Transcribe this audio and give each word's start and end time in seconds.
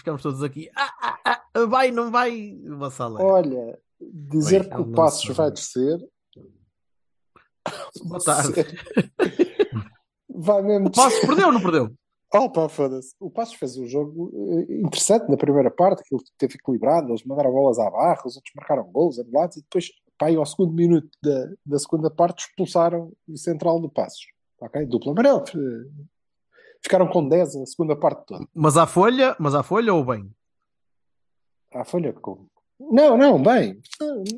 Ficamos 0.00 0.22
todos 0.22 0.42
aqui. 0.42 0.70
Ah, 0.74 1.18
ah, 1.24 1.42
ah, 1.54 1.66
vai, 1.66 1.90
não 1.90 2.10
vai, 2.10 2.58
uma 2.64 2.90
sala. 2.90 3.22
Olha, 3.22 3.78
dizer 4.00 4.60
Bem, 4.60 4.70
que 4.70 4.76
o 4.76 4.86
não 4.86 4.92
Passos 4.92 5.36
vai 5.36 5.50
descer. 5.50 5.98
Boa 8.04 8.20
tarde. 8.20 8.52
Vai 10.28 10.62
mesmo 10.62 10.88
O 10.88 10.90
Passos 10.90 11.20
perdeu 11.20 11.46
ou 11.48 11.52
não 11.52 11.60
perdeu? 11.60 11.92
Pá, 12.30 12.68
foda-se. 12.68 13.14
O 13.20 13.30
Passos 13.30 13.54
fez 13.54 13.76
um 13.76 13.86
jogo 13.86 14.30
eh, 14.32 14.80
interessante 14.80 15.28
na 15.28 15.36
primeira 15.36 15.70
parte, 15.70 16.00
aquilo 16.00 16.22
que 16.22 16.30
teve 16.38 16.54
equilibrado, 16.54 17.08
eles 17.08 17.24
mandaram 17.24 17.50
bolas 17.50 17.78
à 17.78 17.90
barra, 17.90 18.22
os 18.24 18.36
outros 18.36 18.54
marcaram 18.54 18.84
gols, 18.84 19.18
anulados, 19.18 19.56
e 19.56 19.62
depois, 19.62 19.90
pá, 20.16 20.26
aí 20.26 20.36
ao 20.36 20.46
segundo 20.46 20.72
minuto 20.72 21.10
da, 21.22 21.50
da 21.66 21.78
segunda 21.78 22.08
parte, 22.08 22.46
expulsaram 22.46 23.12
o 23.28 23.36
central 23.36 23.80
do 23.80 23.90
Passos. 23.90 24.26
Ok? 24.60 24.86
Duplo 24.86 25.10
amarelo. 25.10 25.44
Ficaram 26.82 27.08
com 27.08 27.28
10 27.28 27.56
a 27.56 27.66
segunda 27.66 27.94
parte 27.94 28.24
toda. 28.26 28.46
Mas 28.54 28.76
à 28.76 28.86
folha, 28.86 29.36
mas 29.38 29.54
à 29.54 29.62
folha 29.62 29.92
ou 29.92 30.04
bem? 30.04 30.30
À 31.72 31.84
folha 31.84 32.12
como? 32.12 32.48
Não, 32.80 33.16
não, 33.16 33.40
bem. 33.42 33.78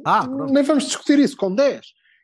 Ah, 0.05 0.27
pronto. 0.27 0.53
Nem 0.53 0.65
vamos 0.65 0.85
discutir 0.85 1.19
isso 1.19 1.37
com 1.37 1.55
10. 1.55 1.81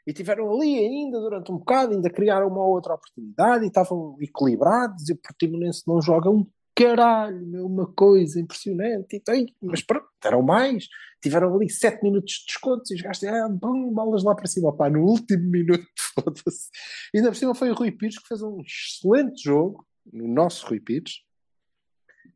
E 0.07 0.13
tiveram 0.13 0.53
ali 0.53 0.79
ainda 0.79 1.21
durante 1.21 1.53
um 1.53 1.59
bocado, 1.59 1.95
ainda 1.95 2.11
criaram 2.11 2.49
uma 2.49 2.65
outra 2.65 2.95
oportunidade 2.95 3.65
e 3.65 3.69
estavam 3.69 4.17
equilibrados. 4.21 5.09
E 5.09 5.13
o 5.13 5.17
Portimonense 5.17 5.83
não 5.87 6.03
joga 6.03 6.29
um 6.29 6.47
caralho, 6.75 7.67
uma 7.67 7.87
coisa 7.87 8.41
impressionante. 8.41 9.17
E, 9.17 9.21
tem, 9.21 9.55
mas 9.61 9.83
pronto, 9.83 10.07
deram 10.23 10.43
mais. 10.43 10.87
Tiveram 11.23 11.55
ali 11.55 11.69
7 11.69 12.03
minutos 12.03 12.33
de 12.35 12.47
descontos 12.47 12.91
e 12.91 12.95
os 12.95 13.03
gajos 13.03 13.25
ah, 13.25 13.49
bum, 13.49 13.93
bolas 13.93 14.23
lá 14.25 14.35
para 14.35 14.47
cima. 14.47 14.75
Pá, 14.75 14.89
no 14.89 15.05
último 15.05 15.51
minuto, 15.51 15.87
foda-se. 16.15 16.69
E 17.13 17.19
ainda 17.19 17.31
por 17.31 17.37
cima 17.37 17.55
foi 17.55 17.71
o 17.71 17.75
Rui 17.75 17.91
Pires 17.91 18.19
que 18.19 18.29
fez 18.29 18.43
um 18.43 18.61
excelente 18.61 19.43
jogo, 19.43 19.85
no 20.13 20.29
nosso 20.29 20.67
Rui 20.67 20.81
Pires. 20.81 21.23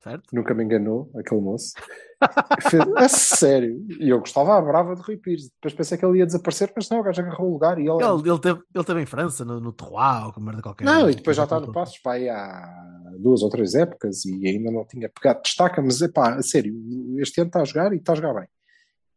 Certo? 0.02 0.24
Nunca 0.32 0.52
me 0.52 0.64
enganou, 0.64 1.10
aquele 1.14 1.40
moço. 1.40 1.74
Fez, 2.68 2.82
a 2.96 3.08
sério. 3.08 3.86
E 4.00 4.08
eu 4.08 4.18
gostava 4.18 4.56
à 4.56 4.60
brava 4.60 4.96
de 4.96 5.02
Rui 5.02 5.16
Pires. 5.16 5.48
Depois 5.50 5.74
pensei 5.74 5.96
que 5.96 6.04
ele 6.04 6.18
ia 6.18 6.26
desaparecer, 6.26 6.72
mas 6.74 6.88
não, 6.88 7.00
o 7.00 7.02
gajo 7.04 7.20
agarrou 7.20 7.50
o 7.50 7.52
lugar 7.52 7.78
e 7.78 7.82
ele. 7.82 8.02
Ele, 8.02 8.30
ele, 8.30 8.40
teve, 8.40 8.60
ele 8.74 8.84
teve 8.84 9.00
em 9.00 9.06
França, 9.06 9.44
no, 9.44 9.60
no 9.60 9.72
Terroir, 9.72 10.32
ou 10.36 10.42
merda 10.42 10.62
qualquer. 10.62 10.84
Não, 10.84 11.08
e 11.08 11.14
depois 11.14 11.36
já 11.36 11.44
está 11.44 11.60
no 11.60 11.72
Passos 11.72 11.98
pá, 11.98 12.16
há 12.16 13.14
duas 13.18 13.42
ou 13.42 13.50
três 13.50 13.74
épocas 13.74 14.24
e 14.24 14.48
ainda 14.48 14.70
não 14.70 14.84
tinha 14.84 15.08
pegado 15.08 15.42
destaca, 15.42 15.80
mas 15.80 16.00
epá, 16.00 16.34
a 16.34 16.42
sério, 16.42 16.74
este 17.18 17.40
ano 17.40 17.48
está 17.48 17.60
a 17.60 17.64
jogar 17.64 17.92
e 17.92 17.96
está 17.96 18.12
a 18.12 18.16
jogar 18.16 18.34
bem. 18.34 18.48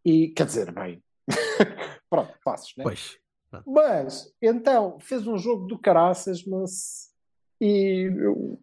E 0.03 0.28
quer 0.30 0.45
dizer, 0.45 0.72
bem. 0.72 1.02
Pronto, 2.09 2.31
Passos, 2.44 2.73
né? 2.78 2.84
Pois. 2.84 3.17
Mas, 3.66 4.34
então, 4.42 5.00
fez 5.00 5.25
um 5.25 5.38
jogo 5.38 5.66
do 5.66 5.80
caraças, 5.80 6.45
mas. 6.45 7.14
E 7.61 8.09
eu- 8.17 8.59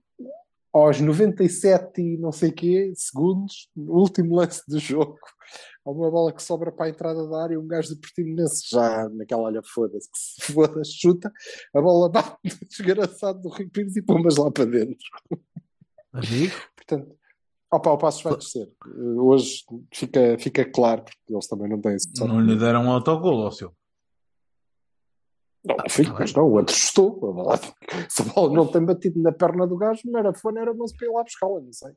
aos 0.73 1.01
97 1.01 2.01
e 2.01 2.17
não 2.17 2.33
sei 2.33 2.51
quê 2.51 2.93
segundos, 2.97 3.69
no 3.77 3.93
último 3.93 4.37
lance 4.37 4.63
do 4.67 4.79
jogo, 4.79 5.19
há 5.85 5.91
uma 5.91 6.11
bola 6.11 6.33
que 6.33 6.43
sobra 6.43 6.73
para 6.73 6.87
a 6.87 6.89
entrada 6.89 7.29
da 7.29 7.43
área 7.43 7.55
e 7.55 7.59
um 7.59 7.67
gajo 7.67 7.95
de 7.95 8.01
Portimonense 8.01 8.65
já 8.71 9.07
naquela, 9.11 9.43
olha, 9.43 9.61
foda-se, 9.63 10.11
que 10.11 10.19
se 10.19 10.53
foda, 10.53 10.81
chuta, 10.85 11.31
a 11.75 11.81
bola 11.81 12.09
bate 12.09 12.39
no 12.43 12.51
desgraçado 12.69 13.43
do 13.43 13.51
Rui 13.51 13.69
Pires 13.69 13.97
e 13.97 14.03
pombas 14.03 14.37
lá 14.37 14.51
para 14.51 14.65
dentro. 14.65 14.97
Amigo. 16.11 16.55
Portanto, 16.75 17.17
opa, 17.71 17.91
o 17.93 17.99
Passos 17.99 18.23
vai 18.23 18.37
descer. 18.37 18.71
Hoje 19.19 19.65
fica, 19.93 20.39
fica 20.39 20.65
claro, 20.65 21.03
porque 21.05 21.19
eles 21.29 21.47
também 21.49 21.69
não 21.69 21.81
têm 21.81 21.97
Não 22.21 22.41
lhe 22.41 22.59
deram 22.59 22.85
um 22.85 22.91
autogol 22.91 23.45
ao 23.45 23.53
seu. 23.53 23.75
Não, 25.65 25.77
filho, 25.89 26.15
mas 26.19 26.33
não, 26.35 26.45
o 26.49 26.53
outro 26.55 26.75
bola, 27.33 27.57
se 28.09 28.23
a 28.23 28.25
bola 28.25 28.53
não 28.53 28.67
tem 28.67 28.85
batido 28.85 29.21
na 29.23 29.31
perna 29.33 29.67
do 29.67 29.77
gajo, 29.77 30.01
não 30.07 30.19
era 30.19 30.35
fone, 30.35 30.59
era 30.59 30.75
não-se 30.75 30.97
para 30.97 31.07
ir 31.07 31.11
lá 31.13 31.23
buscá-la, 31.23 31.61
não 31.61 31.73
sei. 31.73 31.93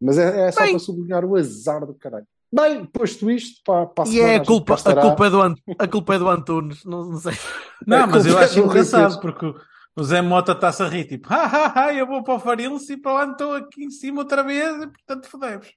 Mas 0.00 0.16
é, 0.16 0.48
é 0.48 0.52
só 0.52 0.60
Bem. 0.62 0.70
para 0.70 0.78
sublinhar 0.78 1.24
o 1.24 1.36
azar 1.36 1.84
do 1.86 1.94
caralho. 1.94 2.26
Bem, 2.52 2.84
posto 2.86 3.30
isto, 3.30 3.60
para, 3.64 3.86
para 3.86 4.08
a 4.08 4.12
E 4.12 4.18
é 4.18 4.36
a 4.36 4.44
culpa, 4.44 4.74
a 4.74 5.00
culpa, 5.00 5.26
é 5.26 5.30
do, 5.30 5.40
Ant- 5.42 5.60
a 5.78 5.86
culpa 5.86 6.14
é 6.14 6.18
do 6.18 6.28
Antunes. 6.28 6.84
Não, 6.84 7.04
não 7.10 7.18
sei. 7.18 7.32
Não, 7.86 8.06
mas 8.08 8.26
eu 8.26 8.38
é 8.38 8.44
acho 8.44 8.58
engraçado 8.58 9.20
porque 9.20 9.46
o- 9.46 10.02
Zé 10.02 10.22
Mota 10.22 10.52
está-se 10.52 10.82
a 10.82 10.88
rir, 10.88 11.04
tipo, 11.04 11.28
ha, 11.32 11.44
ha, 11.44 11.84
ha, 11.86 11.94
eu 11.94 12.06
vou 12.06 12.22
para 12.24 12.34
o 12.34 12.40
Farilse 12.40 12.94
e 12.94 12.96
para 12.96 13.12
lá 13.12 13.30
estou 13.30 13.52
aqui 13.54 13.84
em 13.84 13.90
cima 13.90 14.20
outra 14.22 14.42
vez 14.42 14.82
e 14.82 14.86
portanto 14.86 15.28
fodemos. 15.28 15.68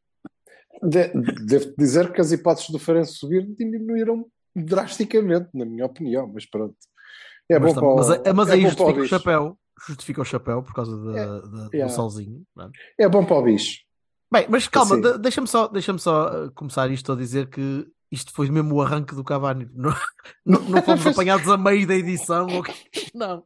De- 0.82 1.10
Devo 1.46 1.74
dizer 1.78 2.12
que 2.14 2.22
as 2.22 2.32
hipóteses 2.32 2.70
do 2.70 2.80
Farense 2.80 3.14
subir 3.14 3.46
diminuíram 3.56 4.26
drasticamente, 4.56 5.50
na 5.54 5.66
minha 5.66 5.86
opinião, 5.86 6.30
mas 6.34 6.46
pronto. 6.46 6.76
É 7.50 7.60
mas, 7.60 7.74
bom 7.74 7.80
para 7.80 7.88
o- 7.90 7.96
mas, 7.96 8.10
é- 8.10 8.34
mas 8.34 8.50
é 8.50 8.54
aí 8.54 8.64
bom 8.64 8.68
para 8.76 8.84
o 8.84 8.88
justifica 8.88 8.92
o 8.92 9.02
bicho. 9.02 9.08
chapéu. 9.10 9.58
Justifica 9.88 10.22
o 10.22 10.26
chapéu 10.26 10.64
por 10.64 10.74
causa 10.74 10.98
da- 10.98 11.20
É, 11.20 11.26
da- 11.26 11.70
yeah. 11.74 11.86
do 11.92 11.96
solzinho. 11.96 12.42
não 12.56 12.66
é? 12.66 12.70
É 13.00 13.10
bom 13.10 13.26
para 13.26 13.38
o 13.38 13.44
bicho. 13.44 13.80
Bem, 14.32 14.46
mas 14.50 14.68
calma, 14.68 14.94
Assim. 14.96 15.02
de- 15.02 15.18
deixa-me 15.20 15.48
só, 15.48 15.68
deixa 15.68 15.98
só 15.98 16.46
uh, 16.46 16.52
começar 16.54 16.90
isto 16.90 17.12
a 17.12 17.16
dizer 17.16 17.50
que 17.50 17.86
isto 18.12 18.32
foi 18.34 18.50
mesmo 18.50 18.76
o 18.76 18.82
arranque 18.82 19.14
do 19.14 19.24
Cavani. 19.24 19.70
Não, 19.76 19.94
não, 20.46 20.62
não 20.70 20.82
fomos 20.82 21.06
apanhados 21.08 21.48
a 21.50 21.58
meio 21.58 21.86
da 21.86 21.96
edição. 21.96 22.48
ou 22.48 22.64
que- 22.64 22.74
Não. 23.14 23.44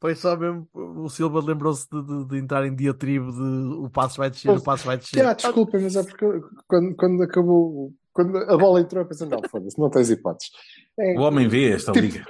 Foi 0.00 0.14
só 0.14 0.36
mesmo. 0.36 0.68
O 0.74 1.08
Silva 1.08 1.40
lembrou-se 1.40 1.86
de, 1.90 2.00
de- 2.02 2.24
de 2.28 2.38
entrar 2.38 2.64
em 2.66 2.74
diatribo 2.74 3.32
de 3.32 3.74
o 3.84 3.90
passo 3.90 4.16
vai 4.18 4.30
descer, 4.30 4.50
o 4.50 4.62
passo 4.62 4.84
vai 4.86 4.96
descer. 4.96 5.24
Ah, 5.26 5.32
desculpa, 5.32 5.78
mas 5.80 5.96
é 5.96 6.02
porque 6.04 6.24
quando, 6.68 6.94
quando 6.94 7.22
acabou, 7.24 7.92
quando 8.12 8.36
a 8.36 8.56
bola 8.56 8.80
entrou, 8.80 9.02
eu 9.02 9.08
pensei, 9.08 9.26
não, 9.28 9.40
foda-se, 9.50 9.76
não 9.78 9.90
tens 9.90 10.08
hipóteses. 10.10 10.52
É, 10.98 11.18
O 11.18 11.22
homem 11.22 11.48
vê 11.48 11.70
esta 11.72 11.90
Tipo, 11.92 12.04
liga. 12.06 12.26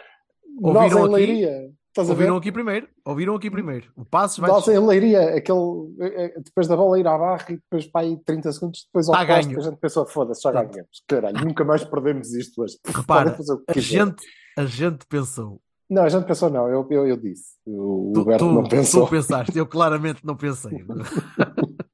Nós 0.61 0.93
Ouviram 0.93 1.01
em 1.01 1.05
aqui? 1.05 1.13
Leiria, 1.15 1.71
estás? 1.89 2.11
Ouviram 2.11 2.37
aqui 2.37 2.53
primeiro. 2.53 2.89
Ouviram 3.05 3.35
aqui 3.35 3.51
primeiro. 3.51 3.91
O 3.97 4.05
passo 4.05 4.41
vai 4.41 4.51
Nós 4.51 4.67
em 4.69 4.79
Leiria, 4.79 5.37
aquele, 5.37 5.59
eh, 6.01 6.25
eh, 6.37 6.41
depois 6.41 6.67
da 6.69 6.77
bola 6.77 6.99
ir 6.99 7.07
à 7.07 7.17
barra 7.17 7.47
e 7.51 7.55
depois 7.57 7.87
para 7.87 8.07
aí 8.07 8.17
30 8.25 8.53
segundos 8.53 8.85
depois 8.87 9.09
ao 9.09 9.15
Tá 9.15 9.25
ganho. 9.25 9.59
a 9.59 9.63
gente 9.63 9.77
pensou, 9.79 10.07
foda-se, 10.07 10.43
já 10.43 10.53
ganhamos. 10.53 11.03
Caralho, 11.07 11.45
nunca 11.45 11.65
mais 11.65 11.85
perdemos 11.85 12.33
isto 12.35 12.63
hoje. 12.63 12.79
Repara, 12.87 13.37
a 13.69 13.79
gente, 13.79 14.23
a 14.57 14.67
gente 14.67 15.07
pensou. 15.07 15.61
Não, 15.91 16.03
a 16.03 16.09
gente 16.09 16.27
pensou, 16.27 16.51
não, 16.51 16.69
eu, 16.69 16.87
eu, 16.91 17.07
eu 17.07 17.17
disse. 17.17 17.55
O 17.67 18.13
Tu, 18.15 18.21
Roberto 18.21 18.39
tu- 18.41 18.53
não 18.53 18.65
pensou. 18.65 19.07
tu 19.07 19.11
pensaste, 19.11 19.57
eu 19.57 19.67
claramente 19.67 20.21
não 20.25 20.37
pensei. 20.37 20.85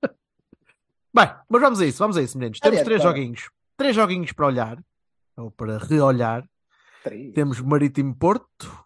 Bem, 1.15 1.29
mas 1.49 1.61
vamos 1.61 1.81
a 1.81 1.87
isso, 1.87 1.99
vamos 1.99 2.17
a 2.17 2.23
isso, 2.23 2.37
meninos. 2.37 2.59
Temos 2.59 2.79
Olha, 2.79 2.85
três 2.85 3.03
tá. 3.03 3.09
joguinhos. 3.09 3.51
Três 3.77 3.95
joguinhos 3.95 4.33
para 4.33 4.47
olhar, 4.47 4.79
ou 5.37 5.51
para 5.51 5.79
reolhar. 5.79 6.45
Três. 7.04 7.32
Temos 7.34 7.60
Marítimo 7.60 8.15
Porto, 8.16 8.84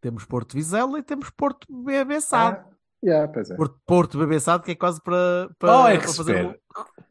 temos 0.00 0.24
Porto 0.24 0.54
Vizela 0.54 0.98
e 0.98 1.02
temos 1.02 1.28
Porto 1.30 1.66
BB 1.68 2.20
Sado. 2.20 2.58
Ah, 2.58 2.70
yeah, 3.04 3.30
pois 3.32 3.50
é. 3.50 3.56
Porto, 3.56 3.80
Porto 3.84 4.18
BB 4.18 4.38
Sado, 4.40 4.62
que 4.62 4.70
é 4.70 4.74
quase 4.74 5.02
para, 5.02 5.50
para, 5.58 5.76
Oh, 5.78 5.82
para 5.84 6.00
fazer 6.08 6.46
um-. 6.46 6.54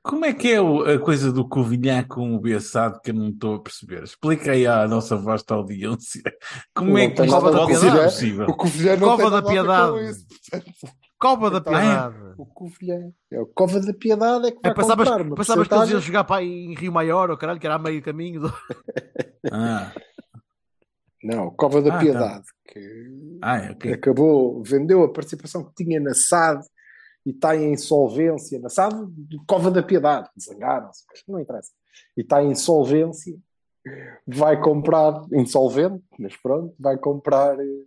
Como 0.01 0.23
é 0.23 0.33
que 0.33 0.51
é 0.53 0.61
o- 0.61 0.83
a 0.83 0.99
coisa 0.99 1.31
do 1.33 1.47
Covilhã 1.47 2.03
com 2.03 2.35
o 2.35 2.39
Bessado 2.39 3.01
que 3.01 3.09
eu 3.11 3.15
não 3.15 3.29
estou 3.29 3.55
a 3.55 3.59
perceber? 3.61 4.03
Explica 4.03 4.51
aí 4.51 4.65
à 4.67 4.87
nossa 4.87 5.17
vasta 5.17 5.53
audiência. 5.55 6.21
Como 6.73 6.97
é 6.97 7.09
que 7.09 7.23
isto 7.23 7.39
pode 7.41 7.75
ser 7.75 7.91
possível? 8.03 8.45
O 8.47 8.55
Covilhã 8.55 8.95
não 8.95 9.07
Cova 9.07 9.23
tem 9.23 9.31
da 9.31 9.41
Piedade. 9.41 9.91
com 9.91 9.99
isso, 9.99 10.25
portanto. 10.27 10.95
Cova 11.25 11.49
da 11.49 11.57
Então, 11.57 11.73
Piedade. 11.73 12.15
O 12.37 12.45
Covilhã. 12.45 13.11
É 13.31 13.39
o 13.41 13.45
Cova 13.47 13.79
da 13.79 13.93
Piedade 13.93 14.47
é 14.47 14.51
que 14.51 14.59
vai 14.61 14.71
É, 14.71 14.75
pensavas, 14.75 15.07
comprar 15.09 15.25
uma 15.25 15.35
pensavas 15.35 15.67
que 15.67 15.73
eles 15.73 15.89
iam 15.89 15.99
jogar 16.01 16.23
para 16.23 16.37
aí 16.37 16.65
em 16.65 16.75
Rio 16.75 16.91
Maior, 16.91 17.29
ou 17.31 17.37
caralho, 17.37 17.59
que 17.59 17.65
era 17.65 17.75
a 17.75 17.79
meio 17.79 18.01
caminho. 18.01 18.41
Do... 18.41 18.53
Ah, 19.51 19.91
Não, 21.23 21.49
Cova 21.51 21.81
da 21.81 21.95
Ah, 21.95 21.99
Piedade, 21.99 22.45
que 22.67 23.39
ah, 23.41 23.57
é, 23.57 23.71
ok. 23.71 23.93
acabou, 23.93 24.61
vendeu 24.63 25.03
a 25.03 25.11
participação 25.11 25.63
que 25.63 25.83
tinha 25.83 25.99
na 25.99 26.13
SAD 26.13 26.63
e 27.25 27.31
está 27.31 27.55
em 27.55 27.73
insolvência. 27.73 28.59
Na 28.59 28.69
SAD, 28.69 28.95
Cova 29.47 29.71
da 29.71 29.81
Piedade, 29.81 30.29
zangaram-se, 30.39 31.03
mas 31.09 31.23
não 31.27 31.39
interessa. 31.39 31.71
E 32.15 32.21
está 32.21 32.43
em 32.43 32.51
insolvência, 32.51 33.35
vai 34.27 34.59
comprar, 34.61 35.21
insolvente, 35.33 36.03
mas 36.19 36.35
pronto, 36.37 36.75
vai 36.79 36.97
comprar 36.97 37.59
eh, 37.59 37.83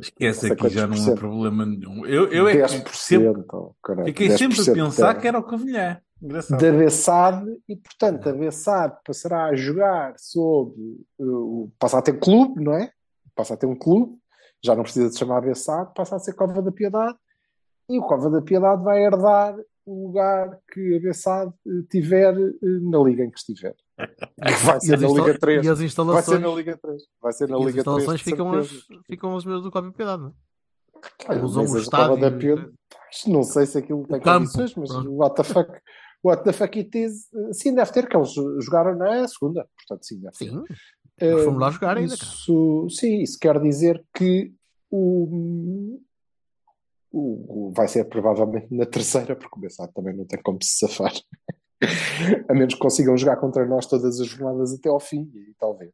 Esquece 0.00 0.52
aqui 0.52 0.68
já 0.68 0.86
não 0.86 0.96
há 0.96 1.14
problema 1.14 1.66
nenhum. 1.66 2.06
Eu, 2.06 2.28
eu 2.28 2.46
é 2.48 2.52
que 2.52 2.58
10%, 2.62 2.94
sempre, 2.94 3.44
caralho, 3.82 4.06
fiquei 4.06 4.30
sempre 4.30 4.60
a 4.60 4.62
10% 4.62 4.74
pensar 4.74 5.14
da- 5.14 5.20
que 5.20 5.26
era 5.28 5.38
o 5.38 5.42
Covilhã. 5.42 6.00
Engraçado. 6.20 6.60
da 6.60 6.72
Bessade 6.72 7.60
e, 7.68 7.76
portanto, 7.76 8.28
a 8.28 8.32
Bessade 8.32 8.96
passará 9.06 9.46
a 9.46 9.54
jogar 9.54 10.14
sob 10.16 10.72
uh, 11.18 11.24
o. 11.26 11.72
passa 11.78 11.98
a 11.98 12.02
ter 12.02 12.18
clube, 12.18 12.62
não 12.62 12.74
é? 12.74 12.90
Passa 13.34 13.54
a 13.54 13.56
ter 13.56 13.66
um 13.66 13.76
clube, 13.76 14.16
já 14.62 14.74
não 14.74 14.82
precisa 14.82 15.10
de 15.10 15.16
chamar 15.18 15.40
Bessade, 15.42 15.92
passa 15.94 16.16
a 16.16 16.18
ser 16.18 16.34
Cova 16.34 16.60
da 16.60 16.72
Piedade 16.72 17.16
e 17.88 17.98
o 17.98 18.02
Cova 18.02 18.28
da 18.30 18.42
Piedade 18.42 18.82
vai 18.82 19.04
herdar 19.04 19.56
o 19.88 20.06
lugar 20.08 20.58
que 20.72 20.96
a 20.96 21.00
Bessade 21.00 21.52
eh, 21.66 21.70
tiver 21.90 22.34
eh, 22.38 22.52
na 22.82 22.98
liga 22.98 23.24
em 23.24 23.30
que 23.30 23.38
estiver. 23.38 23.74
Vai 24.64 24.80
ser 24.80 24.94
as, 24.94 25.00
na 25.00 25.08
Liga 25.08 25.38
3. 25.38 25.64
e 25.64 25.68
as 25.68 25.78
Vai 25.78 25.86
instalações, 25.86 26.24
ser 26.24 26.38
na 26.38 26.54
Liga 26.54 26.76
3. 26.76 27.02
Vai 27.20 27.32
ser 27.32 27.48
na 27.48 27.56
as 27.56 27.60
Liga 27.64 27.72
3. 27.72 27.76
instalações 27.78 28.18
de 28.20 28.24
ficam, 28.24 28.52
as, 28.54 28.68
ficam 29.06 29.36
as 29.36 29.44
mesmas 29.44 29.62
do 29.64 29.70
Cópia 29.70 29.92
Piedade, 29.92 30.22
não 30.22 30.28
é? 30.28 30.32
Olha, 31.28 31.44
usam 31.44 31.64
o 31.64 31.78
estádio, 31.78 32.38
Piedade, 32.38 32.72
não 33.26 33.42
sei 33.42 33.66
se 33.66 33.78
aquilo 33.78 34.06
tem 34.06 34.20
campo, 34.20 34.40
condições, 34.40 34.74
mas 34.74 34.90
pronto. 34.90 35.10
o 35.10 35.16
what 35.16 35.36
the 35.36 35.44
fuck, 35.44 35.80
what 36.22 36.44
the 36.44 36.52
fuck 36.52 36.78
it 36.78 36.98
is, 36.98 37.32
eh, 37.32 37.52
sim, 37.52 37.74
deve 37.74 37.90
ter, 37.92 38.08
que 38.08 38.16
eles 38.16 38.32
jogaram 38.60 38.96
na 38.96 39.26
segunda, 39.26 39.66
portanto, 39.76 40.04
sim, 40.04 40.20
deve 40.20 40.36
ter. 40.36 40.50
Sim, 40.50 40.62
Eh, 41.20 41.32
nós 41.32 41.44
fomos 41.44 41.60
lá 41.60 41.70
jogar 41.70 41.96
ainda, 41.96 42.16
cara. 42.16 42.30
Isso, 42.30 42.86
sim, 42.90 43.22
isso 43.22 43.38
quer 43.40 43.60
dizer 43.60 44.04
que 44.14 44.52
o, 44.90 46.00
o, 47.10 47.68
o- 47.68 47.72
vai 47.72 47.88
ser 47.88 48.04
provavelmente 48.04 48.68
na 48.74 48.84
terceira, 48.86 49.34
porque 49.36 49.56
o 49.56 49.60
Bessado 49.60 49.92
também 49.92 50.16
não 50.16 50.24
tem 50.26 50.40
como 50.42 50.58
se 50.62 50.78
safar. 50.86 51.12
A 52.50 52.54
menos 52.54 52.74
que 52.74 52.80
consigam 52.80 53.16
jogar 53.16 53.36
contra 53.36 53.64
nós 53.66 53.86
todas 53.86 54.18
as 54.20 54.26
jornadas 54.26 54.72
até 54.74 54.88
ao 54.88 54.98
fim, 55.00 55.30
e 55.34 55.54
talvez. 55.58 55.92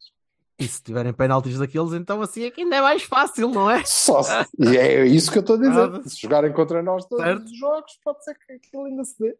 E 0.58 0.66
se 0.68 0.82
tiverem 0.82 1.12
penaltis 1.12 1.58
daqueles, 1.58 1.92
então 1.92 2.22
assim 2.22 2.44
é 2.44 2.50
que 2.50 2.62
ainda 2.62 2.76
é 2.76 2.80
mais 2.80 3.02
fácil, 3.02 3.48
não 3.50 3.68
é? 3.70 3.84
Só 3.84 4.22
se- 4.22 4.32
e 4.58 4.76
é 4.76 5.04
isso 5.04 5.30
que 5.30 5.38
eu 5.38 5.40
estou 5.40 5.56
a 5.56 5.58
dizer. 5.58 5.70
Nada. 5.90 6.08
Se 6.08 6.20
jogarem 6.22 6.52
contra 6.52 6.82
nós 6.82 7.04
todos 7.06 7.24
Certo. 7.24 7.44
os 7.44 7.58
jogos, 7.58 7.98
pode 8.04 8.24
ser 8.24 8.34
que 8.38 8.52
aquilo 8.52 8.84
ainda 8.84 9.04
se 9.04 9.18
dê. 9.18 9.36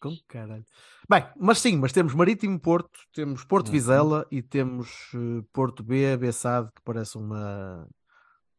Com 0.00 0.16
caralho. 0.26 0.64
Bem, 1.08 1.24
mas 1.38 1.58
sim, 1.60 1.76
mas 1.78 1.92
temos 1.92 2.12
Marítimo 2.12 2.58
Porto, 2.58 2.98
temos 3.14 3.44
Porto 3.44 3.66
Uhum. 3.68 3.72
Vizela 3.72 4.26
e 4.32 4.42
temos 4.42 5.12
eh, 5.14 5.44
Porto 5.52 5.82
B, 5.84 6.16
Bessade, 6.16 6.68
que 6.74 6.82
parece 6.84 7.16
uma. 7.16 7.88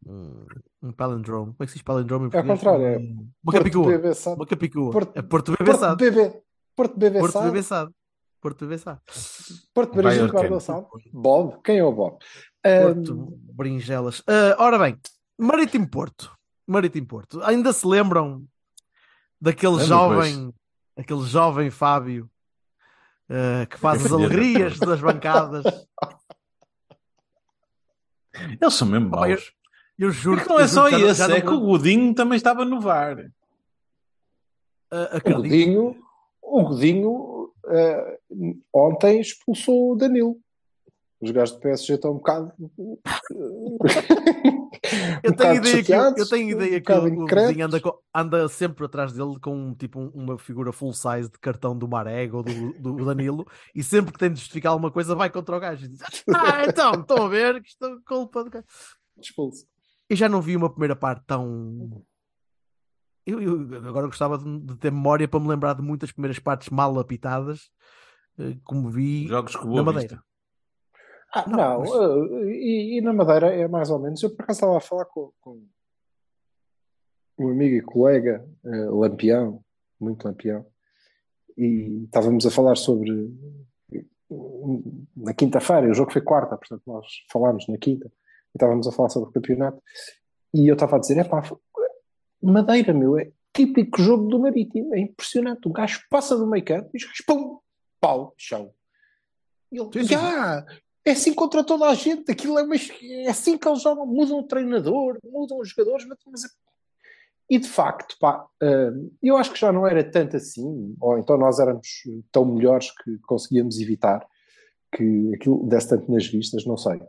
Um, 0.06 0.92
palindrome. 0.92 1.54
Como 1.54 1.58
é 1.60 1.66
que 1.66 1.72
se 1.72 1.78
diz 1.78 1.84
palindrome 1.84 2.30
É 2.34 2.38
ao 2.38 2.46
contrário, 2.46 2.86
é 2.86 2.98
Uma 2.98 3.52
Porto 4.92 5.12
É 5.16 5.22
Porto 5.22 5.52
B, 5.52 5.58
Porto. 5.64 5.96
BB. 5.96 6.44
Porto 6.76 7.00
BB 7.00 7.20
Porto 7.20 7.34
B, 7.34 7.40
Sade. 7.40 7.52
Bessade. 7.52 7.92
Porto 8.42 8.66
B, 8.66 8.70
Bessade. 8.70 9.02
Porto 9.74 9.94
Vai 9.96 10.04
Brigitte 10.04 10.24
ao 10.24 10.32
Guarda 10.32 10.50
campo. 10.50 10.60
Sade. 10.60 10.88
Bob. 11.14 11.62
Quem 11.64 11.78
é 11.78 11.84
o 11.84 11.92
Bob? 11.92 12.18
Porto 12.62 13.38
Brinjelas. 13.54 14.22
Ah, 14.28 14.56
ora 14.60 14.78
bem, 14.78 14.98
Marítimo 15.38 15.88
Porto. 15.90 16.36
Marítimo 16.68 17.08
Porto. 17.08 17.42
Ainda 17.44 17.72
se 17.72 17.88
lembram 17.88 18.46
daquele 19.40 19.74
Lembro, 19.74 19.88
jovem, 19.88 20.54
aquele 20.98 21.24
jovem 21.24 21.70
Fábio 21.70 22.30
ah, 23.30 23.66
que 23.66 23.78
faz 23.78 24.06
as 24.06 24.12
alegrias 24.12 24.80
das 24.80 25.00
bancadas? 25.00 25.64
Eles 28.60 28.74
são 28.74 28.88
mesmo 28.88 29.10
maus. 29.10 29.54
Eu 29.98 30.12
juro 30.12 30.40
É 30.40 30.44
que 30.44 30.50
não 30.50 30.60
é 30.60 30.64
eu 30.64 30.68
só 30.68 30.90
não 31.28 31.36
é 31.36 31.42
que 31.42 31.48
o. 31.50 31.60
Godinho 31.60 32.14
também 32.14 32.36
estava 32.36 32.66
no 32.66 32.80
VAR. 32.82 33.18
O. 34.92 35.34
Godinho, 35.36 35.96
o 36.42 36.64
Godinho 36.64 37.52
eh, 37.68 38.20
ontem 38.74 39.20
expulsou 39.20 39.92
o 39.92 39.96
Danilo. 39.96 40.38
Os 41.22 41.32
gajos 41.32 41.56
do 41.56 41.62
PSG 41.62 41.94
estão 41.94 42.12
um 42.12 42.16
bocado. 42.16 42.52
Eu 45.24 45.32
um 45.32 45.36
tenho 45.36 45.56
bocado 45.56 45.68
ideia 45.70 45.84
que, 45.84 46.22
eu 46.22 46.30
tenho 46.30 46.50
ideia 46.50 46.78
um 46.78 46.82
que 46.82 46.92
o, 46.92 47.24
o 47.24 47.26
vizinho 47.26 47.66
anda, 47.66 47.82
anda 48.14 48.50
sempre 48.50 48.86
atrás 48.86 49.14
dele 49.14 49.40
com 49.40 49.74
tipo 49.74 50.00
um- 50.00 50.10
uma 50.14 50.38
figura 50.38 50.74
full 50.74 50.92
size 50.94 51.32
de 51.32 51.40
cartão 51.40 51.78
do 51.78 51.88
Marega 51.88 52.36
ou 52.38 52.44
do, 52.44 52.74
do 52.74 53.06
Danilo 53.06 53.48
e 53.74 53.82
sempre 53.82 54.12
que 54.12 54.20
tem 54.20 54.30
de 54.32 54.40
justificar 54.40 54.74
alguma 54.74 54.92
coisa 54.92 55.16
vai 55.16 55.30
contra 55.30 55.56
o 55.56 55.60
gajo 55.60 55.86
e 55.86 55.88
diz 55.90 56.02
Ah, 56.36 56.66
então, 56.68 56.92
estão 57.00 57.26
a 57.26 57.30
ver 57.30 57.62
que 57.62 57.70
isto 57.70 57.86
é 57.86 57.96
culpa 58.06 58.44
do 58.44 58.50
gajo. 58.50 58.66
Expulso. 59.20 59.66
Eu 60.10 60.16
já 60.16 60.28
não 60.30 60.42
vi 60.42 60.56
uma 60.56 60.70
primeira 60.70 60.96
parte 60.96 61.24
tão. 61.26 62.04
Eu, 63.26 63.42
eu 63.42 63.88
agora 63.88 64.06
gostava 64.08 64.38
de, 64.38 64.60
de 64.60 64.76
ter 64.78 64.92
memória 64.92 65.28
para 65.28 65.40
me 65.40 65.48
lembrar 65.48 65.74
de 65.74 65.82
muitas 65.82 66.12
primeiras 66.12 66.40
partes 66.40 66.70
mal 66.70 67.00
apitadas, 67.00 67.72
eh, 68.38 68.58
como 68.66 68.90
vi 68.90 69.28
Jogos 69.28 69.56
com 69.56 69.74
na 69.74 69.82
Madeira. 69.84 70.00
vista. 70.16 70.24
Ah, 71.34 71.50
Não, 71.50 71.58
não, 71.58 71.80
mas- 71.80 71.92
eh, 71.92 72.46
e, 72.52 72.98
e 72.98 73.02
na 73.02 73.14
Madeira 73.14 73.48
é 73.56 73.68
mais 73.68 73.90
ou 73.90 73.98
menos. 74.00 74.22
Eu 74.22 74.36
por 74.36 74.44
acaso 74.44 74.58
estava 74.58 74.78
a 74.78 74.82
falar 74.82 75.06
com, 75.06 75.32
com 75.40 75.66
um 77.40 77.50
amigo 77.50 77.76
e 77.76 77.82
colega, 77.82 78.46
eh, 78.66 78.86
Lampião, 78.90 79.64
muito 80.00 80.28
Lampião, 80.28 80.66
e 81.58 82.04
estávamos 82.04 82.46
a 82.46 82.52
falar 82.52 82.76
sobre. 82.76 83.32
Na 85.16 85.34
quinta-feira, 85.34 85.90
o 85.90 85.94
jogo 85.94 86.12
foi 86.12 86.22
quarta, 86.22 86.58
portanto 86.58 86.82
nós 86.88 87.06
falámos 87.32 87.68
na 87.68 87.78
quinta, 87.78 88.12
estávamos 88.56 88.88
a 88.88 88.92
falar 88.92 89.10
sobre 89.10 89.30
o 89.30 89.34
campeonato, 89.34 89.82
e 90.54 90.68
eu 90.68 90.74
estava 90.74 90.96
a 90.96 91.00
dizer: 91.00 91.18
é 91.18 91.24
pá, 91.24 91.42
Madeira, 92.42 92.94
meu, 92.94 93.18
é 93.18 93.32
típico 93.54 94.02
jogo 94.02 94.28
do 94.28 94.40
Marítimo, 94.40 94.94
é 94.94 95.00
impressionante. 95.00 95.68
O 95.68 95.72
gajo 95.72 96.02
passa 96.10 96.36
do 96.38 96.48
meio 96.48 96.66
campo 96.66 96.90
e 96.94 96.98
os 96.98 97.04
gajos, 97.04 97.26
pum, 97.26 97.60
pau, 98.02 98.34
chão. 98.38 98.72
E 99.72 99.80
ele, 99.80 99.90
sim, 100.08 100.14
"Ya, 100.14 100.66
é 101.06 101.12
assim 101.12 101.34
contra 101.34 101.64
toda 101.64 101.86
a 101.88 101.94
gente, 101.96 102.32
aquilo 102.32 102.60
é, 102.60 102.64
mas 102.66 102.90
é 103.02 103.30
assim 103.30 103.58
que 103.58 103.68
eles 103.68 103.82
jogam, 103.82 104.06
mudam 104.06 104.40
o 104.40 104.44
treinador, 104.48 105.18
mudam 105.24 105.60
os 105.60 105.70
jogadores, 105.70 106.06
mas, 106.08 106.18
mas- 106.28 106.52
e 107.50 107.60
de 107.60 107.68
facto, 107.68 108.16
pá, 108.20 108.46
hum, 108.62 109.12
eu 109.22 109.38
acho 109.38 109.52
que 109.54 109.60
já 109.60 109.72
não 109.72 109.86
era 109.88 110.04
tanto 110.04 110.36
assim, 110.38 110.96
ou 111.00 111.18
então 111.18 111.38
nós 111.38 111.60
éramos 111.60 111.88
tão 112.32 112.46
melhores 112.46 112.90
que 113.04 113.18
conseguíamos 113.20 113.80
evitar 113.80 114.26
que 114.96 115.34
aquilo 115.36 115.66
desse 115.68 115.90
tanto 115.90 116.12
nas 116.12 116.26
vistas, 116.28 116.66
não 116.66 116.78
sei. 116.78 117.00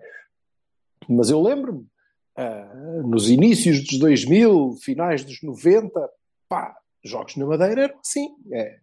Mas 1.08 1.30
eu 1.30 1.40
lembro-me, 1.40 1.86
ah, 2.36 3.02
nos 3.04 3.28
inícios 3.28 3.84
dos 3.84 3.98
2000, 3.98 4.76
finais 4.82 5.24
dos 5.24 5.42
90, 5.42 6.10
pá, 6.48 6.76
jogos 7.04 7.36
na 7.36 7.46
Madeira 7.46 7.82
eram 7.84 7.98
assim. 8.00 8.28
É, 8.52 8.78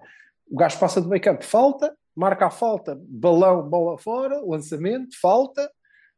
o 0.50 0.58
gajo 0.58 0.80
passa 0.80 1.02
do 1.02 1.10
meio 1.10 1.22
campo, 1.22 1.44
falta, 1.44 1.96
marca 2.16 2.48
a 2.48 2.52
falta, 2.52 3.00
balão, 3.02 3.68
bola 3.68 3.98
fora, 3.98 4.42
lançamento, 4.46 5.20
falta, 5.20 5.70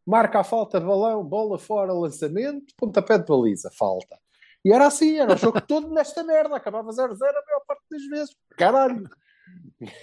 marca 0.06 0.40
a 0.40 0.44
falta, 0.44 0.80
balão, 0.80 1.24
bola 1.24 1.58
fora, 1.58 1.94
lançamento, 1.94 2.74
pontapé 2.78 3.18
de 3.18 3.26
baliza, 3.26 3.70
falta. 3.78 4.18
E 4.66 4.72
era 4.72 4.88
assim, 4.88 5.18
era 5.18 5.34
o 5.34 5.38
jogo 5.38 5.60
todo 5.66 5.94
nesta 5.94 6.24
merda, 6.24 6.56
acabava 6.56 6.90
0-0 6.90 6.96
a 6.96 7.18
maior 7.18 7.62
parte 7.68 7.84
das 7.92 8.06
vezes. 8.06 8.36
Caralho! 8.58 9.10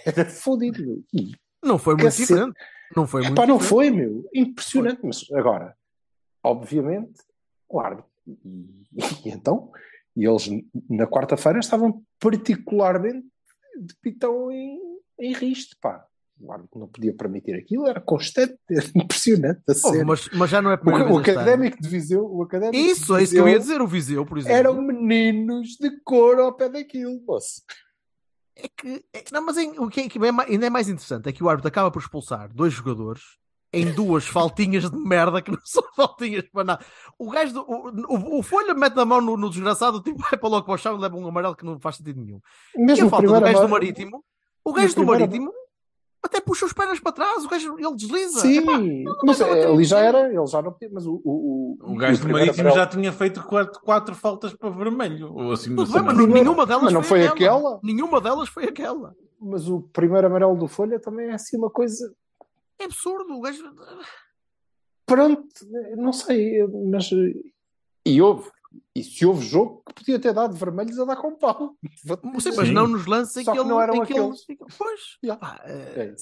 Era 0.05 0.25
fodido, 0.25 0.83
meu. 0.85 1.03
Não 1.63 1.77
foi 1.77 1.95
muito 1.95 2.05
Cacete. 2.05 2.27
diferente. 2.27 2.55
Não 2.95 3.07
foi 3.07 3.21
muito 3.21 3.33
Epá, 3.33 3.47
não 3.47 3.57
diferente. 3.57 3.69
foi, 3.69 3.89
meu. 3.89 4.29
Impressionante. 4.33 4.99
Mas 5.03 5.25
agora, 5.33 5.75
obviamente, 6.43 7.19
claro. 7.69 8.03
E, 8.27 8.37
e 9.25 9.29
então, 9.29 9.71
e 10.15 10.25
eles 10.27 10.47
na 10.89 11.07
quarta-feira 11.07 11.59
estavam 11.59 12.03
particularmente 12.19 13.27
de 13.79 13.95
pitão 13.95 14.51
em, 14.51 14.79
em 15.19 15.33
riste, 15.33 15.75
pá. 15.81 16.05
O 16.39 16.51
árbitro 16.51 16.79
não 16.79 16.87
podia 16.87 17.13
permitir 17.13 17.53
aquilo, 17.53 17.87
era 17.87 18.01
constante, 18.01 18.57
era 18.69 18.85
impressionante 18.95 19.61
a 19.69 19.73
Oh, 19.87 20.05
mas, 20.05 20.27
mas 20.29 20.49
já 20.49 20.59
não 20.61 20.71
é 20.71 20.75
O, 20.83 21.13
o 21.13 21.19
académico 21.19 21.79
de 21.79 21.87
Viseu, 21.87 22.25
o 22.25 22.41
académico 22.41 22.77
Isso, 22.77 23.15
é 23.15 23.23
isso 23.23 23.33
que 23.33 23.39
eu 23.39 23.47
ia 23.47 23.59
dizer. 23.59 23.79
O 23.79 23.87
Viseu, 23.87 24.25
por 24.25 24.37
exemplo. 24.39 24.57
eram 24.57 24.81
meninos 24.81 25.77
de 25.79 25.99
cor 26.03 26.39
ao 26.39 26.53
pé 26.53 26.67
daquilo, 26.67 27.21
moço. 27.27 27.61
É 28.55 28.67
que, 28.75 29.05
é- 29.13 29.23
não, 29.31 29.45
mas 29.45 29.57
em- 29.57 29.77
o 29.79 29.87
que, 29.87 30.01
é, 30.01 30.09
que 30.09 30.17
é 30.17 30.29
ainda 30.47 30.65
é 30.65 30.69
mais 30.69 30.89
interessante 30.89 31.29
é 31.29 31.31
que 31.31 31.43
o 31.43 31.49
árbitro 31.49 31.67
acaba 31.69 31.91
por 31.91 32.01
expulsar 32.01 32.51
dois 32.53 32.73
jogadores 32.73 33.21
em 33.73 33.91
duas 33.93 34.25
faltinhas 34.27 34.89
de 34.89 34.97
merda 34.97 35.41
que 35.41 35.51
não 35.51 35.59
são 35.63 35.83
faltinhas 35.95 36.43
para 36.51 36.63
nada. 36.63 36.85
O 37.17 37.29
gajo, 37.29 37.53
do, 37.53 37.61
o, 37.61 37.89
o, 38.15 38.39
o 38.39 38.43
Folha 38.43 38.73
mete 38.73 38.99
a 38.99 39.05
mão 39.05 39.21
no, 39.21 39.37
no 39.37 39.49
desgraçado, 39.49 40.01
tipo, 40.01 40.19
vai 40.21 40.37
para 40.37 40.49
logo 40.49 40.65
para 40.65 40.73
o 40.73 40.77
chão 40.77 40.95
e 40.97 40.99
leva 40.99 41.15
um 41.15 41.27
amarelo 41.27 41.55
que 41.55 41.65
não 41.65 41.79
faz 41.79 41.95
sentido 41.97 42.19
nenhum. 42.21 42.39
e 42.75 42.83
Mesmo 42.85 43.05
a 43.05 43.07
o 43.07 43.09
falta 43.09 43.27
do 43.27 43.39
gajo 43.39 43.61
do 43.61 43.69
Marítimo, 43.69 44.23
o 44.65 44.71
e 44.71 44.73
gajo 44.81 44.93
o 44.93 44.95
do 44.95 45.05
Marítimo 45.05 45.51
até 46.23 46.39
puxa 46.39 46.65
os 46.67 46.73
pernas 46.73 46.99
para 46.99 47.13
trás, 47.13 47.43
o 47.43 47.49
gajo 47.49 47.75
ele 47.79 47.95
desliza. 47.95 48.41
Sim, 48.41 48.59
Epá, 48.59 48.79
mas 49.25 49.39
não, 49.39 49.47
é, 49.47 49.65
não, 49.65 49.73
ali 49.73 49.83
já 49.85 49.99
era, 49.99 50.31
ele 50.31 50.45
já 50.45 50.61
não 50.61 50.71
podia, 50.71 50.89
mas 50.93 51.07
o, 51.07 51.19
o, 51.25 51.77
O 51.81 51.95
gajo 51.95 52.21
do 52.21 52.29
Marítimo 52.31 52.61
amarelo- 52.61 52.75
já 52.75 52.85
tinha 52.85 53.11
feito 53.11 53.41
quatro, 53.43 53.81
quatro 53.81 54.13
faltas 54.13 54.53
para 54.53 54.69
vermelho. 54.69 55.33
Ou 55.33 55.51
assim, 55.53 55.75
Tudo 55.75 55.77
não 55.77 55.83
bem, 55.85 55.93
sei 55.93 56.01
mas 56.03 56.15
mais. 56.17 56.29
nenhuma 56.29 56.65
delas 56.67 56.83
Mas 56.83 56.93
não 56.93 57.01
foi 57.01 57.25
aquela. 57.25 57.57
aquela? 57.69 57.79
Nenhuma 57.83 58.21
delas 58.21 58.49
foi 58.49 58.65
aquela. 58.65 59.15
Mas 59.39 59.67
o 59.67 59.81
primeiro 59.81 60.27
amarelo 60.27 60.55
do 60.55 60.67
Folha 60.67 60.99
também 60.99 61.29
é 61.29 61.33
assim 61.33 61.57
uma 61.57 61.71
coisa. 61.71 62.13
É 62.81 62.85
absurdo. 62.85 63.33
O 63.37 63.41
gajo... 63.41 63.63
Pronto, 65.05 65.43
não 65.97 66.13
sei, 66.13 66.65
mas. 66.89 67.09
E 68.05 68.21
houve. 68.21 68.49
E 68.95 69.03
se 69.03 69.25
houve 69.25 69.45
jogo 69.45 69.83
que 69.85 69.93
podia 69.95 70.17
ter 70.19 70.33
dado 70.33 70.53
vermelhos 70.55 70.97
a 70.97 71.03
dar 71.03 71.17
com 71.17 71.35
pau. 71.35 71.75
Sim, 72.39 72.51
mas 72.55 72.69
não 72.69 72.87
nos 72.87 73.05
lança 73.05 73.41
em 73.41 73.43
Só 73.43 73.51
que 73.51 73.57
que 73.57 73.63
ele. 73.63 73.69
não 73.69 73.81
eram 73.81 73.95
ele- 73.95 74.03
aqueles. 74.03 74.45
Pois. 74.77 75.01
Já. 75.21 75.35
Pá, 75.35 75.61
é- 75.65 76.13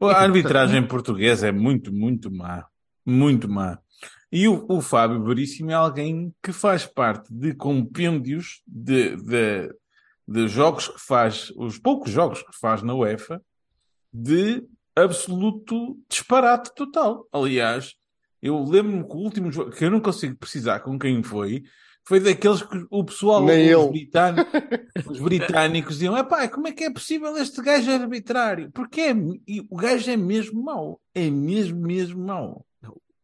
É. 0.00 0.04
A 0.06 0.18
arbitragem 0.22 0.86
portuguesa 0.86 1.48
é 1.48 1.52
muito, 1.52 1.90
muito 1.92 2.30
má. 2.30 2.66
Muito 3.06 3.48
má. 3.48 3.78
E 4.30 4.46
o, 4.48 4.66
o 4.68 4.82
Fábio 4.82 5.22
Veríssimo 5.24 5.70
é 5.70 5.74
alguém 5.74 6.34
que 6.42 6.52
faz 6.52 6.84
parte 6.84 7.32
de 7.32 7.54
compêndios 7.54 8.60
de, 8.66 9.16
de, 9.16 9.74
de 10.28 10.48
jogos 10.48 10.88
que 10.88 11.00
faz, 11.00 11.50
os 11.56 11.78
poucos 11.78 12.10
jogos 12.10 12.42
que 12.42 12.54
faz 12.60 12.82
na 12.82 12.92
UEFA, 12.94 13.40
de 14.12 14.62
absoluto 14.96 15.98
disparate 16.08 16.74
total. 16.74 17.26
Aliás, 17.32 17.94
eu 18.42 18.62
lembro-me 18.64 19.04
que 19.04 19.14
o 19.14 19.18
último 19.18 19.50
jogo, 19.50 19.70
que 19.70 19.84
eu 19.84 19.90
não 19.90 20.00
consigo 20.00 20.36
precisar 20.36 20.80
com 20.80 20.98
quem 20.98 21.22
foi, 21.22 21.62
foi 22.06 22.20
daqueles 22.20 22.62
que 22.62 22.86
o 22.90 23.02
pessoal, 23.04 23.44
Nem 23.44 23.74
os, 23.74 23.90
britânicos, 23.90 24.52
os 25.06 25.20
britânicos 25.20 25.94
diziam: 25.94 26.16
Epá, 26.16 26.46
como 26.48 26.68
é 26.68 26.72
que 26.72 26.84
é 26.84 26.92
possível 26.92 27.36
este 27.38 27.62
gajo 27.62 27.90
arbitrário? 27.90 28.70
Porque 28.72 29.00
é, 29.00 29.14
e 29.48 29.66
o 29.70 29.76
gajo 29.76 30.10
é 30.10 30.16
mesmo 30.16 30.62
mau. 30.62 31.00
É 31.14 31.30
mesmo, 31.30 31.80
mesmo 31.80 32.22
mau. 32.24 32.66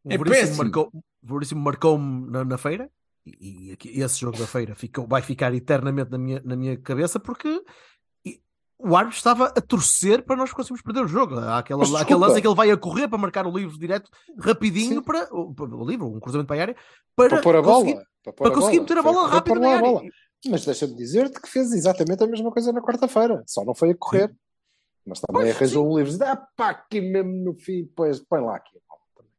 O 0.03 0.13
É 0.13 0.17
Veríssimo 0.17 0.31
péssimo. 0.41 0.57
marcou, 0.57 0.91
o 1.23 1.35
Veríssimo 1.35 1.61
marcou-me 1.61 2.31
na, 2.31 2.45
na 2.45 2.57
feira 2.57 2.91
e, 3.27 3.77
e 3.85 4.01
esse 4.01 4.19
jogo 4.19 4.39
da 4.39 4.47
feira 4.47 4.75
ficou, 4.75 5.07
vai 5.07 5.21
ficar 5.21 5.53
eternamente 5.55 6.11
na 6.11 6.19
minha, 6.19 6.43
na 6.43 6.57
minha 6.57 6.77
cabeça 6.79 7.21
porque 7.21 7.63
o 8.83 8.97
árbitro 8.97 9.17
estava 9.19 9.47
a 9.47 9.61
torcer 9.61 10.23
para 10.25 10.37
nós 10.37 10.53
conseguirmos 10.53 10.83
perder 10.83 11.05
o 11.05 11.09
jogo. 11.09 11.39
Há 11.39 11.59
aquela, 11.59 11.81
Mas 11.81 11.91
desculpa. 11.91 12.17
lance 12.27 12.39
em 12.39 12.43
que 12.43 12.47
ele 12.49 12.55
vai 12.55 12.71
a 12.71 12.77
correr 12.77 13.09
para 13.09 13.19
marcar 13.19 13.47
o 13.47 13.57
livro 13.57 13.79
direto 13.79 14.11
rapidinho 14.39 14.97
Sim. 14.97 15.03
para 15.03 15.29
o, 15.35 15.55
para 15.55 15.67
o 15.67 15.85
livro, 15.89 16.07
um 16.07 16.21
cruzamento 16.21 16.49
para 16.49 16.57
a 16.59 16.63
área 16.63 16.77
para, 17.15 17.29
Para 17.29 17.43
pôr 17.43 17.57
a 17.57 17.63
conseguir, 17.63 17.93
bola. 17.95 18.07
Para, 18.23 18.33
pôr 18.33 18.45
para 18.45 18.55
conseguir 18.55 18.81
meter 18.81 18.99
a 18.99 19.03
Foi 19.03 19.13
bola 19.13 19.25
correr 19.25 19.35
rápido 19.37 19.61
na 19.61 19.69
área. 19.69 19.81
bola. 19.81 20.03
Mas 20.49 20.65
deixa-me 20.65 20.95
dizer-te 20.95 21.41
que 21.41 21.49
fez 21.49 21.73
exatamente 21.73 22.25
a 22.25 22.27
mesma 22.27 22.51
coisa 22.51 22.73
na 22.73 22.81
quarta-feira. 22.81 23.43
Só 23.47 23.65
não 23.65 23.75
foi 23.75 23.91
a 23.91 23.95
correr. 23.95 24.35
Mas 25.07 25.21
também 25.21 25.43
Pois, 25.43 25.57
arranjou 25.57 25.91
um 25.93 25.99
livro. 25.99 26.25
Ah, 26.25 26.37
pá, 26.57 26.71
aqui 26.71 27.01
mesmo 27.01 27.33
no 27.45 27.55
fim, 27.55 27.83
depois 27.83 28.21
põe 28.21 28.41
lá 28.41 28.57
aqui 28.57 28.77
a 28.77 28.81
bola 28.89 29.03
também. 29.17 29.33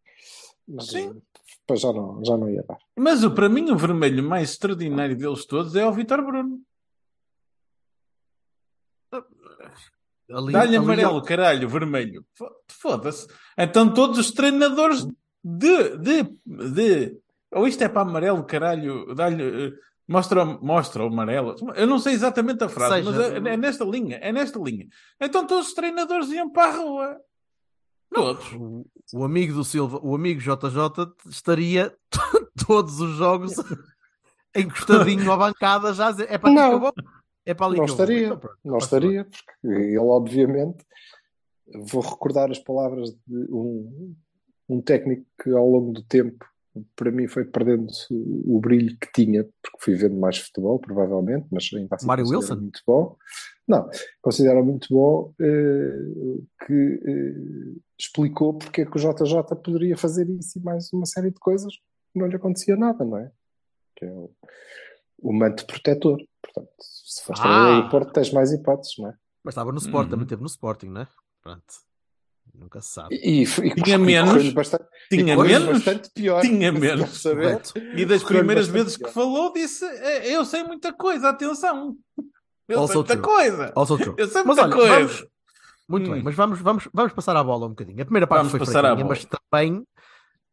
Mas 0.68 0.88
Sim. 0.88 1.22
depois 1.62 1.80
já 1.82 1.92
não, 1.94 2.24
já 2.24 2.38
não 2.38 2.50
ia 2.50 2.64
dar. 2.68 2.78
Mas 2.96 3.24
o, 3.24 3.32
para 3.32 3.50
mim, 3.50 3.72
o 3.72 3.78
vermelho 3.78 4.24
mais 4.24 4.52
extraordinário 4.52 5.18
deles 5.18 5.46
todos 5.46 5.76
é 5.76 5.86
o 5.86 5.92
Vitor 5.94 6.24
Bruno. 6.24 6.60
Ali- 10.34 10.54
Dá-lhe 10.54 10.76
ali- 10.76 10.78
amarelo, 10.78 11.22
caralho, 11.22 11.68
vermelho. 11.70 12.26
Fo- 12.36 12.52
Foda-se. 12.70 13.28
Então 13.58 13.94
todos 13.94 14.18
os 14.20 14.32
treinadores 14.32 15.06
de, 15.44 15.98
de, 15.98 16.24
de... 16.72 17.18
Ou 17.54 17.68
isto 17.68 17.84
é 17.84 17.90
para 17.90 18.02
amarelo, 18.02 18.44
caralho, 18.44 19.14
dá-lhe... 19.16 19.68
eh, 19.68 19.72
Mostra, 20.08 20.44
mostra 20.44 21.04
o 21.04 21.08
amarelo. 21.08 21.56
Eu 21.76 21.88
não 21.88 21.98
sei 21.98 22.14
exatamente 22.14 22.62
a 22.64 22.68
frase, 22.68 22.96
Seja, 22.96 23.12
mas 23.12 23.46
é, 23.48 23.54
é 23.54 23.56
nesta 23.58 23.86
linha, 23.86 24.18
é 24.18 24.30
nesta 24.34 24.60
linha. 24.60 24.86
Então 25.22 25.48
todos 25.48 25.68
os 25.70 25.74
treinadores 25.74 26.30
iam 26.32 26.50
para 26.50 26.70
a 26.70 26.76
rua. 26.78 27.18
Todos. 28.14 28.46
O, 28.52 28.86
o 29.14 29.24
amigo 29.24 29.54
do 29.54 29.64
Silva, 29.64 30.00
o 30.04 30.14
amigo 30.14 30.42
JJ, 30.42 31.14
estaria 31.30 31.96
todos 32.68 33.00
os 33.00 33.16
jogos 33.16 33.54
encostadinho 34.56 35.32
à 35.32 35.38
bancada 35.38 35.94
já 35.94 36.08
a 36.08 36.12
dizer, 36.12 36.28
é 36.30 36.38
para 36.38 36.52
Não. 36.52 36.80
vou. 36.80 36.94
É 37.46 37.54
para 37.54 37.66
ali 37.68 37.78
Não 37.78 37.86
que 37.86 37.92
estaria. 37.92 38.26
Então, 38.26 38.40
pronto, 38.40 38.58
Não 38.64 38.78
estaria, 38.78 39.26
porque 39.26 39.68
ele, 39.68 39.98
obviamente, 39.98 40.86
vou 41.74 42.02
recordar 42.02 42.52
as 42.52 42.60
palavras 42.60 43.12
de 43.26 43.48
um, 43.50 44.16
um 44.70 44.82
técnico 44.82 45.26
que, 45.42 45.50
ao 45.52 45.68
longo 45.68 45.92
do 45.92 46.04
tempo, 46.04 46.46
para 46.96 47.12
mim, 47.12 47.28
foi 47.28 47.44
perdendo 47.44 47.88
o, 48.10 48.60
brilho 48.60 48.98
que 48.98 49.12
tinha, 49.12 49.44
porque 49.62 49.78
fui 49.80 49.96
vendo 49.96 50.16
mais 50.16 50.38
futebol, 50.38 50.80
provavelmente, 50.80 51.48
mas 51.52 51.70
ainda 51.74 51.96
assim 51.96 52.08
Mário 52.08 52.26
Wilson? 52.26 52.56
muito 52.56 52.82
bom. 52.88 53.18
Não, 53.68 53.90
considero 54.22 54.64
muito 54.64 54.88
bom 54.90 55.34
eh, 55.40 56.66
que 56.66 57.02
eh, 57.06 57.80
explicou 58.00 58.54
porque 58.54 58.82
é 58.82 58.86
que 58.86 58.98
o 58.98 59.00
JJ 59.00 59.56
poderia 59.64 59.98
fazer 59.98 60.30
isso 60.30 60.60
e 60.60 60.62
mais 60.62 60.92
uma 60.94 61.06
série 61.06 61.30
de 61.30 61.40
coisas 61.40 61.74
que 62.12 62.20
não 62.20 62.28
lhe 62.28 62.36
acontecia 62.36 62.76
nada, 62.76 63.04
não 63.04 63.18
é? 63.18 63.32
Que 63.96 64.06
é 64.06 64.12
o, 64.12 64.32
o 65.20 65.34
manto 65.34 65.66
protetor. 65.66 66.22
Portanto, 66.42 66.72
se 67.14 67.24
fores 67.24 67.40
Ah! 67.42 67.44
trabalhar 67.44 67.78
em 67.80 67.90
Porto, 67.90 68.12
tens 68.14 68.32
mais 68.32 68.52
hipóteses, 68.52 68.94
não 68.98 69.10
é? 69.10 69.14
Mas 69.44 69.54
estava 69.54 69.72
no 69.72 69.78
Sport, 69.80 70.06
Uhum. 70.06 70.10
também 70.12 70.28
teve 70.28 70.42
no 70.42 70.48
Sporting, 70.48 70.88
né? 70.90 71.08
Pronto. 71.42 71.64
Nunca 72.54 72.82
se 72.82 72.90
sabe. 72.90 73.16
E, 73.16 73.44
e, 73.44 73.76
Tinha 73.84 73.96
e 73.96 73.98
menos? 73.98 74.52
bastante, 74.54 74.86
Tinha 75.10 75.34
e 75.34 75.38
menos? 75.38 75.78
bastante 75.78 76.10
pior. 76.14 76.42
Tinha 76.42 76.72
menos. 76.72 77.24
E 77.96 78.06
das 78.06 78.24
primeiras 78.24 78.68
vezes 78.68 78.98
que 78.98 79.04
pior. 79.04 79.14
falou, 79.14 79.54
disse: 79.54 79.86
"Eh, 79.86 80.36
Eu 80.36 80.44
sei 80.44 80.64
muita 80.64 80.92
coisa, 80.92 81.30
atenção. 81.30 81.96
Eu 82.68 82.80
Also 82.80 82.88
sei 82.88 82.96
muita 82.98 83.14
true. 83.18 83.24
coisa. 83.26 83.74
Also 83.76 83.98
true. 83.98 84.16
Eu 84.18 84.28
sei 84.28 84.44
Mas 84.44 84.58
muita 84.58 84.64
olha, 84.64 84.74
coisa. 84.76 84.96
vamos- 84.96 85.28
Muito 85.90 86.10
Hum. 86.10 86.14
bem, 86.14 86.24
mas 86.24 86.36
vamos, 86.36 86.60
vamos, 86.62 86.88
vamos 86.94 87.14
passar 87.14 87.36
à 87.36 87.44
bola 87.44 87.66
um 87.66 87.70
bocadinho. 87.70 88.02
A 88.02 88.06
primeira 88.06 88.26
parte 88.28 88.48
Vamos 88.48 88.52
foi 88.68 88.74
fraquinha, 88.74 89.06
mas 89.06 89.26
também 89.26 89.86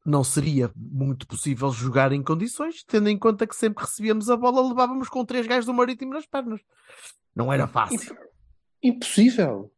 não 0.08 0.24
seria 0.24 0.70
muito 0.74 1.26
possível 1.26 1.70
jogar 1.70 2.12
em 2.12 2.22
condições, 2.22 2.82
tendo 2.84 3.08
em 3.08 3.18
conta 3.18 3.46
que 3.46 3.54
sempre 3.54 3.84
recebíamos 3.84 4.30
a 4.30 4.36
bola 4.36 4.66
levávamos 4.66 5.08
com 5.08 5.24
três 5.24 5.46
gajos 5.46 5.66
do 5.66 5.74
Marítimo 5.74 6.14
nas 6.14 6.26
pernas. 6.26 6.60
Não 7.34 7.52
era 7.52 7.66
fácil. 7.66 8.16
Impossível. 8.82 9.70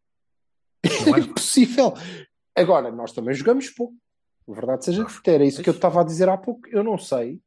Não 1.06 1.14
era 1.14 1.20
Impossível. 1.26 1.94
Agora, 2.54 2.90
nós 2.90 3.12
também 3.12 3.34
jogamos 3.34 3.68
pouco. 3.70 3.94
A 4.48 4.52
verdade 4.52 4.84
seja 4.84 5.04
dita, 5.04 5.30
era 5.30 5.44
isso 5.44 5.62
que 5.62 5.68
eu 5.68 5.74
estava 5.74 6.00
a 6.00 6.04
dizer 6.04 6.28
há 6.28 6.36
pouco. 6.36 6.68
Eu 6.68 6.82
não 6.82 6.96
sei 6.96 7.40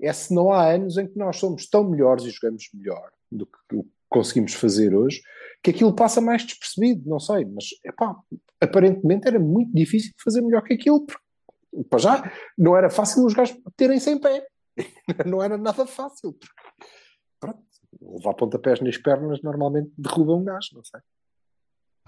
é 0.00 0.12
se 0.12 0.34
não 0.34 0.50
há 0.50 0.70
anos 0.72 0.98
em 0.98 1.06
que 1.06 1.18
nós 1.18 1.36
somos 1.36 1.68
tão 1.68 1.88
melhores 1.88 2.24
e 2.24 2.30
jogamos 2.30 2.68
melhor 2.74 3.10
do 3.30 3.46
que 3.46 3.76
o 3.76 3.84
que 3.84 3.90
conseguimos 4.08 4.54
fazer 4.54 4.94
hoje, 4.94 5.22
que 5.62 5.70
aquilo 5.70 5.94
passa 5.94 6.20
mais 6.20 6.44
despercebido, 6.44 7.08
não 7.08 7.18
sei, 7.18 7.44
mas 7.44 7.66
epá, 7.84 8.14
aparentemente 8.60 9.26
era 9.26 9.38
muito 9.38 9.72
difícil 9.72 10.12
fazer 10.22 10.40
melhor 10.40 10.62
que 10.62 10.74
aquilo, 10.74 11.04
porque 11.04 11.23
para 11.88 11.98
já 11.98 12.32
não 12.56 12.76
era 12.76 12.90
fácil 12.90 13.24
os 13.24 13.34
gajos 13.34 13.56
terem 13.76 13.98
sem 13.98 14.18
pé, 14.18 14.46
não 15.26 15.42
era 15.42 15.56
nada 15.56 15.86
fácil, 15.86 16.32
porque 16.32 16.54
pronto, 17.40 17.62
levar 18.00 18.34
pontapés 18.34 18.80
nas 18.80 18.96
pernas 18.98 19.42
normalmente 19.42 19.92
derruba 19.96 20.34
um 20.34 20.44
gajo, 20.44 20.70
não 20.74 20.84
sei. 20.84 21.00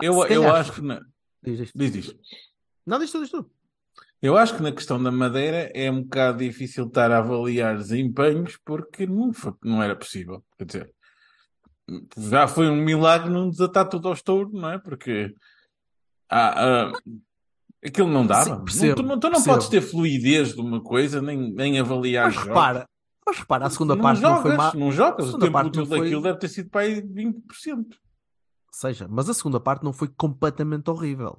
Eu, 0.01 0.23
Se 0.27 0.33
eu 0.35 0.55
acho 0.55 0.73
que. 0.75 0.81
Na... 0.83 1.01
Diz 1.43 1.61
isto. 1.61 1.79
Diz 1.79 1.95
isto. 1.95 2.19
Não, 2.87 2.99
diz 2.99 3.11
tu, 3.11 3.21
diz 3.21 3.31
tu. 3.31 3.51
Eu 4.21 4.37
acho 4.37 4.57
que 4.57 4.63
na 4.63 4.73
questão 4.73 5.03
da 5.03 5.11
Madeira 5.11 5.71
é 5.75 5.91
um 5.91 6.03
bocado 6.03 6.39
difícil 6.39 6.87
estar 6.87 7.11
a 7.11 7.19
avaliar 7.19 7.77
desempenhos 7.77 8.57
porque 8.65 9.07
não, 9.07 9.33
foi- 9.33 9.55
não 9.63 9.83
era 9.83 9.95
possível. 9.95 10.45
Quer 10.59 10.65
dizer, 10.65 10.95
já 12.19 12.49
foi 12.49 12.69
um 12.69 12.77
milagre 12.77 13.31
não 13.31 13.51
desatar 13.51 13.89
tudo 13.89 14.09
ao 14.09 14.15
estouro, 14.15 14.51
não 14.53 14.71
é? 14.71 14.79
Porque 14.79 15.35
ah, 16.29 16.89
ah, 16.89 16.93
aquilo 17.89 18.09
não 18.09 18.27
dava. 18.27 18.45
Sim, 18.57 18.65
percebo, 18.65 18.97
tu, 18.97 19.03
não, 19.03 19.19
tu 19.21 19.25
não 19.25 19.33
percebo. 19.33 19.55
podes 19.55 19.69
ter 19.69 19.81
fluidez 19.81 20.55
de 20.55 20.61
uma 20.61 20.81
coisa, 20.81 21.21
nem, 21.23 21.53
nem 21.53 21.79
avaliar 21.81 22.27
Mas 22.27 22.35
jogos. 22.35 22.49
repara, 22.49 22.89
mas 23.27 23.39
repara, 23.39 23.67
a 23.67 23.71
segunda 23.71 23.95
não 23.97 24.03
parte 24.03 24.21
jogas, 24.21 24.37
não 24.37 24.43
foi 24.43 24.57
má. 24.57 24.73
não 24.75 24.93
jogas. 24.93 25.19
a 25.19 25.23
O 25.23 25.27
segunda 25.27 25.45
tempo 25.47 25.53
parte 25.53 25.67
útil 25.69 25.81
não 25.83 25.89
foi- 25.89 26.01
daquilo 26.01 26.23
deve 26.23 26.39
ter 26.39 26.49
sido 26.49 26.71
para 26.71 26.81
aí 26.83 27.01
20%. 27.03 27.87
Seja, 28.73 29.07
mas 29.11 29.29
a 29.29 29.35
segunda 29.35 29.59
parte 29.59 29.83
não 29.85 29.93
foi 29.93 30.09
completamente 30.09 30.91
horrível. 30.91 31.39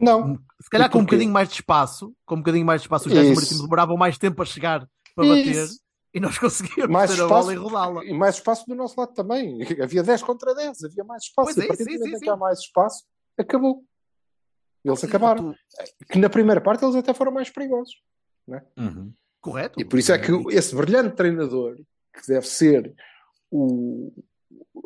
Não. 0.00 0.38
Se 0.60 0.70
calhar 0.70 0.90
com 0.90 1.00
um 1.00 1.04
bocadinho 1.04 1.30
mais 1.32 1.48
de 1.50 1.56
espaço, 1.56 2.14
com 2.24 2.36
um 2.36 2.38
bocadinho 2.38 2.64
mais 2.64 2.80
de 2.80 2.86
espaço, 2.86 3.08
os 3.08 3.12
gajos 3.12 3.28
do 3.28 3.32
Isso. 3.32 3.40
Marítimo 3.42 3.62
demoravam 3.64 3.96
mais 3.96 4.16
tempo 4.16 4.40
a 4.40 4.44
chegar 4.46 4.88
para 5.14 5.26
bater 5.28 5.48
Isso. 5.48 5.78
e 6.14 6.18
nós 6.20 6.38
conseguíamos 6.38 6.90
mais 6.90 7.10
ter 7.14 7.20
a 7.20 7.24
espaço, 7.24 7.40
bola 7.42 7.52
e 7.52 7.56
rodá-la. 7.56 8.04
e 8.06 8.14
mais 8.14 8.36
espaço 8.36 8.64
do 8.66 8.74
nosso 8.74 8.98
lado 8.98 9.12
também. 9.12 9.58
Havia 9.82 10.02
10 10.02 10.22
contra 10.22 10.54
10, 10.54 10.82
havia 10.84 11.04
mais 11.04 11.24
espaço. 11.24 11.52
Pois 11.52 11.56
e 11.58 11.60
é, 11.60 11.64
a 11.64 11.68
partir 11.68 11.84
sim, 11.84 11.90
do 11.92 11.98
momento 11.98 12.10
sim, 12.10 12.16
em 12.16 12.20
que 12.20 12.30
há 12.30 12.36
mais 12.36 12.58
espaço, 12.60 13.04
acabou. 13.38 13.84
Eles 14.88 15.04
acabaram. 15.04 15.52
Tu- 15.52 16.06
Que 16.10 16.18
na 16.18 16.28
primeira 16.30 16.60
parte 16.60 16.84
eles 16.84 16.94
até 16.96 17.12
foram 17.12 17.32
mais 17.32 17.50
perigosos. 17.50 17.94
Uhum. 18.76 19.12
Correto. 19.40 19.80
E 19.80 19.84
por 19.84 19.98
isso 19.98 20.12
é 20.12 20.18
que 20.18 20.30
esse 20.56 20.74
brilhante 20.74 21.16
treinador, 21.16 21.76
que 22.12 22.26
deve 22.28 22.46
ser 22.46 22.94
o, 23.50 24.12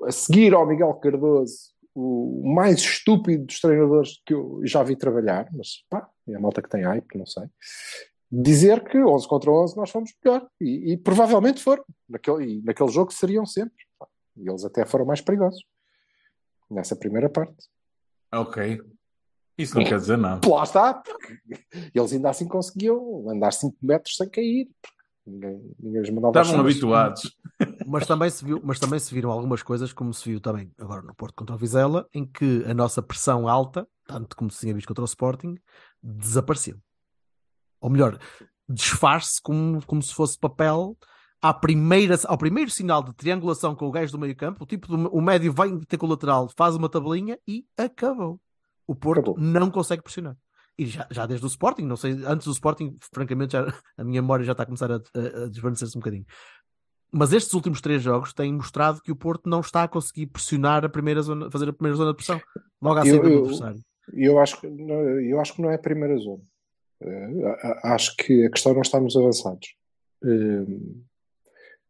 a 0.04 0.11
seguir 0.12 0.54
ao 0.54 0.66
Miguel 0.66 0.95
Cardoso, 0.95 1.71
o 1.95 2.42
mais 2.54 2.78
estúpido 2.78 3.45
dos 3.47 3.61
treinadores 3.61 4.21
que 4.25 4.33
eu 4.33 4.61
já 4.64 4.83
vi 4.83 4.97
trabalhar, 4.97 5.49
mas 5.52 5.85
pá, 5.90 6.09
é 6.28 6.35
a 6.35 6.40
malta 6.40 6.62
que 6.62 6.69
tem 6.69 6.83
hype, 6.83 7.19
não 7.19 7.26
sei, 7.26 7.45
dizer 8.30 8.85
que 8.85 8.97
11 8.99 9.26
contra 9.28 9.50
11 9.50 9.76
nós 9.76 9.90
fomos 9.90 10.12
melhor. 10.25 10.49
E, 10.61 10.92
e 10.92 10.97
provavelmente 10.97 11.62
foram. 11.62 11.85
Naquele, 12.09 12.45
e 12.59 12.62
naquele 12.62 12.90
jogo 12.90 13.12
seriam 13.12 13.45
sempre. 13.45 13.85
E 14.37 14.49
eles 14.49 14.64
até 14.64 14.87
foram 14.87 15.04
mais 15.04 15.21
perigosos. 15.21 15.62
Nessa 16.71 16.95
primeira 16.95 17.28
parte. 17.28 17.57
Ok. 18.33 18.80
Isso 19.62 19.76
não 19.76 19.84
quer 19.84 19.98
dizer 19.98 20.16
nada. 20.16 20.48
Lá 20.48 20.62
está, 20.62 20.94
porque 20.94 21.38
eles 21.94 22.12
ainda 22.12 22.30
assim 22.30 22.46
conseguiam 22.46 23.28
andar 23.28 23.52
5 23.52 23.76
metros 23.82 24.16
sem 24.16 24.28
cair. 24.28 24.68
porque 24.82 25.00
Ninguém, 25.26 25.74
ninguém 25.78 26.00
os 26.00 26.10
mandava 26.10 26.40
Estavam 26.40 26.60
habituados. 26.60 27.36
Mas 27.86 28.06
também, 28.06 28.30
se 28.30 28.44
viu, 28.44 28.60
mas 28.64 28.78
também 28.78 28.98
se 28.98 29.14
viram 29.14 29.30
algumas 29.30 29.62
coisas, 29.62 29.92
como 29.92 30.12
se 30.14 30.28
viu 30.28 30.40
também 30.40 30.70
agora 30.78 31.02
no 31.02 31.14
Porto 31.14 31.34
contra 31.34 31.54
o 31.54 31.58
Vizela, 31.58 32.08
em 32.12 32.26
que 32.26 32.64
a 32.66 32.74
nossa 32.74 33.02
pressão 33.02 33.46
alta, 33.46 33.86
tanto 34.06 34.34
como 34.34 34.50
se 34.50 34.60
tinha 34.60 34.74
visto 34.74 34.88
contra 34.88 35.02
o 35.02 35.06
Sporting, 35.06 35.56
desapareceu. 36.02 36.76
Ou 37.80 37.90
melhor, 37.90 38.18
desfaz-se 38.68 39.40
como, 39.42 39.84
como 39.86 40.02
se 40.02 40.14
fosse 40.14 40.38
papel 40.38 40.96
à 41.42 41.54
primeira, 41.54 42.18
ao 42.26 42.36
primeiro 42.36 42.70
sinal 42.70 43.02
de 43.02 43.14
triangulação 43.14 43.74
com 43.74 43.86
o 43.86 43.90
gajo 43.90 44.12
do 44.12 44.18
meio 44.18 44.36
campo, 44.36 44.64
o 44.64 44.66
tipo 44.66 44.88
do, 44.88 45.08
o 45.08 45.20
médio 45.20 45.52
vai 45.52 45.70
ter 45.88 45.96
com 45.96 46.06
o 46.06 46.10
lateral, 46.10 46.50
faz 46.56 46.76
uma 46.76 46.88
tabelinha 46.88 47.38
e 47.46 47.64
acabou. 47.76 48.40
O 48.90 48.94
Porto 48.97 49.30
Acabou. 49.32 49.38
não 49.38 49.70
consegue 49.70 50.02
pressionar. 50.02 50.37
e 50.76 50.85
já, 50.87 51.06
já 51.11 51.26
desde 51.26 51.47
o 51.47 51.49
Sporting, 51.49 51.82
não 51.85 51.97
sei, 51.97 52.12
antes 52.26 52.47
do 52.47 52.52
Sporting, 52.52 52.97
francamente, 53.14 53.52
já, 53.52 53.66
a 53.97 54.02
minha 54.04 54.20
memória 54.23 54.44
já 54.44 54.52
está 54.52 54.64
a 54.64 54.66
começar 54.66 54.90
a, 54.90 54.97
a, 54.97 55.44
a 55.44 55.49
desvanecer-se 55.49 55.97
um 55.97 56.00
bocadinho. 56.00 56.25
Mas 57.12 57.32
estes 57.32 57.52
últimos 57.54 57.80
três 57.80 58.02
jogos 58.02 58.32
têm 58.32 58.52
mostrado 58.52 59.00
que 59.02 59.12
o 59.12 59.16
Porto 59.16 59.49
não 59.49 59.61
está 59.61 59.82
a 59.85 59.88
conseguir 59.88 60.26
pressionar 60.26 60.85
a 60.85 60.88
primeira 60.88 61.23
zona, 61.23 61.50
fazer 61.50 61.68
a 61.68 61.73
primeira 61.73 61.97
zona 61.97 62.11
de 62.11 62.16
pressão, 62.16 62.40
logo 62.82 62.99
à 62.99 63.02
saída 63.04 63.28
do 63.28 63.38
adversário. 63.40 63.80
Eu 64.12 64.38
acho, 64.40 64.61
que, 64.61 64.66
não- 64.68 65.20
eu 65.20 65.38
acho 65.40 65.54
que 65.54 65.62
não 65.62 65.70
é 65.70 65.75
a 65.75 65.78
primeira 65.78 66.16
zona. 66.16 66.42
Eh, 67.02 67.78
acho 67.85 68.16
que 68.16 68.44
a 68.47 68.50
questão 68.50 68.73
não 68.75 68.82
está 68.82 68.99
nos 69.00 69.16
avançados. 69.16 69.68
Eh, 70.25 70.66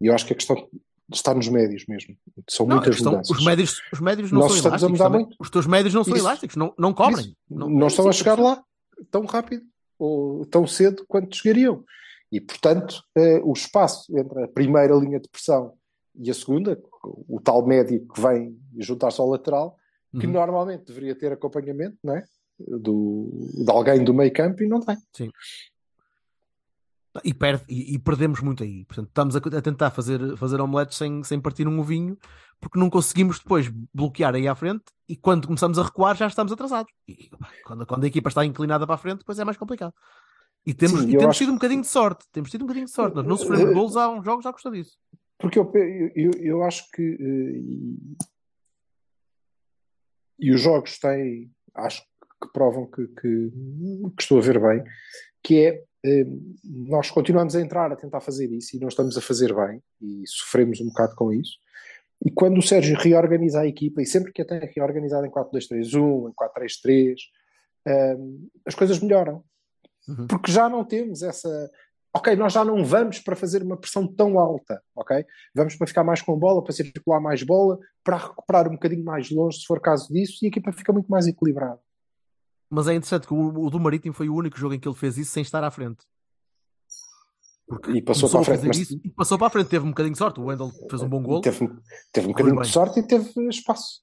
eu 0.00 0.14
acho 0.14 0.26
que 0.26 0.32
a 0.32 0.36
questão 0.36 0.68
está 1.12 1.34
nos 1.34 1.48
médios 1.48 1.84
mesmo. 1.88 2.16
São 2.48 2.66
Não, 2.66 2.72
a 2.72 2.76
muitas 2.76 2.94
questão- 2.96 3.12
mudanças. 3.12 3.36
os 3.38 3.44
médios, 3.44 3.82
os 3.92 4.00
médios 4.00 4.32
não 4.32 4.40
Nós 4.40 4.48
são 4.48 4.56
estamos 4.56 4.82
a 4.82 4.86
elásticos. 4.86 4.92
mudar 4.92 5.04
também. 5.10 5.20
muito. 5.26 5.36
Os 5.40 5.50
teus 5.50 5.66
médios 5.66 5.94
não 5.94 6.04
são 6.04 6.14
Isso. 6.16 6.24
elásticos, 6.24 6.56
não, 6.56 6.74
não 6.78 6.92
cobrem. 6.94 7.26
Isso. 7.26 7.36
Não, 7.50 7.68
Não 7.70 7.86
estão 7.86 8.08
a 8.08 8.12
sim, 8.12 8.18
chegar 8.18 8.38
lá 8.38 8.62
tão 9.10 9.24
rápido 9.26 9.62
ou 9.98 10.44
tão 10.46 10.66
cedo 10.66 11.04
quanto 11.08 11.36
chegariam. 11.36 11.84
E, 12.32 12.40
portanto, 12.40 13.02
eh, 13.16 13.40
o 13.44 13.52
espaço 13.52 14.16
entre 14.16 14.44
a 14.44 14.48
primeira 14.48 14.94
linha 14.94 15.18
de 15.18 15.28
pressão 15.28 15.74
e 16.14 16.30
a 16.30 16.34
segunda, 16.34 16.80
o 17.28 17.40
tal 17.40 17.66
médio 17.66 18.06
que 18.06 18.20
vem 18.20 18.56
juntar-se 18.78 19.20
ao 19.20 19.28
lateral, 19.28 19.76
que 20.18 20.26
Uhum. 20.26 20.32
normalmente 20.32 20.84
deveria 20.84 21.14
ter 21.14 21.32
acompanhamento 21.32 21.96
não 22.04 22.14
é? 22.16 22.24
do, 22.58 23.30
de 23.64 23.70
alguém 23.70 24.04
do 24.04 24.12
meio 24.12 24.32
campo 24.32 24.62
e 24.62 24.68
não 24.68 24.80
tem. 24.80 24.96
E, 27.24 27.34
perde, 27.34 27.64
e, 27.68 27.94
e 27.94 27.98
perdemos 27.98 28.40
muito 28.40 28.62
aí. 28.62 28.84
Portanto, 28.84 29.08
estamos 29.08 29.34
a, 29.34 29.38
a 29.38 29.62
tentar 29.62 29.90
fazer, 29.90 30.36
fazer 30.36 30.60
omeletes 30.60 30.96
sem, 30.96 31.24
sem 31.24 31.40
partir 31.40 31.66
um 31.66 31.80
ovinho, 31.80 32.16
porque 32.60 32.78
não 32.78 32.88
conseguimos 32.88 33.40
depois 33.40 33.68
bloquear 33.92 34.34
aí 34.34 34.46
à 34.46 34.54
frente 34.54 34.84
e 35.08 35.16
quando 35.16 35.46
começamos 35.46 35.76
a 35.78 35.82
recuar 35.82 36.16
já 36.16 36.28
estamos 36.28 36.52
atrasados. 36.52 36.92
E 37.08 37.28
quando, 37.64 37.84
quando 37.84 38.04
a 38.04 38.06
equipa 38.06 38.28
está 38.28 38.44
inclinada 38.44 38.86
para 38.86 38.94
a 38.94 38.98
frente, 38.98 39.18
depois 39.18 39.38
é 39.40 39.44
mais 39.44 39.56
complicado. 39.56 39.92
E 40.64 40.72
temos, 40.72 41.00
Sim, 41.00 41.08
e 41.08 41.12
temos 41.12 41.30
acho 41.30 41.38
tido 41.38 41.50
um 41.50 41.54
bocadinho 41.54 41.80
de 41.80 41.88
sorte. 41.88 42.26
Temos 42.30 42.50
tido 42.50 42.62
um 42.62 42.66
bocadinho 42.66 42.86
de 42.86 42.92
sorte. 42.92 43.16
Nós 43.16 43.26
não 43.26 43.36
sofremos 43.36 43.70
Eh, 43.70 43.74
golos 43.74 43.96
há 43.96 44.08
uns 44.08 44.24
jogos, 44.24 44.44
já 44.44 44.52
custa 44.52 44.70
disso. 44.70 44.96
Porque 45.38 45.58
eu, 45.58 45.72
eu, 46.14 46.30
eu 46.38 46.62
acho 46.62 46.88
que 46.92 47.02
eh, 47.02 47.58
e, 47.58 48.16
e 50.38 50.52
os 50.52 50.60
jogos 50.60 50.98
têm, 50.98 51.50
acho 51.74 52.02
que 52.02 52.52
provam 52.52 52.86
que, 52.86 53.06
que, 53.08 53.50
que 54.16 54.22
estou 54.22 54.38
a 54.38 54.42
ver 54.42 54.60
bem, 54.60 54.84
que 55.42 55.56
é 55.56 55.68
eh, 55.68 55.84
nós 56.64 57.10
continuamos 57.10 57.54
a 57.54 57.60
entrar 57.60 57.92
a 57.92 57.96
tentar 57.96 58.20
fazer 58.20 58.50
isso 58.50 58.76
e 58.76 58.80
não 58.80 58.88
estamos 58.88 59.16
a 59.16 59.20
fazer 59.20 59.54
bem 59.54 59.82
e 60.00 60.22
sofremos 60.26 60.80
um 60.80 60.86
bocado 60.86 61.14
com 61.14 61.32
isso. 61.32 61.58
E 62.24 62.30
quando 62.30 62.58
o 62.58 62.62
Sérgio 62.62 62.98
reorganiza 62.98 63.60
a 63.60 63.66
equipa, 63.66 64.02
e 64.02 64.06
sempre 64.06 64.32
que 64.32 64.42
a 64.42 64.44
tem 64.44 64.60
reorganizado 64.74 65.26
em 65.26 65.30
4-2-3-1, 65.30 66.28
em 66.28 66.32
4-3-3, 66.32 67.16
eh, 67.86 68.16
as 68.66 68.74
coisas 68.74 68.98
melhoram. 69.00 69.42
Uhum. 70.06 70.26
Porque 70.26 70.52
já 70.52 70.68
não 70.68 70.84
temos 70.84 71.22
essa. 71.22 71.70
Ok, 72.14 72.34
nós 72.36 72.52
já 72.52 72.64
não 72.64 72.84
vamos 72.84 73.20
para 73.20 73.36
fazer 73.36 73.62
uma 73.62 73.76
pressão 73.76 74.06
tão 74.06 74.38
alta, 74.38 74.82
ok? 74.96 75.24
Vamos 75.54 75.76
para 75.76 75.86
ficar 75.86 76.02
mais 76.02 76.20
com 76.20 76.36
bola, 76.36 76.62
para 76.62 76.72
circular 76.72 77.20
mais 77.20 77.42
bola, 77.42 77.78
para 78.02 78.16
recuperar 78.16 78.68
um 78.68 78.72
bocadinho 78.72 79.04
mais 79.04 79.30
longe, 79.30 79.60
se 79.60 79.66
for 79.66 79.80
caso 79.80 80.12
disso, 80.12 80.38
e 80.42 80.46
a 80.46 80.48
equipa 80.48 80.72
fica 80.72 80.92
muito 80.92 81.08
mais 81.08 81.26
equilibrada. 81.28 81.78
Mas 82.70 82.86
é 82.86 82.94
interessante 82.94 83.26
que 83.26 83.34
o, 83.34 83.64
o 83.66 83.68
do 83.68 83.80
Marítimo 83.80 84.14
foi 84.14 84.28
o 84.28 84.34
único 84.34 84.56
jogo 84.56 84.74
em 84.74 84.78
que 84.80 84.86
ele 84.88 84.94
fez 84.96 85.18
isso 85.18 85.32
sem 85.32 85.42
estar 85.42 85.62
à 85.64 85.70
frente. 85.70 86.06
E 87.88 88.02
passou 88.02 88.28
para 88.28 88.40
a 88.40 88.44
frente, 88.44 88.66
mas 88.66 88.78
isso 88.78 89.00
e 89.04 89.10
passou 89.10 89.38
para 89.38 89.46
a 89.48 89.50
frente. 89.50 89.68
Teve 89.68 89.84
um 89.84 89.90
bocadinho 89.90 90.12
de 90.12 90.18
sorte. 90.18 90.40
O 90.40 90.44
Wendel 90.44 90.70
fez 90.88 91.02
um 91.02 91.08
bom 91.08 91.22
gol. 91.22 91.40
teve, 91.40 91.68
teve 92.12 92.26
um 92.26 92.30
bocadinho 92.30 92.60
de 92.60 92.68
sorte 92.68 93.00
e 93.00 93.02
teve 93.02 93.48
espaço 93.48 94.02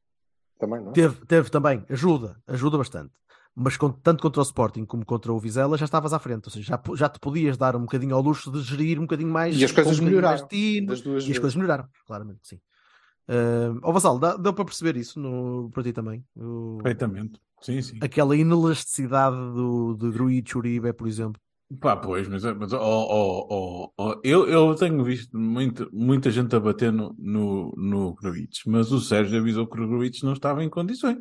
também, 0.59 0.81
não 0.81 0.91
é? 0.91 0.93
Teve, 0.93 1.25
teve 1.25 1.49
também, 1.49 1.85
ajuda, 1.89 2.41
ajuda 2.47 2.77
bastante. 2.77 3.13
Mas 3.53 3.75
com- 3.75 3.91
tanto 3.91 4.21
contra 4.21 4.39
o 4.39 4.43
Sporting 4.43 4.85
como 4.85 5.03
contra 5.05 5.33
o 5.33 5.39
Vizela 5.39 5.77
já 5.77 5.85
estavas 5.85 6.13
à 6.13 6.19
frente, 6.19 6.45
ou 6.45 6.51
seja, 6.51 6.65
já, 6.65 6.81
já 6.95 7.09
te 7.09 7.19
podias 7.19 7.57
dar 7.57 7.75
um 7.75 7.81
bocadinho 7.81 8.15
ao 8.15 8.21
luxo 8.21 8.51
de 8.51 8.61
gerir 8.61 8.99
um 8.99 9.03
bocadinho 9.03 9.29
mais. 9.31 9.59
E 9.59 9.65
as 9.65 9.71
coisas 9.71 9.99
um 9.99 10.05
melhoraram. 10.05 10.47
tino, 10.47 10.87
Das 10.87 11.01
duas 11.01 11.15
e 11.15 11.17
as 11.17 11.27
vezes. 11.27 11.39
coisas 11.39 11.55
melhoraram, 11.55 11.87
claramente, 12.05 12.39
sim. 12.43 12.59
Uh, 13.27 13.79
ó 13.83 13.91
Vassal, 13.91 14.17
dá- 14.19 14.37
deu 14.37 14.53
para 14.53 14.63
perceber 14.63 14.95
isso 14.95 15.19
no, 15.19 15.69
para 15.71 15.83
ti 15.83 15.91
também? 15.91 16.23
O- 16.37 16.77
Perfeitamente. 16.77 17.41
Sim, 17.61 17.81
sim. 17.81 17.99
aquela 18.01 18.35
inelasticidade 18.35 19.35
do, 19.35 19.95
de 19.95 20.09
Gruitch 20.11 20.55
Uribe, 20.55 20.93
por 20.93 21.07
exemplo. 21.07 21.41
Pá, 21.81 21.97
pois, 21.97 22.27
mas, 22.29 22.43
mas 22.43 22.71
ó, 22.71 22.79
ó, 22.79 23.47
ó, 23.49 23.89
ó, 23.97 24.21
eu, 24.23 24.47
eu 24.47 24.73
tenho 24.75 25.03
visto 25.03 25.37
muito, 25.37 25.89
muita 25.91 26.31
gente 26.31 26.55
a 26.55 26.59
bater 26.61 26.93
no, 26.93 27.13
no, 27.17 27.73
no 27.75 28.13
Gruitch, 28.15 28.61
mas 28.65 28.89
o 28.91 29.01
Sérgio 29.01 29.39
avisou 29.39 29.67
que 29.67 29.79
o 29.79 29.87
Gruitch 29.87 30.23
não 30.23 30.31
estava 30.31 30.63
em 30.63 30.69
condições. 30.69 31.17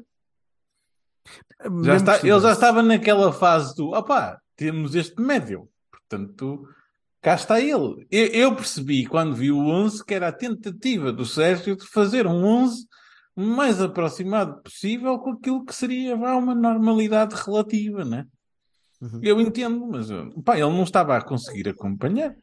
Já 1.83 1.97
está, 1.97 2.19
ele 2.19 2.41
já 2.41 2.53
estava 2.53 2.81
naquela 2.81 3.33
fase 3.33 3.75
do 3.75 3.91
opá, 3.91 4.41
temos 4.55 4.95
este 4.95 5.21
médio, 5.21 5.69
portanto, 5.91 6.69
cá 7.21 7.35
está 7.35 7.61
ele. 7.61 8.07
Eu, 8.09 8.27
eu 8.27 8.55
percebi 8.55 9.05
quando 9.05 9.35
vi 9.35 9.51
o 9.51 9.67
11 9.67 10.05
que 10.05 10.15
era 10.15 10.29
a 10.29 10.33
tentativa 10.33 11.13
do 11.13 11.25
Sérgio 11.25 11.77
de 11.77 11.87
fazer 11.89 12.25
um 12.25 12.45
11 12.45 12.83
o 12.83 12.87
mais 13.37 13.81
aproximado 13.81 14.63
possível 14.63 15.19
com 15.19 15.31
aquilo 15.33 15.65
que 15.65 15.75
seria 15.75 16.17
vá, 16.17 16.35
uma 16.37 16.55
normalidade 16.55 17.35
relativa, 17.35 18.05
né? 18.05 18.25
Uhum. 19.01 19.21
Eu 19.23 19.41
entendo, 19.41 19.87
mas 19.87 20.09
pá, 20.45 20.55
ele 20.59 20.71
não 20.71 20.83
estava 20.85 21.17
a 21.17 21.23
conseguir 21.23 21.69
acompanhar. 21.69 22.35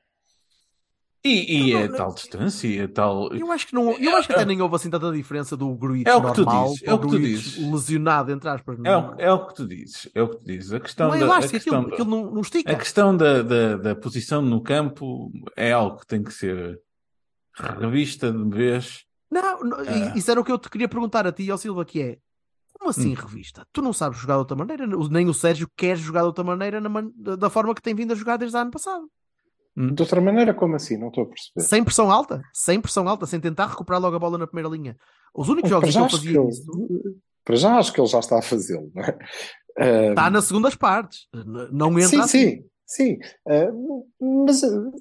E, 1.25 1.69
e 1.69 1.73
Não, 1.73 1.79
é 1.79 1.87
não, 1.87 1.95
tal 1.95 2.07
não. 2.09 2.15
distância, 2.15 2.83
é 2.83 2.85
tal. 2.85 3.33
Eu 3.33 3.49
acho 3.49 3.65
que 3.67 3.73
não, 3.73 3.97
eu 3.97 4.13
acho 4.17 4.27
que 4.27 4.33
até 4.33 4.43
nem 4.43 4.61
houve 4.61 4.75
assim 4.75 4.89
tanta 4.89 5.09
diferença 5.09 5.55
do 5.55 5.73
Gruitch 5.73 6.05
É 6.05 6.13
o 6.13 6.21
que 6.21 6.33
tu 6.33 6.41
normal 6.43 6.65
dizes, 6.67 6.83
é 6.83 6.93
o 6.93 6.99
que 6.99 7.07
tu 7.07 7.09
Gruitch 7.11 7.43
dizes. 7.43 7.71
lesionado, 7.71 8.31
entre 8.33 8.49
aspas. 8.49 8.77
É 8.83 8.97
o, 8.97 9.15
é 9.17 9.31
o 9.31 9.47
que 9.47 9.55
tu 9.55 9.65
dizes, 9.65 10.09
é 10.13 10.21
o 10.21 10.27
que 10.29 10.37
tu 10.39 10.43
dizes. 10.45 10.73
A 10.73 10.79
questão 10.81 11.07
não 11.07 11.15
é 11.15 11.19
da, 11.19 11.37
a 11.37 11.47
questão 11.47 11.57
aquilo, 11.79 11.81
da- 11.89 11.93
aquilo 11.95 12.09
não, 12.09 12.31
não 12.31 12.41
estica. 12.41 12.71
A 12.73 12.75
questão 12.75 13.15
da, 13.15 13.41
da, 13.41 13.77
da 13.77 13.95
posição 13.95 14.41
no 14.41 14.61
campo 14.61 15.31
é 15.55 15.71
algo 15.71 15.97
que 16.01 16.07
tem 16.07 16.21
que 16.21 16.33
ser 16.33 16.77
revista 17.55 18.29
de 18.29 18.49
vez. 18.49 19.05
Não, 19.33 19.63
não, 19.63 19.77
Ah. 19.79 20.11
isso 20.15 20.29
era 20.29 20.39
o 20.39 20.43
que 20.43 20.51
eu 20.51 20.57
te 20.59 20.69
queria 20.69 20.87
perguntar 20.87 21.25
a 21.25 21.31
ti 21.31 21.43
e 21.43 21.51
ao 21.51 21.57
Silva, 21.57 21.83
que 21.85 22.01
é 22.01 22.17
como 22.77 22.89
assim 22.89 23.11
Hum. 23.13 23.15
revista? 23.15 23.65
Tu 23.71 23.81
não 23.81 23.93
sabes 23.93 24.19
jogar 24.19 24.35
de 24.35 24.39
outra 24.39 24.55
maneira, 24.57 24.85
nem 24.85 25.27
o 25.29 25.33
Sérgio 25.33 25.67
quer 25.75 25.95
jogar 25.97 26.21
de 26.21 26.27
outra 26.27 26.43
maneira 26.43 26.79
na 26.81 26.89
man- 26.89 27.11
da 27.15 27.49
forma 27.49 27.73
que 27.73 27.81
tem 27.81 27.95
vindo 27.95 28.11
a 28.11 28.15
jogar 28.15 28.37
desde 28.37 28.57
o 28.57 28.59
ano 28.59 28.71
passado. 28.71 29.09
De 29.75 30.01
outra 30.03 30.21
maneira, 30.21 30.53
como 30.53 30.75
assim? 30.75 30.97
Não 30.97 31.07
estou 31.07 31.23
a 31.23 31.27
perceber. 31.27 31.61
Sem 31.61 31.83
pressão 31.83 32.11
alta, 32.11 32.41
sem 32.53 32.79
pressão 32.79 33.07
alta, 33.09 33.25
sem 33.25 33.39
tentar 33.39 33.67
recuperar 33.67 33.99
logo 34.01 34.15
a 34.15 34.19
bola 34.19 34.37
na 34.37 34.45
primeira 34.45 34.69
linha. 34.69 34.95
Os 35.33 35.49
únicos 35.49 35.69
jogos 35.69 35.87
que 35.87 35.93
já, 35.93 36.01
ele 36.01 36.05
acho 36.05 36.15
que 36.19 36.23
fazia 36.25 36.39
ele, 36.39 36.49
isso 36.49 37.21
para 37.43 37.55
já 37.55 37.77
acho 37.77 37.91
que 37.91 37.99
ele 37.99 38.07
já 38.07 38.19
está 38.19 38.37
a 38.37 38.41
fazê-lo, 38.41 38.91
não 38.93 39.03
é? 39.03 40.09
Está 40.09 40.29
nas 40.29 40.45
segundas 40.45 40.75
partes. 40.75 41.27
Não 41.71 41.91
entra 41.97 42.07
sim, 42.07 42.19
assim. 42.19 42.39
sim, 42.57 42.65
sim. 42.95 43.17
Ah, 43.47 43.71
mas 44.19 44.63
ah, 44.63 44.91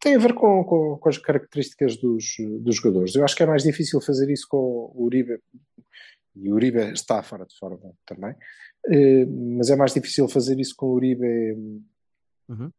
tem 0.00 0.14
a 0.14 0.18
ver 0.18 0.34
com, 0.34 0.64
com, 0.64 0.98
com 0.98 1.08
as 1.08 1.18
características 1.18 1.96
dos, 1.96 2.24
dos 2.60 2.76
jogadores. 2.76 3.14
Eu 3.14 3.24
acho 3.24 3.36
que 3.36 3.42
é 3.42 3.46
mais 3.46 3.62
difícil 3.62 4.00
fazer 4.00 4.30
isso 4.30 4.46
com 4.48 4.56
o 4.94 5.04
Uribe. 5.04 5.38
E 6.34 6.50
o 6.50 6.54
Uribe 6.54 6.80
está 6.92 7.22
fora 7.22 7.46
de 7.46 7.56
forma 7.58 7.92
também. 8.04 8.30
Ah, 8.88 9.26
mas 9.56 9.70
é 9.70 9.76
mais 9.76 9.92
difícil 9.94 10.28
fazer 10.28 10.58
isso 10.60 10.74
com 10.76 10.86
o 10.86 10.92
Uribe 10.94 11.26
Uhum. 12.48 12.70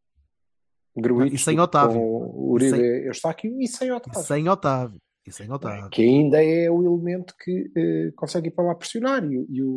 E 1.31 1.37
sem 1.37 1.59
Otávio. 1.59 1.99
Com 1.99 2.07
o 2.25 2.51
Uribe 2.53 2.77
Eustáquio 3.05 3.61
e 3.61 3.67
sem 3.67 3.89
E 3.89 3.91
Otávio. 3.91 4.23
sem 4.23 4.49
Otávio. 4.49 4.97
E 5.27 5.31
sem 5.31 5.51
Otávio. 5.51 5.89
que 5.89 6.01
ainda 6.01 6.41
é 6.43 6.71
o 6.71 6.81
elemento 6.83 7.35
que 7.37 7.69
eh, 7.75 8.11
consegue 8.15 8.47
ir 8.47 8.51
para 8.51 8.63
lá 8.65 8.73
pressionar 8.75 9.23
e, 9.25 9.37
o- 9.37 9.45
e 9.49 9.61
o, 9.61 9.69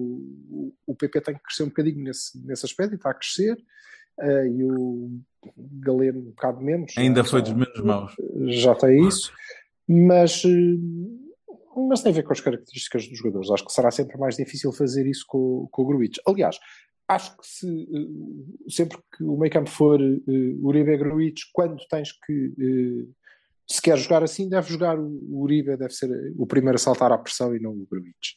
o, 0.48 0.72
o 0.86 0.94
PP 0.94 1.20
tem 1.20 1.34
que 1.34 1.42
crescer 1.42 1.64
um 1.64 1.68
bocadinho 1.68 2.04
nesse, 2.04 2.38
nesse 2.46 2.64
aspecto 2.64 2.92
e 2.92 2.96
está 2.96 3.10
a 3.10 3.14
crescer 3.14 3.56
eh, 4.20 4.46
e 4.48 4.64
o 4.64 5.10
Galeno 5.80 6.18
um 6.20 6.30
bocado 6.30 6.60
menos 6.60 6.92
Ainda 6.98 7.22
já- 7.22 7.28
foi 7.28 7.42
dos 7.42 7.52
menos 7.52 7.80
maus. 7.82 8.14
já 8.48 8.74
tem 8.74 9.06
isso 9.08 9.32
mas 9.88 10.42
eh, 10.44 10.78
mas 11.88 12.02
tem 12.02 12.12
a 12.12 12.14
ver 12.14 12.22
com 12.24 12.32
as 12.32 12.40
características 12.40 13.08
dos 13.08 13.18
jogadores 13.18 13.50
acho 13.50 13.64
que 13.64 13.72
será 13.72 13.90
sempre 13.90 14.18
mais 14.18 14.36
difícil 14.36 14.72
fazer 14.72 15.06
isso 15.06 15.24
com, 15.26 15.66
com 15.70 15.82
o 15.82 15.86
Gruitch 15.86 16.18
aliás 16.26 16.58
acho 17.08 17.36
que 17.36 17.46
se 17.46 17.66
eh, 17.68 18.70
sempre 18.70 18.98
que 19.16 19.24
o 19.24 19.36
meio 19.38 19.52
campo 19.52 19.70
for 19.70 20.00
eh, 20.00 20.54
Uribe 20.62 20.96
Gruitch 20.98 21.42
quando 21.52 21.78
tens 21.88 22.12
que 22.12 22.52
eh, 22.58 23.08
se 23.68 23.80
quer 23.80 23.96
jogar 23.96 24.22
assim, 24.24 24.48
deve 24.48 24.68
jogar 24.68 24.98
o 24.98 25.06
o 25.30 25.42
Uribe, 25.42 25.76
deve 25.76 25.94
ser 25.94 26.10
o 26.36 26.44
primeiro 26.44 26.74
a 26.74 26.78
saltar 26.78 27.12
à 27.12 27.16
pressão 27.18 27.54
e 27.54 27.60
não 27.60 27.70
o 27.70 27.86
Gruitch. 27.88 28.32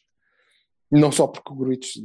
Não 0.91 1.12
só 1.12 1.26
porque 1.26 1.52
o 1.52 1.56
Gruitch, 1.56 1.98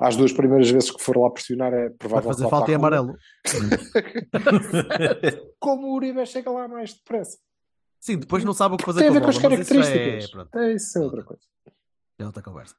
às 0.00 0.16
duas 0.16 0.32
primeiras 0.32 0.70
vezes 0.70 0.90
que 0.90 1.02
for 1.02 1.16
lá 1.16 1.30
pressionar, 1.30 1.72
é 1.72 1.88
Vai 1.88 1.90
provável 1.90 2.30
fazer 2.30 2.44
que 2.44 2.50
falta 2.50 2.70
em 2.70 2.74
amarelo. 2.74 3.16
Como 5.58 5.88
o 5.88 5.96
Uribe 5.96 6.24
chega 6.26 6.50
lá 6.50 6.68
mais 6.68 6.94
depressa. 6.94 7.38
Sim, 8.00 8.18
depois 8.18 8.44
não 8.44 8.52
sabe 8.52 8.74
o 8.74 8.78
que 8.78 8.84
fazer 8.84 9.00
Tem 9.00 9.08
a 9.08 9.12
com 9.12 9.16
a 9.16 9.20
ver 9.20 9.24
com 9.24 9.30
as 9.30 9.36
isso 9.36 9.42
características. 9.48 10.24
é, 10.24 10.28
pronto, 10.28 10.58
É, 10.58 10.74
isso 10.74 10.98
é 10.98 11.02
outra 11.02 11.22
coisa. 11.22 11.42
é 12.18 12.26
outra 12.26 12.42
conversa. 12.42 12.74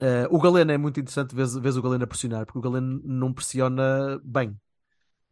Eh, 0.00 0.26
o 0.30 0.40
Galeno 0.40 0.72
é 0.72 0.78
muito 0.78 0.98
interessante, 0.98 1.34
vês, 1.34 1.54
vês 1.54 1.76
o 1.76 1.82
Galeno 1.82 2.04
a 2.04 2.06
pressionar, 2.06 2.46
porque 2.46 2.58
o 2.58 2.62
Galeno 2.62 3.00
não 3.04 3.32
pressiona 3.32 4.18
bem. 4.24 4.56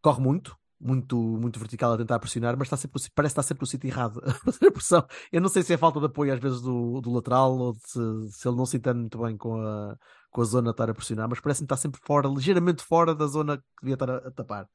Corre 0.02 0.20
muito, 0.20 0.56
muito, 0.82 1.16
muito 1.16 1.58
vertical 1.58 1.92
a 1.92 1.96
tentar 1.96 2.18
pressionar, 2.18 2.56
mas 2.56 2.66
está 2.66 2.76
sempre, 2.76 3.00
parece 3.14 3.32
estar 3.32 3.42
sempre 3.42 3.64
o 3.64 3.66
sítio 3.66 3.88
errado 3.88 4.20
a 4.26 4.32
fazer 4.32 4.66
a 4.66 4.72
pressão. 4.72 5.06
Eu 5.30 5.40
não 5.40 5.48
sei 5.48 5.62
se 5.62 5.72
é 5.72 5.76
falta 5.76 6.00
de 6.00 6.06
apoio 6.06 6.32
às 6.32 6.40
vezes 6.40 6.60
do, 6.60 7.00
do 7.00 7.12
lateral 7.12 7.56
ou 7.56 7.74
se, 7.74 7.98
se 8.32 8.48
ele 8.48 8.56
não 8.56 8.66
se 8.66 8.76
entende 8.76 8.98
muito 8.98 9.18
bem 9.18 9.36
com 9.36 9.54
a, 9.56 9.96
com 10.30 10.40
a 10.40 10.44
zona 10.44 10.70
a 10.70 10.72
estar 10.72 10.90
a 10.90 10.94
pressionar, 10.94 11.28
mas 11.28 11.40
parece-me 11.40 11.66
estar 11.66 11.76
sempre 11.76 12.00
fora, 12.04 12.28
ligeiramente 12.28 12.82
fora 12.82 13.14
da 13.14 13.26
zona 13.26 13.58
que 13.58 13.64
devia 13.80 13.94
estar 13.94 14.10
a, 14.10 14.16
a 14.16 14.30
tapar. 14.30 14.68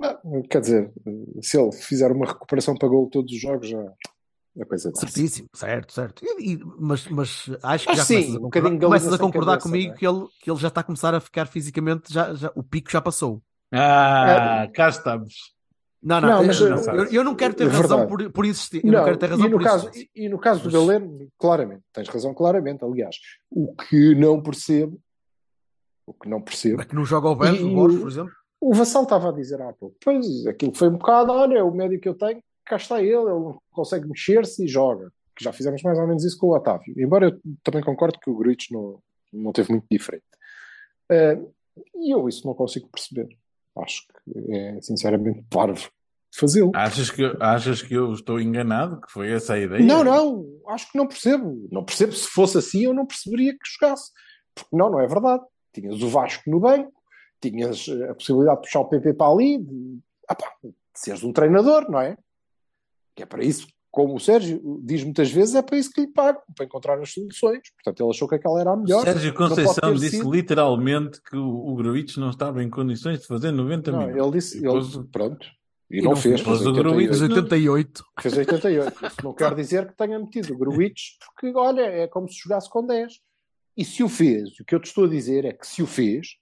Não, 0.00 0.42
quer 0.42 0.62
dizer, 0.62 0.92
se 1.42 1.60
ele 1.60 1.72
fizer 1.72 2.10
uma 2.10 2.26
recuperação 2.26 2.74
para 2.74 2.88
gol 2.88 3.10
todos 3.10 3.32
os 3.32 3.40
jogos, 3.40 3.68
já 3.68 3.84
a 4.58 4.64
coisa. 4.66 4.90
Certíssimo, 4.94 5.48
certo, 5.54 5.92
certo. 5.92 6.24
E- 6.40 6.58
mas, 6.78 7.06
mas 7.08 7.50
acho 7.62 7.86
que 7.86 7.94
já 7.94 8.04
sim, 8.04 8.14
começas 8.14 8.34
a 8.34 8.38
um 8.38 8.40
concordar, 8.40 8.70
de 8.70 8.80
começas 8.80 9.12
a 9.12 9.18
concordar 9.18 9.52
cabeça, 9.52 9.68
comigo 9.68 9.92
é? 9.92 9.96
que, 9.96 10.06
ele, 10.06 10.26
que 10.40 10.50
ele 10.50 10.58
já 10.58 10.68
está 10.68 10.80
a 10.80 10.84
começar 10.84 11.14
a 11.14 11.20
ficar 11.20 11.46
fisicamente, 11.46 12.12
já, 12.12 12.34
já, 12.34 12.52
o 12.54 12.62
pico 12.62 12.90
já 12.90 13.00
passou. 13.00 13.42
Ah, 13.72 14.68
cá 14.74 14.88
estamos. 14.88 15.54
Não, 16.02 16.18
não, 16.20 16.28
Não, 16.28 16.44
mas, 16.46 16.58
eu, 16.60 16.74
eh, 16.74 16.96
eu- 16.96 17.12
eu 17.12 17.24
não 17.24 17.34
quero 17.34 17.52
ter 17.52 17.64
é 17.66 17.70
razão 17.70 18.06
por, 18.06 18.30
por 18.32 18.46
insistir. 18.46 18.82
Eu 18.84 18.90
não, 18.92 19.04
quero 19.04 19.18
ter 19.18 19.26
razão 19.30 19.46
e 19.46 19.50
no 19.50 19.58
por 19.58 19.64
caso, 19.64 19.90
e, 19.94 20.10
e 20.16 20.28
no 20.30 20.38
caso 20.38 20.60
do 20.62 20.72
Mas- 20.72 20.74
Galeno, 20.86 21.28
claramente, 21.38 21.82
tens 21.92 22.08
razão, 22.08 22.32
claramente. 22.32 22.82
Aliás, 22.82 23.16
o 23.50 23.74
que 23.74 24.14
não 24.14 24.42
percebo, 24.42 24.98
o 26.06 26.14
que 26.14 26.26
não 26.28 26.40
percebo, 26.40 26.80
É 26.80 26.84
que 26.86 26.94
não 26.94 27.04
joga 27.04 27.28
o 27.28 27.34
Borges, 27.36 27.60
por 28.00 28.08
exemplo. 28.08 28.32
o 28.60 28.74
Vassal 28.74 29.02
estava 29.02 29.28
a 29.28 29.32
dizer 29.32 29.60
há 29.60 29.72
pouco, 29.74 29.94
pois 30.02 30.46
aquilo 30.46 30.74
foi 30.74 30.88
um 30.88 30.96
bocado, 30.96 31.32
olha, 31.32 31.58
é 31.58 31.62
o 31.62 31.70
médio 31.70 32.00
que 32.00 32.08
eu 32.08 32.14
tenho, 32.14 32.42
cá 32.64 32.76
está 32.76 32.98
ele, 33.02 33.10
ele 33.16 33.24
não 33.28 33.58
consegue 33.70 34.08
mexer-se 34.08 34.64
e 34.64 34.68
joga. 34.68 35.12
Que 35.36 35.44
já 35.44 35.52
fizemos 35.52 35.82
mais 35.82 35.98
ou 35.98 36.06
menos 36.06 36.24
isso 36.24 36.36
com 36.38 36.48
o 36.48 36.54
Otávio. 36.56 36.94
Embora 36.98 37.26
eu 37.28 37.40
também 37.62 37.82
concordo 37.82 38.18
que 38.18 38.28
o 38.30 38.34
Gruitch 38.36 38.70
não, 38.70 38.98
não 39.32 39.52
teve 39.52 39.70
muito 39.70 39.86
diferente. 39.90 40.24
Eh, 41.10 41.38
e 41.96 42.10
eu 42.14 42.28
isso 42.28 42.46
não 42.46 42.52
consigo 42.54 42.88
perceber. 42.88 43.28
Acho 43.82 44.02
que 44.06 44.54
é 44.54 44.80
sinceramente 44.80 45.44
parvo 45.50 45.90
fazê-lo. 46.34 46.70
Achas 46.74 47.10
que, 47.10 47.36
achas 47.40 47.82
que 47.82 47.94
eu 47.94 48.12
estou 48.12 48.40
enganado? 48.40 49.00
Que 49.00 49.10
foi 49.10 49.32
essa 49.32 49.54
a 49.54 49.58
ideia? 49.58 49.84
Não, 49.84 50.04
não, 50.04 50.46
acho 50.68 50.90
que 50.90 50.98
não 50.98 51.06
percebo. 51.06 51.68
Não 51.70 51.84
percebo 51.84 52.12
se 52.12 52.28
fosse 52.28 52.58
assim, 52.58 52.84
eu 52.84 52.94
não 52.94 53.06
perceberia 53.06 53.52
que 53.52 53.58
jogasse. 53.64 54.10
Porque 54.54 54.76
não, 54.76 54.90
não 54.90 55.00
é 55.00 55.06
verdade. 55.06 55.42
Tinhas 55.72 56.02
o 56.02 56.08
Vasco 56.08 56.50
no 56.50 56.60
banco, 56.60 56.92
tinhas 57.40 57.86
a 58.08 58.14
possibilidade 58.14 58.56
de 58.58 58.66
puxar 58.66 58.80
o 58.80 58.88
PP 58.88 59.14
para 59.14 59.32
ali, 59.32 59.58
de, 59.58 59.98
ah 60.28 60.34
pá, 60.34 60.52
de 60.62 60.72
seres 60.94 61.22
um 61.22 61.32
treinador, 61.32 61.90
não 61.90 62.00
é? 62.00 62.16
Que 63.14 63.22
é 63.22 63.26
para 63.26 63.44
isso, 63.44 63.66
como 63.90 64.14
o 64.14 64.20
Sérgio 64.20 64.80
diz 64.84 65.02
muitas 65.02 65.30
vezes, 65.30 65.54
é 65.54 65.62
para 65.62 65.76
isso 65.76 65.90
que 65.90 66.00
lhe 66.02 66.06
pagam, 66.06 66.40
para 66.54 66.64
encontrar 66.64 67.00
as 67.00 67.10
soluções. 67.12 67.60
Portanto, 67.74 68.00
ele 68.02 68.10
achou 68.10 68.28
que 68.28 68.34
aquela 68.36 68.60
era 68.60 68.70
a 68.72 68.76
melhor. 68.76 69.02
Sérgio 69.02 69.34
Conceição 69.34 69.94
disse 69.94 70.18
sido. 70.18 70.30
literalmente 70.32 71.20
que 71.22 71.36
o, 71.36 71.48
o 71.68 71.74
Gruitch 71.74 72.16
não 72.16 72.30
estava 72.30 72.62
em 72.62 72.70
condições 72.70 73.20
de 73.20 73.26
fazer 73.26 73.50
90 73.50 73.90
Não, 73.90 73.98
minutos. 74.00 74.22
ele 74.22 74.32
disse, 74.32 74.56
E 74.62 74.66
ele, 74.66 74.80
depois- 74.80 75.06
pronto. 75.10 75.46
E, 75.90 75.98
E 75.98 76.02
não, 76.02 76.10
não 76.10 76.16
fez, 76.16 76.40
fez. 76.40 76.46
fez 76.46 76.58
Mas 76.60 76.66
o 76.66 76.72
Gruitch- 76.72 77.10
88. 77.10 77.10
Mas 77.10 77.22
88. 77.22 78.04
Fez 78.22 78.36
88. 78.38 79.06
Isso 79.06 79.16
não 79.24 79.34
quer 79.34 79.54
dizer 79.56 79.88
que 79.88 79.96
tenha 79.96 80.18
metido 80.20 80.54
o 80.54 80.56
Gruitch, 80.58 81.00
porque, 81.26 81.52
olha, 81.58 81.80
é 81.82 82.06
como 82.06 82.28
se 82.28 82.38
jogasse 82.38 82.70
com 82.70 82.86
10. 82.86 83.14
E 83.76 83.84
se 83.84 84.02
o 84.04 84.08
fez, 84.08 84.50
o 84.60 84.64
que 84.64 84.72
eu 84.74 84.78
te 84.80 84.86
estou 84.86 85.04
a 85.06 85.08
dizer 85.08 85.44
é 85.44 85.52
que 85.52 85.66
se 85.66 85.82
o 85.82 85.86
fez, 85.86 86.36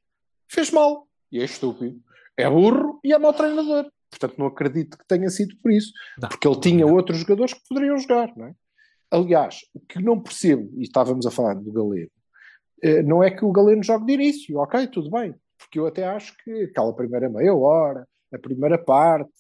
fez 0.47 0.71
mal. 0.71 1.07
E 1.33 1.41
é 1.41 1.45
estúpido. 1.45 1.99
É 2.37 2.49
burro 2.49 3.01
e 3.03 3.13
é 3.13 3.19
mau 3.19 3.33
treinador. 3.33 3.87
Portanto, 4.11 4.39
não 4.39 4.47
acredito 4.47 4.97
que 4.97 5.07
tenha 5.07 5.29
sido 5.29 5.57
por 5.63 5.71
isso. 5.71 5.93
Não. 6.21 6.29
Porque 6.29 6.49
ele 6.49 6.61
tinha 6.61 6.87
outros 6.87 7.19
jogadores 7.19 7.55
que 7.55 7.69
poderiam 7.69 7.99
jogar, 7.99 8.33
não 8.37 8.47
é? 8.47 8.55
Aliás, 9.11 9.61
o 9.75 9.81
que 9.81 10.03
não 10.03 10.21
percebo, 10.21 10.71
e 10.77 10.83
estávamos 10.83 11.27
a 11.27 11.31
falar 11.31 11.55
do 11.55 11.73
Galeno, 11.73 12.11
eh, 12.83 13.03
não 13.03 13.23
é 13.23 13.31
que 13.31 13.45
o 13.45 13.53
Galeno 13.53 13.83
jogue 13.83 14.07
de 14.07 14.13
início, 14.13 14.59
ok, 14.59 14.87
tudo 14.89 15.11
bem. 15.11 15.35
Porque 15.57 15.79
eu 15.79 15.87
até 15.87 16.07
acho 16.07 16.37
que 16.45 16.65
aquela 16.65 16.95
primeira 16.95 17.29
meia 17.29 17.55
hora, 17.55 18.07
a 18.33 18.39
primeira 18.39 18.79
parte, 18.79 19.31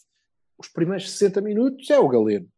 os 0.59 0.69
primeiros 0.69 1.11
60 1.11 1.41
minutos 1.41 1.89
é 1.91 1.99
o 1.99 2.09
Galeno. 2.09 2.49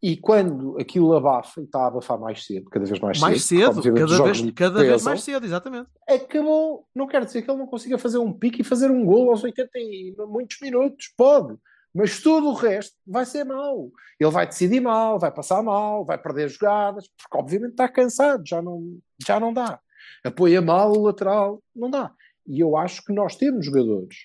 E 0.00 0.16
quando 0.16 0.78
aquilo 0.78 1.12
abafa, 1.14 1.60
e 1.60 1.64
está 1.64 1.80
a 1.80 1.86
abafar 1.88 2.18
mais 2.18 2.44
cedo, 2.46 2.70
cada 2.70 2.84
vez 2.84 3.00
mais, 3.00 3.18
Mais 3.18 3.44
cedo, 3.44 3.58
cedo, 3.66 3.76
obviamente, 3.78 4.04
os 4.04 4.16
cada 4.16 4.24
vez, 4.32 4.52
cada 4.54 4.78
vez 4.80 5.02
mais 5.02 5.22
cedo, 5.22 5.44
exatamente. 5.44 5.88
acabou. 6.08 6.86
Não 6.94 7.06
quer 7.08 7.24
dizer 7.24 7.42
que 7.42 7.50
ele 7.50 7.58
não 7.58 7.66
consiga 7.66 7.98
fazer 7.98 8.18
um 8.18 8.32
pique 8.32 8.60
e 8.60 8.64
fazer 8.64 8.90
um 8.92 9.04
gol 9.04 9.30
aos 9.30 9.42
80 9.42 9.70
e 9.76 10.14
muitos 10.28 10.58
minutos, 10.60 11.12
pode. 11.16 11.56
Mas 11.92 12.20
tudo 12.20 12.48
o 12.48 12.54
resto 12.54 12.94
vai 13.04 13.26
ser 13.26 13.42
mau. 13.44 13.90
Ele 14.20 14.30
vai 14.30 14.46
decidir 14.46 14.78
mal, 14.80 15.18
vai 15.18 15.32
passar 15.32 15.62
mal, 15.64 16.04
vai 16.04 16.16
perder 16.16 16.48
jogadas, 16.48 17.08
porque 17.20 17.36
obviamente 17.36 17.72
está 17.72 17.88
cansado, 17.88 18.44
já 18.46 18.62
não, 18.62 18.98
já 19.26 19.40
não 19.40 19.52
dá. 19.52 19.80
Apoia 20.22 20.62
mal 20.62 20.92
o 20.92 21.02
lateral, 21.02 21.60
não 21.74 21.90
dá. 21.90 22.12
E 22.46 22.60
eu 22.60 22.76
acho 22.76 23.02
que 23.04 23.12
nós 23.12 23.34
temos 23.34 23.66
jogadores 23.66 24.16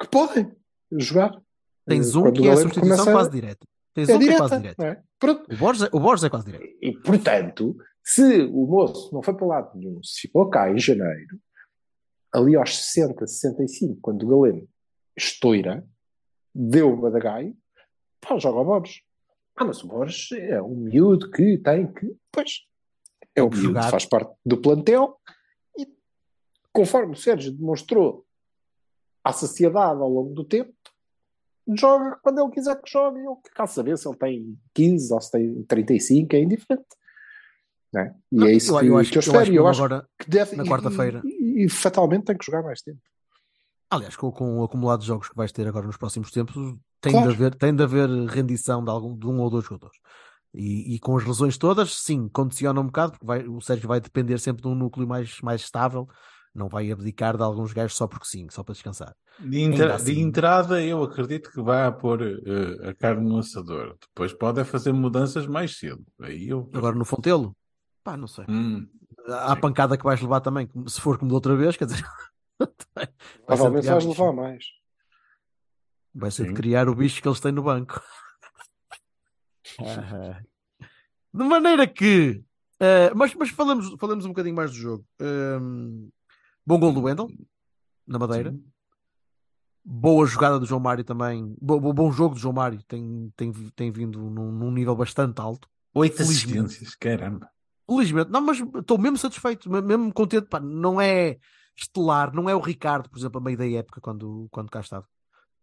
que 0.00 0.08
podem 0.08 0.50
jogar. 0.92 1.38
Tens 1.86 2.14
Eh, 2.14 2.18
um 2.18 2.22
quando 2.22 2.40
que 2.40 2.48
é 2.48 2.52
a 2.52 2.56
substituição 2.56 3.12
quase 3.12 3.30
direta. 3.30 3.66
Tens 3.96 4.08
É 4.10 4.14
um 4.14 4.18
que 4.18 4.24
é 4.24 4.28
direta, 4.28 4.48
quase 4.48 4.60
direto. 4.62 4.82
é? 4.82 5.02
O 5.50 5.56
Borges, 5.56 5.82
é- 5.84 5.88
o 5.92 5.98
Borges 6.00 6.24
é 6.24 6.30
quase 6.30 6.44
direto. 6.46 6.64
E, 6.82 6.92
portanto, 7.00 7.76
se 8.04 8.42
o 8.42 8.66
moço 8.66 9.12
não 9.12 9.22
foi 9.22 9.34
para 9.34 9.46
lado 9.46 9.76
nenhum, 9.76 10.02
se 10.04 10.20
ficou 10.20 10.48
cá 10.50 10.70
em 10.70 10.78
janeiro, 10.78 11.40
ali 12.32 12.54
aos 12.54 12.76
60, 12.76 13.26
65, 13.26 13.98
quando 14.02 14.22
o 14.24 14.28
Galeno 14.40 14.68
estoura, 15.16 15.84
deu 16.54 16.92
o 16.92 16.96
Badagaio, 17.00 17.56
pá, 18.20 18.38
joga 18.38 18.60
o 18.60 18.64
Borges. 18.64 19.00
Ah, 19.56 19.64
mas 19.64 19.82
o 19.82 19.88
Borges 19.88 20.30
é 20.32 20.60
um 20.60 20.74
miúdo 20.76 21.30
que 21.30 21.56
tem 21.58 21.90
que. 21.90 22.14
Pois, 22.30 22.60
é 23.34 23.42
um 23.42 23.48
que 23.48 23.56
miúdo, 23.56 23.68
jogar. 23.68 23.90
faz 23.90 24.04
parte 24.04 24.30
do 24.44 24.58
plantel 24.60 25.18
e, 25.78 25.88
conforme 26.72 27.14
o 27.14 27.16
Sérgio 27.16 27.50
demonstrou 27.52 28.26
à 29.24 29.32
saciedade 29.32 29.98
ao 30.00 30.08
longo 30.10 30.34
do 30.34 30.44
tempo, 30.44 30.74
joga 31.74 32.18
quando 32.22 32.40
ele 32.40 32.50
quiser 32.50 32.80
que 32.80 32.90
jogue. 32.90 33.20
Eu 33.24 33.40
quero 33.54 33.68
saber 33.68 33.96
se 33.98 34.08
ele 34.08 34.16
tem 34.16 34.58
15 34.74 35.12
ou 35.14 35.20
se 35.20 35.30
tem 35.30 35.62
35, 35.64 36.36
é 36.36 36.40
indiferente. 36.42 36.86
É? 37.94 38.12
E 38.30 38.36
Não, 38.36 38.46
é 38.46 38.52
isso 38.52 38.74
eu, 38.76 38.80
que, 38.80 38.86
eu 38.86 38.98
acho, 38.98 39.10
que 39.10 39.16
eu 39.16 39.20
eu 39.20 39.22
espero. 39.22 39.38
acho 39.42 39.50
e 39.50 39.52
que 39.54 39.58
eu 39.58 39.66
acho 39.66 39.84
agora, 39.84 40.08
que 40.18 40.28
deve. 40.30 40.56
na 40.56 40.64
quarta-feira. 40.64 41.22
E, 41.24 41.64
e 41.64 41.68
fatalmente 41.68 42.24
tem 42.24 42.36
que 42.36 42.44
jogar 42.44 42.62
mais 42.62 42.82
tempo. 42.82 42.98
aliás, 43.90 44.16
com, 44.16 44.30
com 44.32 44.58
o 44.60 44.64
acumulado 44.64 45.00
de 45.00 45.06
jogos 45.06 45.28
que 45.28 45.36
vais 45.36 45.50
ter 45.52 45.66
agora 45.66 45.86
nos 45.86 45.96
próximos 45.96 46.30
tempos, 46.30 46.54
tem, 47.00 47.12
Claro. 47.12 47.28
de, 47.28 47.34
haver, 47.34 47.54
tem 47.54 47.74
de 47.74 47.82
haver 47.82 48.08
rendição 48.28 48.84
de, 48.84 48.90
algum, 48.90 49.16
de 49.16 49.26
um 49.26 49.38
ou 49.40 49.48
dois 49.48 49.64
jogadores. 49.64 49.96
E, 50.52 50.94
e 50.94 50.98
com 50.98 51.16
as 51.16 51.24
lesões 51.24 51.56
todas, 51.56 51.94
sim, 52.02 52.28
condiciona 52.28 52.80
um 52.80 52.86
bocado, 52.86 53.12
porque 53.12 53.26
vai- 53.26 53.46
o 53.46 53.60
Sérgio 53.60 53.88
vai 53.88 54.00
depender 54.00 54.38
sempre 54.38 54.62
de 54.62 54.68
um 54.68 54.74
núcleo 54.74 55.06
mais, 55.06 55.40
mais 55.40 55.60
estável, 55.62 56.08
não 56.56 56.68
vai 56.68 56.90
abdicar 56.90 57.36
de 57.36 57.42
alguns 57.42 57.72
gajos 57.72 57.96
só 57.96 58.06
porque 58.06 58.26
sim, 58.26 58.48
só 58.50 58.62
para 58.62 58.72
descansar. 58.72 59.14
De, 59.38 59.60
entra- 59.60 59.94
assim. 59.94 60.14
de 60.14 60.20
entrada, 60.20 60.82
eu 60.82 61.02
acredito 61.02 61.50
que 61.50 61.60
vai 61.60 61.92
pôr 61.96 62.22
eh, 62.22 62.88
a 62.88 62.94
carne 62.94 63.28
no 63.28 63.38
assador. 63.38 63.96
Depois 64.00 64.32
pode 64.32 64.60
é 64.60 64.64
fazer 64.64 64.92
mudanças 64.92 65.46
mais 65.46 65.76
cedo. 65.78 66.04
Aí 66.20 66.48
eu. 66.48 66.68
Agora 66.72 66.96
no 66.96 67.04
Fontelo, 67.04 67.54
pá, 68.02 68.16
não 68.16 68.26
sei. 68.26 68.44
Hum, 68.48 68.88
Há 69.28 69.52
a 69.52 69.54
Sim. 69.56 69.60
pancada 69.60 69.96
que 69.98 70.04
vais 70.04 70.20
levar 70.20 70.40
também, 70.40 70.68
se 70.86 71.00
for 71.00 71.18
como 71.18 71.28
da 71.30 71.34
outra 71.34 71.56
vez, 71.56 71.76
quer 71.76 71.86
dizer, 71.86 72.04
vai 72.94 73.06
Provavelmente 73.44 73.86
vais 73.88 74.04
levar 74.06 74.32
mais. 74.32 74.64
Vai 76.14 76.30
ser 76.30 76.44
de 76.44 76.48
Sim. 76.50 76.54
criar 76.54 76.88
o 76.88 76.94
bicho 76.94 77.20
que 77.20 77.28
eles 77.28 77.40
têm 77.40 77.52
no 77.52 77.62
banco. 77.62 78.00
Ah. 79.78 80.40
de 81.34 81.44
maneira 81.44 81.86
que. 81.86 82.42
eh, 82.80 83.12
mas 83.14 83.34
mas 83.34 83.50
falamos, 83.50 83.94
falamos 83.98 84.24
um 84.24 84.28
bocadinho 84.28 84.54
mais 84.54 84.70
do 84.70 84.76
jogo. 84.76 85.04
Ehm, 85.20 86.08
bom 86.66 86.78
gol 86.78 86.92
do 86.92 87.02
Wendel, 87.02 87.28
na 88.06 88.18
Madeira. 88.18 88.50
sim. 88.50 88.64
Boa 89.88 90.26
jogada 90.26 90.58
do 90.58 90.66
João 90.66 90.80
Mário 90.80 91.04
também. 91.04 91.54
Bo- 91.60 91.78
bo- 91.78 91.92
bom 91.92 92.10
jogo 92.10 92.34
do 92.34 92.40
João 92.40 92.52
Mário. 92.52 92.82
Tem, 92.88 93.32
tem, 93.36 93.52
tem 93.52 93.90
vindo 93.92 94.18
num, 94.18 94.50
num 94.50 94.70
nível 94.72 94.96
bastante 94.96 95.40
alto. 95.40 95.68
Oito 95.94 96.20
assistências, 96.22 96.96
caramba. 96.96 97.48
Felizmente, 97.88 98.28
não, 98.30 98.40
mas 98.40 98.58
estou 98.58 98.98
mesmo 98.98 99.16
satisfeito, 99.16 99.70
me- 99.70 99.80
mesmo 99.80 100.12
contente. 100.12 100.48
Pá, 100.48 100.58
não 100.58 101.00
é 101.00 101.38
estelar, 101.76 102.34
não 102.34 102.50
é 102.50 102.54
o 102.56 102.58
Ricardo, 102.58 103.08
por 103.08 103.16
exemplo, 103.16 103.38
a 103.38 103.44
meio 103.44 103.56
da 103.56 103.68
época, 103.70 104.00
quando, 104.00 104.48
quando 104.50 104.70
cá 104.70 104.80
estava. 104.80 105.06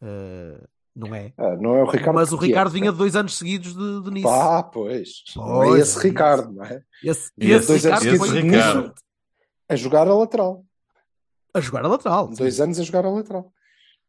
Eh, 0.02 0.64
não 0.96 1.14
é. 1.14 1.34
Ah, 1.38 1.58
não 1.58 1.76
é 1.76 1.84
o 1.84 1.90
Ricardo. 1.90 2.16
mas 2.16 2.32
o 2.32 2.38
Ricardo 2.38 2.70
é. 2.70 2.80
vinha 2.80 2.92
de 2.94 2.98
dois 2.98 3.18
anos 3.18 3.38
seguidos 3.38 3.74
de, 3.76 4.04
de 4.04 4.10
Nice. 4.10 4.24
Pá, 4.24 4.64
pois. 4.64 5.10
É 5.32 5.34
Pois, 5.34 5.82
esse 5.82 6.00
é 6.00 6.02
Ricardo, 6.02 6.54
não 6.54 6.64
é? 6.64 6.82
Esse, 7.04 7.30
esse 7.38 7.68
dois 7.68 7.86
anos 7.86 8.04
Ricardo 8.04 8.32
de 8.32 8.40
Ricardo. 8.42 8.94
A 9.68 9.76
jogar 9.76 10.08
a 10.08 10.14
lateral. 10.14 10.64
A 11.54 11.60
jogar 11.60 11.86
a 11.86 11.88
lateral. 11.88 12.30
sim. 12.30 12.36
Dois 12.36 12.60
anos 12.60 12.80
a 12.80 12.84
jogar 12.84 13.06
a 13.06 13.10
lateral. 13.10 13.52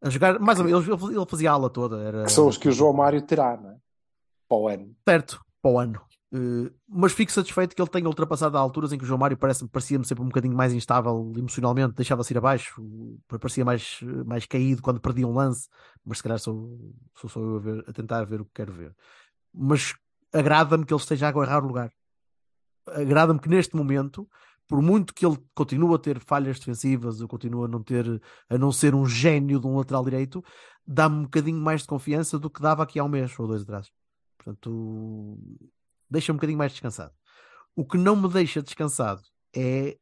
A 0.02 0.10
jogar, 0.10 0.38
mais 0.38 0.58
ou 0.58 0.64
menos, 0.66 0.86
ele, 0.86 1.16
ele 1.16 1.26
fazia 1.26 1.50
a 1.50 1.54
ala 1.54 1.70
toda. 1.70 1.98
Era, 2.02 2.24
Que 2.24 2.32
são 2.32 2.46
os 2.46 2.56
que 2.58 2.68
o 2.68 2.72
João 2.72 2.92
Mário 2.92 3.22
terá, 3.22 3.56
não 3.56 3.70
é? 3.70 3.76
Para 4.48 4.58
o 4.58 4.68
ano. 4.68 4.94
Certo, 5.08 5.40
para 5.62 5.70
o 5.70 5.78
ano. 5.78 6.00
Eh, 6.32 6.70
mas 6.88 7.12
fico 7.12 7.30
satisfeito 7.32 7.74
que 7.74 7.80
ele 7.80 7.88
tenha 7.88 8.06
ultrapassado 8.08 8.56
a 8.56 8.60
alturas 8.60 8.92
em 8.92 8.98
que 8.98 9.04
o 9.04 9.06
João 9.06 9.18
Mário 9.18 9.36
parece, 9.36 9.66
parecia-me 9.68 10.04
sempre 10.04 10.22
um 10.22 10.26
bocadinho 10.28 10.54
mais 10.56 10.72
instável 10.74 11.32
emocionalmente, 11.36 11.94
deixava-se 11.94 12.34
ir 12.34 12.38
abaixo, 12.38 12.82
parecia 13.28 13.64
mais, 13.64 14.00
mais 14.26 14.44
caído 14.44 14.82
quando 14.82 15.00
perdia 15.00 15.26
um 15.26 15.32
lance, 15.32 15.68
mas 16.04 16.18
se 16.18 16.22
calhar 16.24 16.38
sou, 16.38 16.76
sou 17.16 17.30
só 17.30 17.40
eu 17.40 17.56
a, 17.56 17.60
ver- 17.60 17.84
a 17.88 17.92
tentar 17.92 18.24
ver 18.24 18.40
o 18.40 18.44
que 18.44 18.50
quero 18.54 18.72
ver. 18.72 18.94
Mas 19.54 19.94
agrada-me 20.32 20.84
que 20.84 20.92
ele 20.92 21.00
esteja 21.00 21.26
a 21.26 21.28
agarrar 21.30 21.62
o 21.64 21.68
lugar. 21.68 21.90
Agrada-me 22.88 23.38
que 23.40 23.48
neste 23.48 23.74
momento 23.76 24.28
por 24.66 24.80
muito 24.80 25.14
que 25.14 25.24
ele 25.26 25.38
continue 25.54 25.94
a 25.94 25.98
ter 25.98 26.18
falhas 26.20 26.58
defensivas, 26.58 27.20
eu 27.20 27.28
continuo 27.28 27.64
a 27.64 27.68
não 27.68 27.82
ter, 27.82 28.20
a 28.48 28.58
não 28.58 28.72
ser 28.72 28.94
um 28.94 29.06
gênio 29.06 29.60
de 29.60 29.66
um 29.66 29.76
lateral 29.76 30.04
direito, 30.04 30.42
dá-me 30.86 31.16
um 31.16 31.22
bocadinho 31.24 31.60
mais 31.60 31.82
de 31.82 31.88
confiança 31.88 32.38
do 32.38 32.50
que 32.50 32.60
dava 32.60 32.82
aqui 32.82 32.98
há 32.98 33.04
um 33.04 33.08
mês 33.08 33.38
ou 33.38 33.46
dois 33.46 33.62
atrás. 33.62 33.90
Portanto, 34.36 35.38
deixa-me 36.10 36.36
um 36.36 36.38
bocadinho 36.38 36.58
mais 36.58 36.72
descansado. 36.72 37.12
O 37.76 37.84
que 37.84 37.98
não 37.98 38.16
me 38.16 38.28
deixa 38.28 38.62
descansado 38.62 39.22
é, 39.54 39.98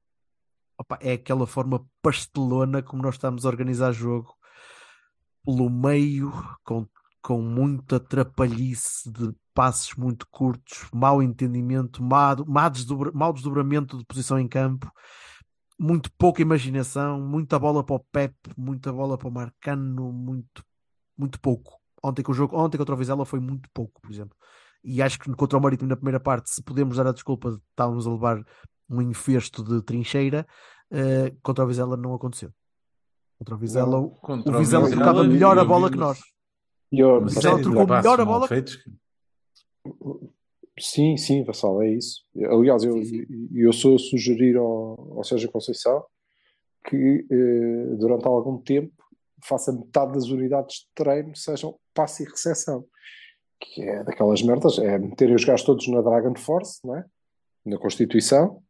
opa, 0.79 0.99
é 1.01 1.13
aquela 1.13 1.47
forma 1.47 1.87
pastelona 2.01 2.83
como 2.83 3.03
nós 3.03 3.15
estamos 3.15 3.45
a 3.45 3.49
organizar 3.49 3.93
jogo 3.93 4.35
pelo 5.45 5.69
meio, 5.69 6.33
com, 6.65 6.87
com 7.23 7.41
muita 7.41 8.01
trapalhice 8.01 9.11
de 9.11 9.33
passes 9.55 9.95
muito 9.95 10.27
curtos, 10.29 10.89
mau 10.93 11.23
entendimento, 11.23 12.03
mau, 12.03 12.45
mau, 12.47 12.69
desdobra, 12.69 13.13
mau 13.13 13.33
desdobramento 13.33 13.97
de 13.97 14.05
posição 14.05 14.39
em 14.39 14.49
campo, 14.49 14.91
muito 15.79 16.11
pouca 16.19 16.43
imaginação, 16.43 17.21
muita 17.21 17.59
bola 17.59 17.85
para 17.85 17.97
o 17.97 18.01
Pep, 18.01 18.35
muita 18.57 18.93
bola 18.93 19.17
para 19.17 19.29
o 19.29 19.33
Marcano, 19.33 20.13
muito, 20.13 20.65
muito 21.17 21.41
pouco. 21.41 21.79
Ontem, 22.03 22.23
com 22.23 22.33
o 22.33 22.35
jogo, 22.35 22.57
ontem 22.59 22.77
contra 22.77 22.95
o 22.95 22.99
Vizela 22.99 23.25
foi 23.25 23.39
muito 23.39 23.69
pouco, 23.73 24.01
por 24.01 24.11
exemplo. 24.11 24.37
E 24.83 25.01
acho 25.01 25.19
que 25.19 25.33
contra 25.35 25.57
o 25.57 25.63
Marítimo 25.63 25.89
na 25.89 25.97
primeira 25.97 26.19
parte, 26.19 26.51
se 26.51 26.63
podemos 26.63 26.97
dar 26.97 27.07
a 27.07 27.13
desculpa 27.13 27.53
de 27.53 27.59
estarmos 27.71 28.07
a 28.07 28.11
levar 28.11 28.45
um 28.91 29.01
infesto 29.01 29.63
de 29.63 29.81
trincheira, 29.83 30.47
uh, 30.91 31.37
contra 31.41 31.65
o 31.65 31.69
Vizela 31.69 31.97
não 31.97 32.15
aconteceu. 32.15 32.53
Contra 33.39 33.55
o 33.55 33.59
Vizela, 33.59 34.09
contra 34.21 34.55
o 34.55 34.59
Vizela 34.59 34.87
Vizela 34.87 34.91
trocava 34.91 35.25
melhor 35.25 35.57
a 35.59 35.65
bola 35.65 35.89
que 35.91 35.97
nós. 35.97 36.21
Ela 36.93 37.59
é- 37.59 37.63
trocou 37.63 37.87
Passos 37.87 38.05
melhor 38.05 38.21
a 38.21 38.25
bola. 38.25 38.49
feitos. 38.49 38.79
Sim, 40.79 41.17
sim, 41.17 41.45
Vassal, 41.45 41.83
é 41.83 41.91
isso. 41.91 42.23
Aliás, 42.51 42.83
eu, 42.83 43.01
eu 43.55 43.73
sou 43.73 43.97
a 43.97 43.99
sugerir 43.99 44.57
ao, 44.57 45.19
ao 45.19 45.25
Sérgio 45.25 45.51
Conceição 45.51 46.05
que 46.89 47.27
eh, 47.31 47.97
durante 47.97 48.27
algum 48.27 48.59
tempo 48.59 48.93
faça 49.45 49.73
metade 49.73 50.13
das 50.13 50.25
unidades 50.27 50.77
de 50.79 50.89
treino 50.95 51.35
sejam 51.37 51.79
passe 51.95 52.25
e 52.25 52.27
recepção. 52.27 52.85
Que 53.61 53.83
é 53.83 54.03
daquelas 54.03 54.43
merdas, 54.43 54.79
é 54.79 54.99
meterem 54.99 55.35
os 55.37 55.45
gajos 55.45 55.65
todos 55.65 55.87
na 55.89 56.01
Dragon 56.01 56.35
Force, 56.35 56.81
não 56.85 56.97
é? 56.97 57.05
na 57.65 57.79
Constituição, 57.79 58.61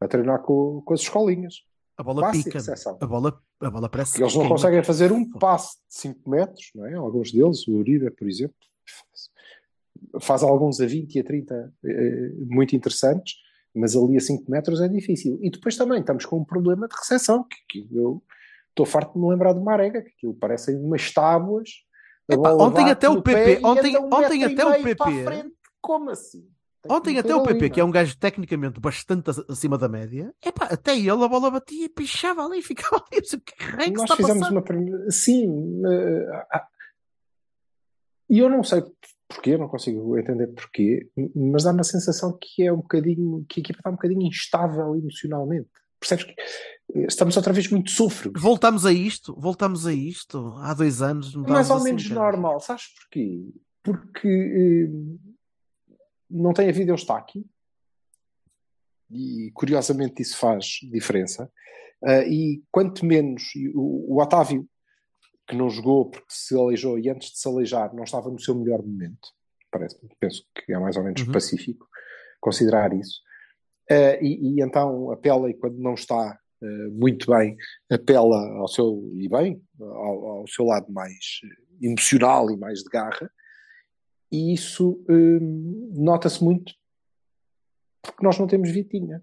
a 0.00 0.06
treinar 0.06 0.40
com, 0.42 0.80
com 0.84 0.94
as 0.94 1.00
escolinhas. 1.00 1.54
A 1.98 2.02
bola 2.02 2.20
Passe 2.22 2.44
pica. 2.44 2.58
A 3.00 3.06
bola, 3.06 3.40
a 3.60 3.70
bola 3.70 3.88
parece 3.88 4.20
eles 4.22 4.34
não 4.34 4.42
queima. 4.42 4.54
conseguem 4.56 4.82
fazer 4.82 5.12
um 5.12 5.28
passe 5.30 5.76
de 5.88 5.94
5 5.98 6.28
metros, 6.30 6.70
não 6.74 6.86
é? 6.86 6.94
Alguns 6.94 7.32
deles, 7.32 7.66
o 7.66 7.72
Uribe, 7.76 8.10
por 8.10 8.28
exemplo, 8.28 8.54
faz 10.20 10.42
alguns 10.42 10.80
a 10.80 10.86
20 10.86 11.14
e 11.14 11.20
a 11.20 11.24
30 11.24 11.72
eh, 11.84 12.30
muito 12.48 12.76
interessantes, 12.76 13.34
mas 13.74 13.96
ali 13.96 14.16
a 14.16 14.20
5 14.20 14.50
metros 14.50 14.80
é 14.80 14.88
difícil. 14.88 15.38
E 15.42 15.50
depois 15.50 15.76
também 15.76 16.00
estamos 16.00 16.24
com 16.26 16.38
um 16.38 16.44
problema 16.44 16.86
de 16.86 16.94
recepção, 16.94 17.44
que, 17.44 17.82
que 17.82 17.96
eu 17.96 18.22
estou 18.70 18.84
farto 18.86 19.14
de 19.14 19.18
me 19.18 19.28
lembrar 19.30 19.54
de 19.54 19.60
Marega, 19.60 20.02
que 20.02 20.10
aquilo 20.10 20.34
parecem 20.34 20.76
umas 20.76 21.10
tábuas. 21.12 21.70
Epá, 22.28 22.52
ontem 22.54 22.90
até 22.90 23.08
o 23.08 23.22
PP 23.22 23.60
ontem- 23.64 23.96
um 23.96 24.06
ontem 24.12 24.44
até 24.44 24.66
o 24.66 24.82
PP. 24.82 25.52
Como 25.80 26.10
assim? 26.10 26.46
Ontem 26.88 27.18
até 27.18 27.34
o 27.34 27.38
ali, 27.40 27.48
PP, 27.54 27.70
que 27.70 27.80
é 27.80 27.84
um 27.84 27.90
gajo 27.90 28.16
tecnicamente 28.18 28.80
bastante 28.80 29.30
ac- 29.30 29.44
acima 29.48 29.76
da 29.78 29.88
média, 29.88 30.32
epá, 30.44 30.66
até 30.66 30.96
ele 30.96 31.10
a 31.10 31.28
bola 31.28 31.50
batia 31.50 31.86
e 31.86 31.88
pichava 31.88 32.44
ali 32.44 32.58
e 32.58 32.62
ficava 32.62 32.96
ali. 33.10 33.20
O 33.20 33.40
que 33.40 33.62
raio 33.62 33.92
que 33.92 33.98
Nós 33.98 34.10
fizemos 34.12 34.38
passar? 34.40 34.52
uma 34.52 34.62
primeira. 34.62 35.10
Sim. 35.10 35.82
eh, 35.86 36.44
ah, 36.52 36.66
E 38.28 38.38
eu 38.38 38.48
não 38.50 38.62
sei 38.62 38.82
porquê, 39.28 39.56
não 39.58 39.68
consigo 39.68 40.16
entender 40.18 40.46
porquê, 40.48 41.08
mas 41.34 41.64
dá-me 41.64 41.80
a 41.80 41.84
sensação 41.84 42.36
que 42.40 42.62
é 42.64 42.72
um 42.72 42.76
bocadinho. 42.76 43.44
que 43.48 43.58
a 43.58 43.62
equipa 43.62 43.80
está 43.80 43.90
um 43.90 43.94
bocadinho 43.94 44.22
instável 44.22 44.94
emocionalmente. 44.96 45.68
Percebes 45.98 46.24
que 46.26 46.32
eh, 46.94 47.06
estamos 47.08 47.36
outra 47.36 47.52
vez 47.52 47.68
muito 47.70 47.90
sôfregos. 47.90 48.40
Voltamos 48.42 48.84
a 48.86 48.92
isto, 48.92 49.34
voltamos 49.38 49.86
a 49.86 49.92
isto. 49.92 50.54
Há 50.58 50.74
dois 50.74 51.02
anos. 51.02 51.34
Mais 51.34 51.48
ou 51.70 51.78
estávamos 51.78 51.84
menos 51.84 52.04
assim, 52.04 52.14
normal. 52.14 52.60
Sabes 52.60 52.84
porquê? 52.94 53.40
Porque 53.82 54.28
eh, 54.28 54.90
não 56.30 56.52
tem 56.52 56.68
havido 56.68 56.92
Eustáquio 56.92 57.44
e 59.10 59.50
curiosamente 59.54 60.22
isso 60.22 60.36
faz 60.38 60.78
diferença. 60.90 61.50
Ah, 62.04 62.24
e 62.26 62.62
quanto 62.70 63.04
menos 63.04 63.42
o, 63.74 64.14
o 64.14 64.22
Otávio, 64.22 64.68
que 65.46 65.56
não 65.56 65.70
jogou 65.70 66.10
porque 66.10 66.26
se 66.28 66.58
aleijou 66.58 66.98
e 66.98 67.08
antes 67.08 67.30
de 67.30 67.38
se 67.38 67.48
aleijar 67.48 67.94
não 67.94 68.04
estava 68.04 68.30
no 68.30 68.40
seu 68.40 68.54
melhor 68.54 68.82
momento, 68.82 69.28
parece, 69.70 69.96
penso 70.18 70.44
que 70.54 70.72
é 70.72 70.78
mais 70.78 70.96
ou 70.96 71.04
menos 71.04 71.22
Uhum. 71.22 71.32
pacífico 71.32 71.86
considerar 72.40 72.92
isso. 72.92 73.20
Ah, 73.90 74.18
e, 74.20 74.58
e 74.58 74.62
então 74.62 75.10
apela, 75.12 75.48
e 75.48 75.54
quando 75.54 75.78
não 75.78 75.94
está 75.94 76.38
ah, 76.62 76.66
muito 76.92 77.30
bem, 77.30 77.56
apela 77.90 78.36
ao 78.58 78.68
seu, 78.68 79.10
e 79.14 79.28
bem, 79.28 79.62
ao, 79.80 80.26
ao 80.38 80.48
seu 80.48 80.64
lado 80.64 80.92
mais 80.92 81.40
emocional 81.80 82.50
e 82.50 82.56
mais 82.56 82.80
de 82.80 82.88
garra, 82.90 83.30
e 84.30 84.52
isso 84.54 85.02
hum, 85.08 85.92
nota-se 85.94 86.42
muito 86.42 86.74
porque 88.06 88.24
nós 88.24 88.38
não 88.38 88.46
temos 88.46 88.70
Vitinha, 88.70 89.22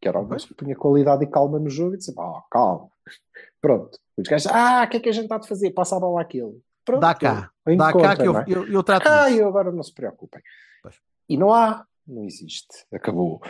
que 0.00 0.08
era 0.08 0.18
alguém 0.18 0.38
que 0.38 0.54
punha 0.54 0.76
qualidade 0.76 1.24
e 1.24 1.30
calma 1.30 1.58
no 1.58 1.70
jogo 1.70 1.94
e 1.94 1.98
dizia, 1.98 2.14
ah, 2.18 2.42
calma, 2.50 2.90
pronto. 3.60 3.98
Os 4.16 4.28
gajos, 4.28 4.48
ah, 4.48 4.84
o 4.84 4.90
que 4.90 4.96
é 4.96 5.00
que 5.00 5.08
a 5.08 5.12
gente 5.12 5.24
está 5.24 5.38
de 5.38 5.48
fazer? 5.48 5.70
Passa 5.70 5.96
a 5.96 6.00
bola 6.00 6.22
àquele. 6.22 6.60
Pronto, 6.84 7.00
Dá 7.00 7.14
cá, 7.14 7.50
eu 7.66 7.76
dá 7.76 7.92
cá 7.92 8.16
que 8.16 8.26
eu, 8.26 8.36
é? 8.38 8.44
eu, 8.48 8.66
eu 8.66 8.82
trato 8.82 9.06
Ah, 9.06 9.30
eu 9.30 9.46
agora 9.46 9.70
não 9.70 9.82
se 9.82 9.92
preocupem. 9.92 10.42
Pois. 10.82 10.96
E 11.28 11.36
não 11.36 11.52
há, 11.52 11.86
não 12.06 12.24
existe, 12.24 12.86
acabou. 12.92 13.40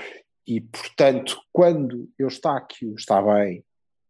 E 0.46 0.60
portanto, 0.60 1.40
quando 1.52 2.10
Eustáquio 2.18 2.94
está 2.94 3.22
bem, 3.22 3.64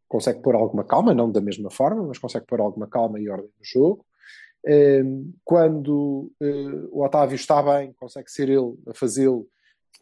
consegue 0.09 0.41
pôr 0.41 0.55
alguma 0.55 0.85
calma, 0.85 1.15
não 1.15 1.31
da 1.31 1.41
mesma 1.41 1.71
forma, 1.71 2.03
mas 2.05 2.19
consegue 2.19 2.47
pôr 2.47 2.61
alguma 2.61 2.87
calma 2.87 3.21
e 3.21 3.29
ordem 3.29 3.51
no 3.59 3.65
jogo. 3.65 4.05
Ehm, 4.67 5.33
Quando 5.45 6.31
eh, 6.41 6.87
o 6.91 7.03
Otávio 7.05 7.37
está 7.37 7.63
bem, 7.63 7.93
consegue 7.95 8.31
ser 8.31 8.49
ele 8.49 8.75
a 8.89 8.95
fazê-lo, 8.95 9.49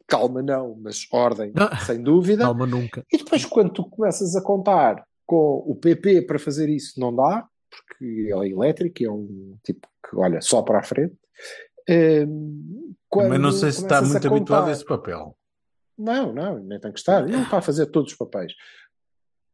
calma 0.07 0.43
não, 0.43 0.77
mas 0.81 1.07
ordem, 1.13 1.53
Ah. 1.57 1.77
sem 1.79 2.03
dúvida. 2.03 2.45
Calma 2.45 2.67
nunca. 2.67 3.05
E 3.13 3.19
depois, 3.19 3.45
quando 3.45 3.71
tu 3.73 3.85
começas 3.89 4.35
a 4.37 4.43
contar 4.43 5.05
com 5.27 5.63
o 5.67 5.75
PP 5.77 6.23
para 6.23 6.39
fazer 6.39 6.69
isso, 6.69 6.99
não 6.99 7.15
dá, 7.15 7.47
porque 7.71 8.05
ele 8.05 8.49
é 8.49 8.53
elétrico, 8.53 9.03
é 9.05 9.11
um 9.11 9.57
tipo 9.63 9.87
que 10.09 10.17
olha 10.17 10.41
só 10.41 10.63
para 10.63 10.79
a 10.79 10.83
frente. 10.83 11.17
Ehm, 11.89 12.27
Mas 12.29 13.29
não 13.31 13.39
quando 13.41 13.53
sei 13.53 13.73
se 13.73 13.83
está 13.83 14.01
muito 14.03 14.15
a 14.15 14.19
habituado 14.31 14.39
contar- 14.61 14.69
a 14.69 14.73
esse 14.73 14.85
papel. 14.85 15.37
Não, 15.99 16.33
não, 16.33 16.59
nem 16.59 16.79
tem 16.81 16.93
que 16.93 16.99
estar. 16.99 17.23
Ele 17.23 17.33
não 17.33 17.43
está 17.45 17.59
a 17.59 17.63
fazer 17.63 17.87
todos 17.87 18.13
os 18.13 18.19
papéis. 18.19 18.53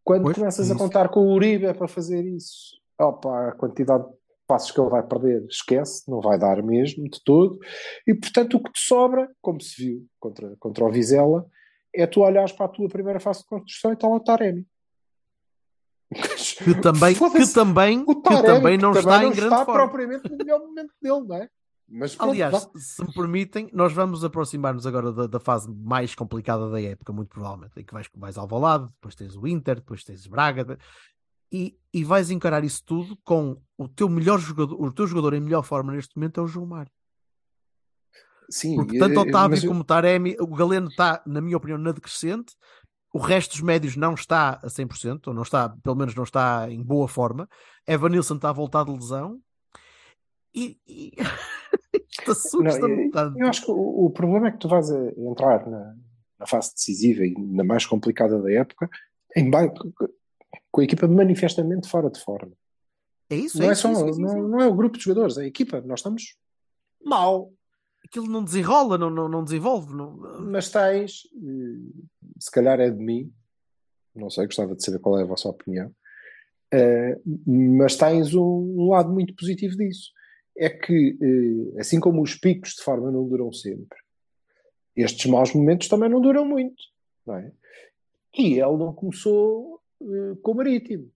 Quando 0.05 0.25
Pois, 0.25 0.37
começas 0.37 0.69
é 0.69 0.73
a 0.73 0.75
isso. 0.75 0.85
contar 0.85 1.09
com 1.11 1.21
o 1.21 1.33
Uribe 1.35 1.73
para 1.75 1.87
fazer 1.87 2.25
isso, 2.25 2.81
opa, 2.99 3.49
a 3.49 3.53
quantidade 3.53 4.05
de 4.05 4.11
passos 4.53 4.71
que 4.71 4.79
ele 4.79 4.91
vai 4.91 5.03
perder, 5.03 5.47
esquece, 5.49 6.11
não 6.11 6.21
vai 6.21 6.39
dar 6.39 6.63
mesmo 6.63 7.09
de 7.09 7.23
todo. 7.25 7.59
E 8.07 8.15
portanto, 8.15 8.59
o 8.59 8.63
que 8.63 8.71
te 8.71 8.81
sobra, 8.81 9.31
como 9.41 9.59
se 9.63 9.83
viu 9.83 10.07
contra, 10.21 10.55
contra 10.59 10.85
o 10.85 10.91
Vizela, 10.91 11.47
é 11.95 12.07
tu 12.07 12.21
olhares 12.21 12.53
para 12.53 12.67
a 12.67 12.69
tua 12.69 12.87
primeira 12.89 13.19
fase 13.19 13.41
de 13.41 13.47
construção 13.47 13.93
e 13.93 13.95
está 13.95 14.07
lá 14.07 14.17
o 14.17 14.21
Taremi. 14.21 14.67
Que 16.65 16.75
também, 16.83 17.15
que 17.15 17.55
também, 17.55 18.05
O 18.07 18.17
que 18.17 18.23
Taremi, 18.23 18.47
também 18.47 18.79
não 18.79 18.93
que 18.93 18.99
está 18.99 19.11
também 19.13 19.27
em 19.27 19.31
não 19.31 19.37
grande 19.37 19.55
está 19.55 19.65
forma. 19.65 19.81
propriamente 19.89 20.31
no 20.31 20.37
melhor 20.37 20.61
momento 20.61 20.93
dele, 21.01 21.25
não 21.27 21.37
é? 21.37 21.49
Mas 21.89 22.15
pronto, 22.15 22.31
Aliás, 22.31 22.71
se 22.77 23.05
me 23.05 23.13
permitem, 23.13 23.69
nós 23.73 23.93
vamos 23.93 24.25
aproximar-nos 24.25 24.87
agora 24.87 25.13
da, 25.13 25.27
da 25.27 25.41
fase 25.41 25.71
mais 25.71 26.15
complicada 26.15 26.71
da 26.71 26.81
época, 26.81 27.13
muito 27.13 27.29
provavelmente, 27.29 27.73
em 27.79 27.85
que 27.85 27.93
vais, 27.93 28.09
vais 28.15 28.39
ao 28.39 28.47
Valado, 28.47 28.87
depois 28.87 29.15
tens 29.15 29.37
o 29.37 29.47
Inter, 29.47 29.77
depois 29.77 30.03
tens 30.05 30.27
Braga, 30.27 30.79
e, 31.53 31.77
e 31.93 32.03
vais 32.05 32.31
encarar 32.31 32.65
isso 32.65 32.83
tudo 32.85 33.17
com 33.23 33.61
o 33.77 33.87
teu 33.87 34.09
melhor 34.09 34.39
jogador, 34.39 34.81
o 34.83 34.93
teu 34.93 35.07
jogador 35.07 35.35
em 35.35 35.41
melhor 35.41 35.63
forma 35.63 35.93
neste 35.93 36.17
momento 36.17 36.41
é 36.41 36.43
o 36.43 36.47
João 36.47 36.67
Mário. 36.67 36.91
Sim, 38.51 38.77
Porque 38.77 38.99
tanto 38.99 39.15
eh, 39.19 39.23
Otávio 39.23 39.59
eu- 39.65 39.69
como 39.69 39.85
Taremi, 39.85 40.37
o 40.41 40.47
Galeno 40.47 40.89
está, 40.89 41.23
na 41.27 41.41
minha 41.41 41.57
opinião, 41.57 41.79
na 41.79 41.93
decrescente, 41.93 42.55
o 43.13 43.19
resto 43.19 43.53
dos 43.53 43.61
médios 43.61 43.97
não 43.97 44.15
está 44.15 44.61
a 44.63 44.67
100%, 44.69 45.29
ou 45.29 45.35
não 45.35 45.43
está, 45.43 45.69
pelo 45.69 45.97
menos 45.97 46.15
não 46.15 46.25
está 46.25 46.71
em 46.71 46.83
boa 46.83 47.07
forma. 47.09 47.49
Evanilson 47.87 48.37
está 48.37 48.51
a 48.51 48.55
voltar 48.55 48.85
de 48.85 48.93
lesão. 48.93 49.41
E, 50.55 50.79
e... 50.87 51.13
isto 52.11 52.31
assusta-me 52.31 53.07
eu- 53.07 53.11
tanto. 53.11 53.39
Eu 53.39 53.49
acho 53.49 53.65
que 53.65 53.71
o, 53.71 54.07
o 54.07 54.11
problema 54.11 54.49
é 54.49 54.51
que 54.53 54.59
tu 54.59 54.69
vais 54.69 54.91
a 54.91 55.11
entrar 55.17 55.67
na, 55.69 55.95
na 56.39 56.47
fase 56.47 56.75
decisiva 56.75 57.25
e 57.25 57.35
na 57.39 57.65
mais 57.65 57.87
complicada 57.87 58.41
da 58.41 58.51
época 58.53 58.89
em 59.37 59.51
ba- 59.51 59.73
com 60.71 60.81
a 60.81 60.85
equipa 60.85 61.07
manifestamente 61.09 61.89
fora 61.89 62.11
de 62.11 62.21
forma. 62.21 62.53
É 63.31 63.37
isso, 63.37 63.59
não 63.59 63.67
é 63.67 63.69
é 63.71 63.73
isso, 63.73 63.83
só, 63.83 63.89
é 63.89 63.93
isso, 63.93 64.03
é 64.03 64.09
é 64.09 64.27
não, 64.27 64.39
isso. 64.39 64.49
não 64.49 64.61
é 64.61 64.67
o 64.67 64.75
grupo 64.75 64.99
de 64.99 65.05
jogadores, 65.05 65.39
é 65.39 65.43
a 65.43 65.47
equipa. 65.47 65.81
Nós 65.81 66.01
estamos 66.01 66.37
mal, 67.05 67.51
Aquilo 68.05 68.27
não 68.27 68.43
desenrola, 68.43 68.99
não, 68.99 69.11
não, 69.11 69.29
não 69.29 69.45
desenvolve. 69.45 69.95
Não... 69.95 70.17
mas 70.43 70.71
tens, 70.71 71.23
eh, 71.37 72.03
se 72.39 72.51
calhar 72.51 72.81
é 72.81 72.91
de 72.91 73.03
mim, 73.03 73.33
não 74.15 74.29
sei, 74.29 74.47
gostava 74.47 74.75
de 74.75 74.85
saber 74.85 74.99
qual 74.99 75.19
é 75.19 75.23
a 75.23 75.27
vossa 75.27 75.49
opinião, 75.49 75.95
eh, 76.73 77.19
mas 77.47 77.97
tens 77.97 78.35
um, 78.35 78.43
um 78.43 78.91
lado 78.91 79.11
muito 79.13 79.35
positivo 79.35 79.77
disso. 79.77 80.11
É 80.57 80.69
que, 80.69 81.17
eh, 81.23 81.81
assim 81.81 82.01
como 82.01 82.21
os 82.23 82.35
picos 82.35 82.75
de 82.75 82.83
forma 82.83 83.11
não 83.11 83.27
duram 83.27 83.53
sempre, 83.53 83.99
estes 84.97 85.31
maus 85.31 85.55
momentos 85.55 85.89
também 85.89 86.11
não 86.11 86.21
duram 86.21 86.45
muito, 86.45 86.83
não 87.25 87.37
é? 87.37 87.53
E 88.37 88.55
ele 88.55 88.77
não 88.77 88.93
começou 88.93 89.81
eh, 90.03 90.37
com 90.43 90.53
o 90.53 90.55
Marítimo. 90.55 91.11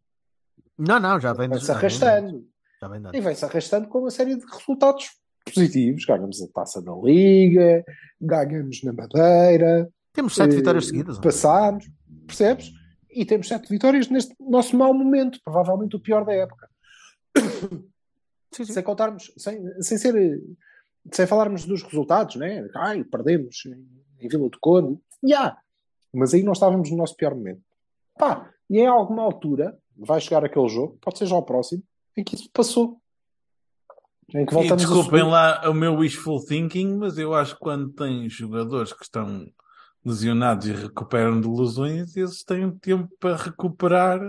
Não, 0.79 1.01
não, 1.01 1.19
já 1.21 1.33
vem 1.33 1.49
Vai-se 1.49 1.67
vem 1.67 1.77
arrastando. 1.77 2.47
Já 2.81 2.89
vem. 2.89 3.03
E 3.15 3.21
vai-se 3.21 3.45
arrastando 3.45 3.89
com 3.89 4.01
uma 4.01 4.11
série 4.11 4.37
de 4.37 4.45
resultados 4.45 5.11
positivos. 5.45 6.05
Ganhamos 6.05 6.43
a 6.43 6.49
taça 6.49 6.81
na 6.81 6.95
Liga, 6.95 7.85
ganhamos 8.21 8.83
na 8.83 8.93
Madeira, 8.93 9.91
Temos 10.13 10.35
sete 10.35 10.55
eh, 10.55 10.57
vitórias 10.57 10.87
seguidas. 10.87 11.19
passámos, 11.19 11.89
percebes? 12.27 12.73
E 13.11 13.25
temos 13.25 13.49
sete 13.49 13.69
vitórias 13.69 14.09
neste 14.09 14.35
nosso 14.41 14.77
mau 14.77 14.93
momento, 14.93 15.41
provavelmente 15.45 15.97
o 15.97 16.01
pior 16.01 16.25
da 16.25 16.33
época. 16.35 16.69
Sim, 18.53 18.65
sim. 18.65 18.73
Sem 18.73 18.83
contarmos, 18.83 19.31
sem, 19.37 19.83
sem 19.83 19.99
ser, 19.99 20.43
sem 21.13 21.27
falarmos 21.27 21.67
dos 21.67 21.83
resultados, 21.83 22.37
né? 22.37 22.67
Ai, 22.77 23.05
perdemos 23.05 23.67
em, 23.67 23.87
em 24.19 24.29
Vila 24.29 24.49
do 24.49 24.59
Conde. 24.59 24.99
Já. 25.23 25.59
Mas 26.15 26.33
aí 26.33 26.43
não 26.43 26.55
estávamos 26.55 26.91
no 26.91 26.97
nosso 26.97 27.15
pior 27.17 27.35
momento. 27.35 27.61
Pá, 28.19 28.51
e 28.71 28.79
em 28.81 28.87
alguma 28.87 29.23
altura 29.23 29.77
vai 29.97 30.21
chegar 30.21 30.45
aquele 30.45 30.69
jogo, 30.69 30.99
pode 31.01 31.19
ser 31.19 31.27
já 31.27 31.37
o 31.37 31.43
próximo, 31.43 31.83
em 32.17 32.23
que 32.25 32.35
isso 32.35 32.51
passou. 32.53 33.01
Em 34.35 34.45
que 34.45 34.53
E 34.53 34.55
voltamos 34.55 34.83
desculpem 34.85 35.23
lá 35.23 35.71
o 35.71 35.75
meu 35.75 35.95
wishful 35.97 36.45
thinking, 36.45 36.97
mas 36.97 37.17
eu 37.17 37.33
acho 37.35 37.55
que 37.55 37.61
quando 37.61 37.91
tem 37.93 38.29
jogadores 38.29 38.93
que 38.93 39.03
estão 39.05 39.47
lesionados 40.05 40.67
e 40.67 40.73
recuperam 40.73 41.41
de 41.41 41.49
lesões, 41.49 42.17
eles 42.17 42.43
têm 42.45 42.71
tempo 42.79 43.09
para 43.21 43.37
recuperar 43.37 44.21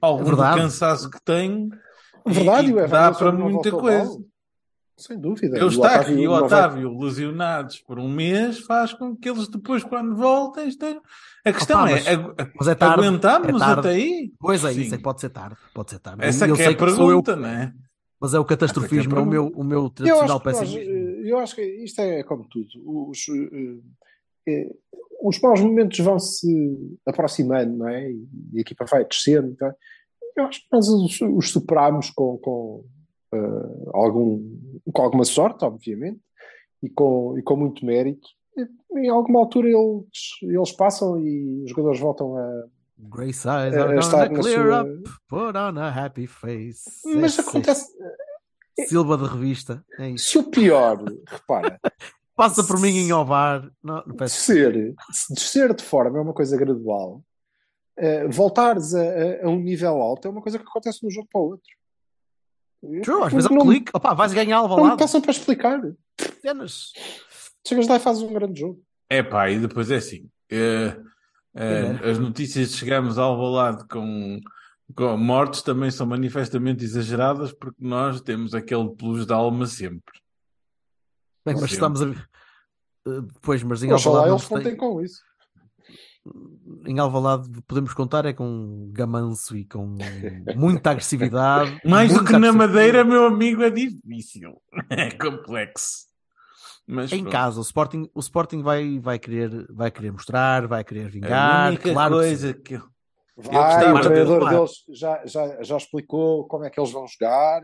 algum 0.00 0.24
verdade. 0.24 0.60
cansaço 0.60 1.10
que 1.10 1.22
têm. 1.22 1.68
e- 2.26 2.30
Verdade, 2.32 2.68
e 2.68 2.72
o 2.72 2.76
dá 2.76 2.82
Evangelho 2.84 3.16
para 3.18 3.32
muita 3.32 3.70
coisa. 3.70 4.24
Sem 5.00 5.18
dúvida. 5.18 5.56
Eu 5.56 5.62
E 5.62 5.64
o 5.64 5.66
Eustáquio 5.66 6.18
e 6.18 6.28
o 6.28 6.30
não 6.32 6.40
vai- 6.40 6.46
Otávio 6.46 6.98
lesionados 6.98 7.80
por 7.80 7.98
um 7.98 8.08
mês 8.12 8.58
faz 8.60 8.92
com 8.92 9.16
que 9.16 9.28
eles 9.30 9.48
depois, 9.48 9.82
quando 9.82 10.14
voltem, 10.14 10.68
estejam. 10.68 11.00
A 11.44 11.52
questão 11.52 11.80
Opa, 11.82 11.90
é, 11.90 11.94
mas- 11.94 12.08
agu- 12.08 12.34
Mas 12.58 12.68
é 12.68 12.74
tarde. 12.74 12.94
aguentamos 13.06 13.48
é 13.48 13.58
tarde. 13.58 13.80
até 13.80 13.88
aí? 13.90 14.32
Pois 14.38 14.64
é, 14.64 14.72
Sim. 14.72 14.80
isso 14.82 14.94
é 14.94 14.98
que 14.98 15.02
pode 15.02 15.20
ser 15.20 15.30
tarde. 15.30 15.56
Pode 15.74 15.90
ser 15.90 15.98
tarde. 16.00 16.22
Essa 16.24 16.46
eu 16.46 16.54
que 16.54 16.62
é 16.62 16.66
a 16.66 16.68
sou 16.76 16.86
eu, 16.88 16.96
pergunta, 17.22 17.34
não 17.36 17.48
é? 17.48 17.72
mas 18.20 18.34
é 18.34 18.38
o 18.38 18.44
catastrofismo, 18.44 19.16
é 19.16 19.20
o 19.20 19.26
meu, 19.26 19.46
o 19.46 19.64
meu 19.64 19.84
Eu 19.84 19.90
tradicional 19.90 20.28
nós, 20.28 20.42
pessimismo. 20.42 20.78
eh, 20.78 21.22
eu 21.32 21.38
acho 21.38 21.54
que 21.54 21.62
isto 21.62 21.98
é 22.00 22.22
como 22.22 22.46
tudo. 22.50 22.68
Os, 23.08 23.18
eh, 23.30 23.78
eh, 24.46 24.68
os 25.22 25.40
maus 25.40 25.60
momentos 25.60 25.98
vão 26.00 26.18
se 26.18 26.76
aproximando, 27.06 27.78
não 27.78 27.88
é? 27.88 28.10
E 28.10 28.58
a 28.58 28.60
equipa 28.60 28.84
vai 28.84 29.06
crescendo. 29.06 29.54
tá? 29.56 29.74
Eu 30.36 30.44
acho 30.44 30.60
que 30.60 30.66
nós 30.70 30.86
os, 30.88 31.18
os 31.22 31.50
superámos 31.50 32.10
com, 32.10 32.36
com, 32.38 32.84
eh, 33.32 33.90
algum, 33.92 34.58
com 34.92 35.02
alguma 35.02 35.24
sorte, 35.24 35.64
obviamente, 35.64 36.20
e 36.82 36.88
com, 36.90 37.36
e 37.38 37.42
com 37.42 37.56
muito 37.56 37.84
mérito. 37.84 38.28
E, 38.56 38.66
em 38.98 39.08
alguma 39.08 39.38
altura 39.40 39.68
eles, 39.68 40.08
eles 40.42 40.72
passam 40.72 41.18
e 41.20 41.62
os 41.64 41.70
jogadores 41.70 42.00
voltam 42.00 42.36
a. 42.36 42.64
Grace 43.02 43.48
eyes 43.48 43.74
are 43.74 43.94
gonna 43.94 44.28
na 44.28 44.40
clear 44.42 44.66
sua- 44.66 44.82
up, 44.82 45.10
put 45.26 45.56
on 45.56 45.78
a 45.78 45.88
happy 45.88 46.26
face. 46.26 46.82
Mas 47.06 47.32
Esse 47.38 47.40
acontece. 47.48 47.86
Silva 48.88 49.16
de 49.16 49.24
revista. 49.24 49.84
É 49.98 50.10
isso. 50.10 50.30
Se 50.30 50.38
o 50.38 50.44
pior, 50.50 51.02
repara, 51.26 51.78
Passa 52.36 52.64
por 52.64 52.80
mim 52.80 52.88
em 52.96 53.12
Ovar. 53.12 53.70
Não, 53.82 54.02
descer, 54.16 54.94
descer 55.30 55.74
de 55.74 55.82
forma 55.84 56.18
é 56.18 56.22
uma 56.22 56.32
coisa 56.32 56.56
gradual, 56.56 57.22
eh, 57.98 58.26
voltares 58.28 58.94
a, 58.94 59.00
a- 59.02 59.44
a 59.46 59.48
um 59.48 59.58
nível 59.60 60.00
alto 60.00 60.26
é 60.26 60.30
uma 60.30 60.40
coisa 60.42 60.58
que 60.58 60.64
acontece 60.64 61.00
de 61.00 61.06
um 61.06 61.10
jogo 61.10 61.28
para 61.30 61.40
o 61.40 61.44
outro. 61.50 61.70
True, 63.02 63.22
às 63.24 63.32
vezes 63.32 63.50
é 63.50 63.52
um 63.52 63.56
não, 63.56 63.66
clique. 63.66 63.90
Opa, 63.94 64.14
vais 64.14 64.32
ganhar 64.32 64.56
não 64.58 64.66
me 64.66 64.72
Alvalade. 64.72 64.98
passam 64.98 65.20
para 65.20 65.30
explicar. 65.32 65.80
Cenas. 66.40 66.92
Chegas 67.66 67.86
lá 67.88 67.96
e 67.96 68.00
fazes 68.00 68.22
um 68.22 68.32
grande 68.32 68.60
jogo. 68.60 68.82
É 69.08 69.22
pá, 69.22 69.50
e 69.50 69.58
depois 69.58 69.90
é 69.90 69.96
assim. 69.96 70.28
eh, 70.50 70.96
Primeiro. 71.52 72.08
as 72.10 72.18
notícias 72.18 72.70
de 72.70 72.76
chegarmos 72.76 73.18
ao 73.18 73.32
Alvalade 73.32 73.86
com, 73.88 74.40
com 74.94 75.16
mortes 75.16 75.62
também 75.62 75.90
são 75.90 76.06
manifestamente 76.06 76.84
exageradas 76.84 77.52
porque 77.52 77.84
nós 77.84 78.20
temos 78.20 78.54
aquele 78.54 78.88
plus 78.94 79.26
de 79.26 79.32
alma 79.32 79.66
sempre. 79.66 80.20
Bem, 81.44 81.54
mas 81.56 81.70
Sim. 81.70 81.74
estamos 81.74 82.00
a. 82.02 82.06
Eh, 82.10 83.22
Pois, 83.42 83.62
mas 83.62 83.82
em 83.82 83.92
Oxalá 83.92 84.28
eles 84.28 84.42
não 84.42 84.48
contem 84.48 84.64
tem- 84.72 84.76
com 84.76 85.00
isso. 85.02 85.20
Em 86.86 86.98
Alvalade 86.98 87.48
podemos 87.66 87.92
contar 87.94 88.24
é 88.26 88.32
com 88.32 88.90
gamanço 88.92 89.56
e 89.56 89.64
com 89.64 89.96
muita 90.56 90.90
agressividade. 90.90 91.78
Mais 91.84 92.12
do 92.12 92.24
que 92.24 92.32
na. 92.38 92.52
Madeira, 92.52 93.04
meu 93.04 93.24
amigo, 93.26 93.62
é 93.62 93.70
difícil. 93.70 94.60
É 94.90 95.10
complexo. 95.10 96.08
Mas 96.86 97.12
Em 97.12 97.20
pronto. 97.20 97.32
casa, 97.32 97.58
o 97.60 97.62
Sporting, 97.62 98.10
o 98.12 98.20
Sporting 98.20 98.62
vai, 98.62 98.98
vai, 98.98 99.18
querer, 99.18 99.66
vai 99.72 99.90
querer 99.92 100.10
mostrar, 100.10 100.66
vai 100.66 100.82
querer 100.82 101.06
a 101.06 101.08
vingar. 101.08 101.68
única 101.68 101.92
claro 101.92 102.14
que 102.14 102.20
coisa 102.20 102.54
que 102.54 102.74
eu- 102.74 102.90
Vai, 103.36 103.54
gostava 103.54 103.98
o 103.98 104.00
treinador 104.02 104.48
deles 104.50 104.70
já, 104.90 105.24
já, 105.24 105.62
já 105.62 105.76
explicou 105.76 106.46
como 106.48 106.64
é 106.64 106.70
que 106.70 106.78
eles 106.80 106.90
vão 106.92 107.06
jogar. 107.06 107.62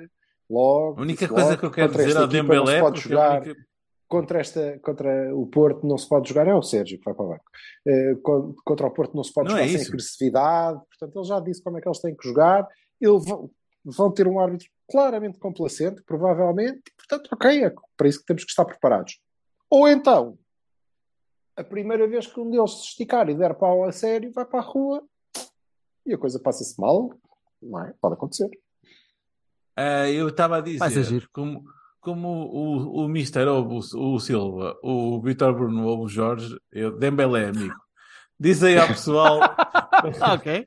Logo, 0.48 0.98
a 1.00 1.02
única 1.02 1.26
coisa 1.26 1.44
logo, 1.50 1.58
que 1.58 1.66
eu 1.66 1.70
quero 1.72 1.92
dizer 1.92 2.16
ao 2.16 2.26
Dembélé 2.28 2.80
pode 2.80 2.96
é 2.96 3.00
a 3.00 3.02
jogar. 3.02 3.42
única- 3.42 3.60
contra, 4.08 4.40
esta, 4.40 4.78
contra 4.80 5.34
o 5.34 5.46
Porto 5.46 5.86
não 5.86 5.98
se 5.98 6.08
pode 6.08 6.28
jogar, 6.28 6.46
é 6.46 6.54
o 6.54 6.62
Sérgio 6.62 6.98
que 6.98 7.04
vai 7.04 7.14
para 7.14 7.24
o 7.24 7.28
banco. 7.28 7.44
Con- 8.22 8.54
contra 8.64 8.86
o 8.86 8.90
Porto 8.90 9.14
não 9.14 9.24
se 9.24 9.32
pode 9.32 9.48
Não 9.48 9.56
jogar 9.56 9.66
é 9.66 9.78
sem 9.78 9.86
agressividade, 9.86 10.80
portanto, 10.88 11.18
ele 11.18 11.24
já 11.28 11.40
disse 11.40 11.62
como 11.62 11.78
é 11.78 11.80
que 11.80 11.88
eles 11.88 12.00
têm 12.00 12.16
que 12.16 12.26
jogar. 12.26 12.66
Eles 13.00 13.24
vão, 13.24 13.50
vão 13.84 14.10
ter 14.12 14.26
um 14.26 14.38
árbitro 14.40 14.68
claramente 14.90 15.38
complacente, 15.38 16.02
provavelmente, 16.02 16.82
e, 16.88 16.96
portanto, 16.96 17.28
ok, 17.32 17.64
é 17.64 17.74
para 17.96 18.08
isso 18.08 18.20
que 18.20 18.26
temos 18.26 18.44
que 18.44 18.50
estar 18.50 18.64
preparados. 18.64 19.20
Ou 19.68 19.88
então, 19.88 20.38
a 21.56 21.64
primeira 21.64 22.06
vez 22.06 22.26
que 22.26 22.38
um 22.38 22.50
deles 22.50 22.70
se 22.72 22.82
esticar 22.88 23.28
e 23.28 23.34
der 23.34 23.54
pau 23.54 23.84
a 23.84 23.92
sério, 23.92 24.30
vai 24.32 24.44
para 24.44 24.60
a 24.60 24.62
rua 24.62 25.02
e 26.04 26.14
a 26.14 26.18
coisa 26.18 26.38
passa-se 26.38 26.80
mal, 26.80 27.10
não 27.60 27.84
é? 27.84 27.92
Pode 28.00 28.14
acontecer. 28.14 28.48
Ah, 29.74 30.08
eu 30.08 30.28
estava 30.28 30.58
a 30.58 30.60
dizer, 30.60 31.28
como, 31.32 31.64
como 32.06 32.28
o, 32.28 33.04
o 33.04 33.08
Mister 33.08 33.48
ou 33.48 33.66
o, 33.66 33.78
o 33.78 34.20
Silva, 34.20 34.78
o 34.80 35.20
Vitor 35.20 35.52
Bruno 35.52 35.88
ou 35.88 36.04
o 36.04 36.08
Jorge, 36.08 36.56
eu, 36.70 36.96
Dembélé, 36.96 37.48
amigo, 37.48 37.74
diz 38.38 38.62
aí 38.62 38.78
ao 38.78 38.86
pessoal 38.86 39.40
ok. 40.32 40.64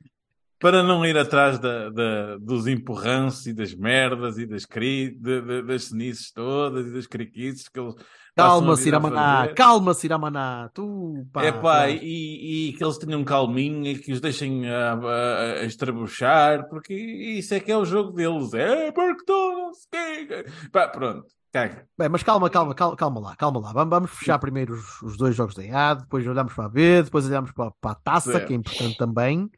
Para 0.60 0.82
não 0.82 1.04
ir 1.06 1.16
atrás 1.16 1.58
da, 1.58 1.88
da- 1.90 2.36
dos 2.38 2.66
empurranços 2.66 3.46
e 3.46 3.52
das 3.54 3.74
merdas 3.74 4.38
e 4.38 4.46
das, 4.46 4.64
cri, 4.66 5.10
de- 5.18 5.40
de- 5.40 5.62
das 5.62 5.84
cenices 5.84 6.30
todas 6.32 6.86
e 6.86 6.92
das 6.92 7.06
criquices 7.06 7.68
que 7.68 7.80
eles 7.80 7.94
Calma, 8.36 8.76
fazer. 8.76 9.54
Calma, 9.54 9.92
Ciramaná. 9.92 10.68
Tu, 10.72 11.26
pá. 11.32 11.44
É 11.44 11.52
pá, 11.52 11.90
e, 11.90 12.68
e 12.68 12.72
que 12.74 12.82
eles 12.84 12.96
tenham 12.96 13.24
calminho 13.24 13.84
e 13.86 13.98
que 13.98 14.12
os 14.12 14.20
deixem 14.20 14.68
a, 14.70 14.92
a, 14.92 15.42
a 15.60 15.64
estrabuchar, 15.64 16.68
porque 16.68 16.94
isso 16.94 17.52
é 17.54 17.60
que 17.60 17.72
é 17.72 17.76
o 17.76 17.84
jogo 17.84 18.12
deles. 18.12 18.54
É 18.54 18.92
porque 18.92 19.24
tu 19.24 19.32
não 19.32 19.70
quê. 19.90 20.44
Pá, 20.72 20.88
pronto, 20.88 21.26
caga. 21.52 21.84
Bem, 21.98 22.08
mas 22.08 22.22
calma, 22.22 22.48
calma, 22.48 22.74
calma, 22.74 22.96
calma 22.96 23.20
lá, 23.20 23.36
calma 23.36 23.60
lá. 23.60 23.72
Vamos, 23.72 23.90
vamos 23.90 24.10
fechar 24.12 24.38
primeiro 24.38 24.74
os, 24.74 25.02
os 25.02 25.16
dois 25.16 25.34
jogos 25.34 25.54
da 25.54 25.90
A, 25.90 25.94
depois 25.94 26.26
olhamos 26.26 26.54
para 26.54 26.66
a 26.66 26.68
B, 26.68 27.02
depois 27.02 27.26
olhamos 27.26 27.50
para, 27.52 27.70
para 27.80 27.90
a 27.90 27.94
taça, 27.96 28.32
Certo. 28.32 28.46
que 28.46 28.52
é 28.52 28.56
importante 28.56 28.96
também. 28.96 29.50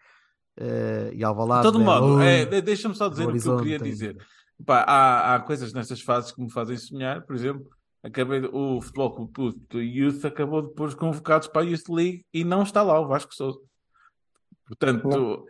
Eh, 0.57 1.13
e 1.15 1.25
Alvalade. 1.25 1.67
De 1.67 1.73
todo 1.73 1.81
é 1.83 1.85
modo, 1.85 2.07
longe. 2.07 2.27
é, 2.27 2.45
de- 2.45 2.61
deixa-me 2.63 2.95
só 2.95 3.09
dizer 3.09 3.27
o 3.29 3.33
que 3.33 3.49
eu 3.49 3.57
queria 3.59 3.79
dizer. 3.79 4.17
Pá, 4.67 4.81
há, 4.87 5.35
há 5.35 5.41
coisas 5.41 5.73
nestas 5.73 6.01
fases 6.01 6.31
que 6.33 6.41
me 6.43 6.51
fazem 6.51 6.77
sonhar, 6.77 7.23
por 7.23 7.35
exemplo. 7.35 7.67
Acabei 8.03 8.41
de- 8.41 8.49
o 8.53 8.81
Futebol 8.81 9.29
Clube 9.33 9.59
do 9.71 9.81
Youth 9.81 10.25
acabou 10.25 10.63
de 10.63 10.75
pôr 10.75 10.89
os 10.89 10.95
convocados 10.95 11.49
para 11.49 11.63
a 11.63 11.65
Youth 11.65 11.89
League 11.89 12.25
e 12.35 12.45
não 12.45 12.63
está 12.63 12.83
lá 12.83 13.01
o 13.01 13.07
Vasco 13.09 13.35
Souza. 13.35 13.59
Portanto, 14.67 15.47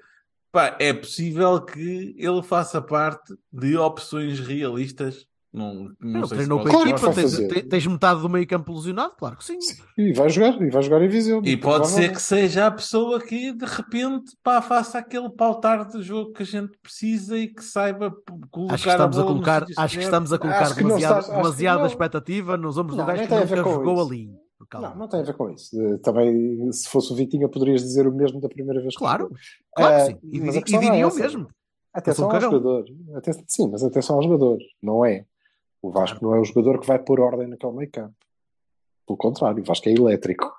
pá, 0.50 0.76
é 0.80 0.92
possível 0.92 1.60
que 1.62 2.14
ele 2.18 2.42
faça 2.42 2.80
parte 2.80 3.34
de 3.52 3.76
opções 3.76 4.38
realistas. 4.40 5.26
Não, 5.52 5.74
não 6.00 6.20
Ele 6.20 6.20
sei 6.20 6.28
se 6.28 6.34
treinou 6.36 6.60
com 6.60 6.68
a 6.68 6.70
Claro 6.70 6.84
que 6.86 6.90
equipa, 6.92 7.12
tens, 7.12 7.68
tens 7.68 7.86
metade 7.86 8.20
do 8.22 8.28
meio 8.30 8.46
campo 8.46 8.72
lesionado, 8.72 9.12
claro 9.18 9.36
que 9.36 9.44
sim. 9.44 9.58
E 9.98 10.12
vai 10.14 10.30
jogar, 10.30 10.60
e 10.62 10.70
vai 10.70 10.82
jogar 10.82 11.02
em 11.02 11.08
Viseu. 11.08 11.42
E 11.44 11.56
pode 11.58 11.88
ser 11.88 12.10
que 12.10 12.22
seja 12.22 12.66
a 12.68 12.70
pessoa 12.70 13.20
que 13.20 13.52
de 13.52 13.64
repente 13.66 14.32
pá, 14.42 14.62
faça 14.62 14.98
aquele 14.98 15.28
pautar 15.28 15.86
de 15.86 16.00
jogo 16.02 16.32
que 16.32 16.42
a 16.42 16.46
gente 16.46 16.72
precisa 16.82 17.36
e 17.36 17.48
que 17.48 17.62
saiba 17.62 18.10
colocar 18.50 18.74
Acho 18.74 18.84
que 18.84 18.90
estamos 18.90 19.18
a 19.18 19.20
no 19.20 19.26
colocar, 19.26 19.66
acho 19.76 19.98
que 19.98 20.04
estamos 20.04 20.32
a 20.32 20.38
colocar 20.38 20.62
Acho 20.62 20.74
que 20.74 20.82
não 20.82 20.96
demasiada, 20.96 21.80
que 21.82 21.86
expectativa 21.88 22.56
nos 22.56 22.78
ombros 22.78 22.96
Não, 22.96 23.04
do 23.04 23.06
gajo 23.08 23.18
nem 23.18 23.28
que 23.28 23.34
tem 23.34 23.42
a 23.42 23.46
ver 23.46 23.56
nunca 23.58 23.68
com 23.68 23.74
jogou 23.76 23.94
isso. 23.94 24.06
ali. 24.12 24.30
Calma. 24.70 24.88
Não, 24.90 24.96
não 24.96 25.08
tem 25.08 25.20
a 25.20 25.24
ver 25.24 25.34
com 25.34 25.50
isso. 25.50 25.76
Também, 25.98 26.72
se 26.72 26.88
fosse 26.88 27.12
o 27.12 27.16
Vitinha, 27.16 27.46
poderias 27.46 27.82
dizer 27.82 28.06
o 28.06 28.12
mesmo 28.14 28.40
da 28.40 28.48
primeira 28.48 28.80
vez. 28.80 28.94
que 28.94 28.98
Claro, 28.98 29.24
jogou. 29.24 29.36
claro 29.76 29.96
que 29.96 30.12
sim. 30.12 30.18
E, 30.22 30.36
a 30.36 30.40
e 30.40 30.40
não 30.40 30.54
é 30.54 30.62
diriam 30.62 31.08
essa. 31.08 31.20
mesmo. 31.20 31.46
Atenção 31.92 32.30
ao 32.30 32.40
jogador. 32.40 32.84
Aten- 33.16 33.44
Sim, 33.46 33.68
mas 33.70 33.84
atenção 33.84 34.16
ao 34.16 34.22
jogador. 34.22 34.58
Não 34.82 35.04
é. 35.04 35.26
O 35.82 35.90
Vasco 35.90 36.24
não 36.24 36.34
é 36.34 36.40
o 36.40 36.44
jogador 36.44 36.78
que 36.80 36.86
vai 36.86 36.98
pôr 36.98 37.20
ordem 37.20 37.48
naquele 37.48 37.72
meio 37.72 37.90
campo. 37.90 38.14
Pelo 39.04 39.16
contrário, 39.16 39.60
o 39.60 39.66
Vasco 39.66 39.88
é 39.88 39.92
elétrico. 39.92 40.50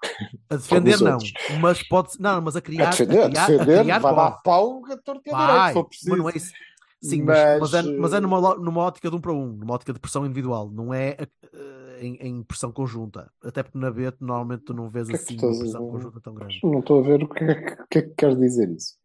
A 0.50 0.56
defender 0.58 1.00
não, 1.00 1.14
outros. 1.14 1.32
mas 1.62 1.82
pode 1.88 2.10
não, 2.20 2.42
mas 2.42 2.56
a 2.58 2.62
criar, 2.62 2.88
a 2.88 2.92
defender, 2.92 3.22
a 3.22 3.30
criar, 3.30 3.48
defender, 3.48 3.80
criar 3.84 4.00
vai 4.00 4.14
pode. 4.14 4.30
dar 4.30 4.38
pau 4.42 4.86
a 4.86 4.98
torto 4.98 5.22
e 5.26 5.34
a 5.34 5.38
direito, 5.38 5.58
Vai, 5.58 5.68
se 5.70 5.74
for 5.74 5.84
preciso. 5.86 6.10
mas 6.12 6.20
não 6.20 6.30
é 6.30 6.34
isso. 6.36 6.54
Sim, 7.02 7.22
mas, 7.24 7.60
Mas, 7.60 7.74
é, 7.74 7.82
mas 7.98 8.14
é 8.14 8.18
eh, 8.18 8.20
numa, 8.22 8.56
numa 8.56 8.82
ótica 8.82 9.10
de 9.10 9.16
um 9.16 9.20
para 9.20 9.34
um, 9.34 9.48
numa 9.48 9.74
ótica 9.74 9.92
de 9.92 10.00
pressão 10.00 10.26
individual, 10.26 10.70
não 10.72 10.94
é, 10.94 11.18
eh, 11.20 12.00
em, 12.00 12.16
em 12.16 12.44
pressão 12.44 12.72
conjunta. 12.72 13.30
Até 13.44 13.62
porque 13.62 13.78
na 13.78 13.92
B 13.92 14.12
normalmente 14.22 14.64
tu 14.64 14.74
não 14.74 14.90
vês 14.90 15.08
que 15.10 15.16
é 15.16 15.18
que 15.18 15.24
assim 15.24 15.38
tu 15.38 15.46
uma 15.48 15.56
a 15.56 15.60
pressão 15.60 15.90
conjunta 15.90 16.22
tão 16.22 16.34
grande. 16.34 16.60
Não 16.64 16.80
estou 16.80 17.00
a 17.00 17.04
ver 17.04 17.24
o 17.24 17.28
que 17.28 17.44
é 17.44 17.56
que, 17.56 17.76
que, 17.90 17.98
é 18.00 18.02
que 18.04 18.16
queres 18.16 18.38
dizer 18.38 18.70
isso. 18.70 18.96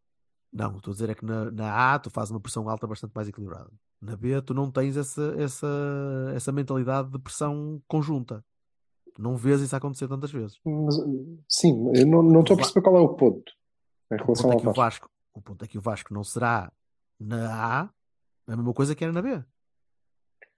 Não, 0.53 0.69
o 0.69 0.73
que 0.73 0.79
estou 0.79 0.93
a 0.93 0.95
dizer 0.95 1.11
é 1.11 1.15
que 1.15 1.25
na, 1.25 1.51
na 1.51 1.95
A 1.95 1.99
tu 1.99 2.11
fazes 2.11 2.31
uma 2.31 2.41
pressão 2.41 2.69
alta 2.69 2.87
bastante 2.87 3.13
mais 3.15 3.29
equilibrada. 3.29 3.71
Na 4.01 4.17
B 4.17 4.41
tu 4.43 4.55
não 4.55 4.71
tens 4.71 4.97
essa, 4.97 5.35
essa, 5.39 5.67
essa 6.35 6.53
mentalidade 6.53 7.11
de 7.11 7.19
pressão 7.19 7.83
conjunta. 7.87 8.45
Não 9.19 9.37
vês 9.37 9.61
isso 9.61 9.75
acontecer 9.75 10.07
tantas 10.07 10.31
vezes. 10.31 10.59
Mas, 10.65 10.97
sim, 11.49 11.91
eu 11.95 12.07
não, 12.07 12.23
não 12.23 12.41
estou 12.41 12.55
a 12.55 12.59
perceber 12.59 12.83
qual 12.83 12.97
é 12.97 13.01
o 13.01 13.09
ponto 13.15 13.53
em 14.13 14.15
O 14.15 14.25
relação 14.25 14.51
ponto, 14.51 14.53
é 14.53 14.55
ao 14.55 14.61
que 14.61 14.69
o 14.69 14.73
Vasco. 14.73 15.07
Vasco, 15.07 15.11
o 15.35 15.43
ponto 15.43 15.65
é 15.65 15.69
que 15.69 15.79
o 15.79 15.81
Vasco 15.81 16.15
não 16.15 16.25
será 16.25 16.73
na 17.19 17.83
A 17.83 17.91
a 18.47 18.57
mesma 18.57 18.73
coisa 18.73 18.95
que 18.95 19.05
era 19.05 19.13
na 19.13 19.21
B. 19.21 19.45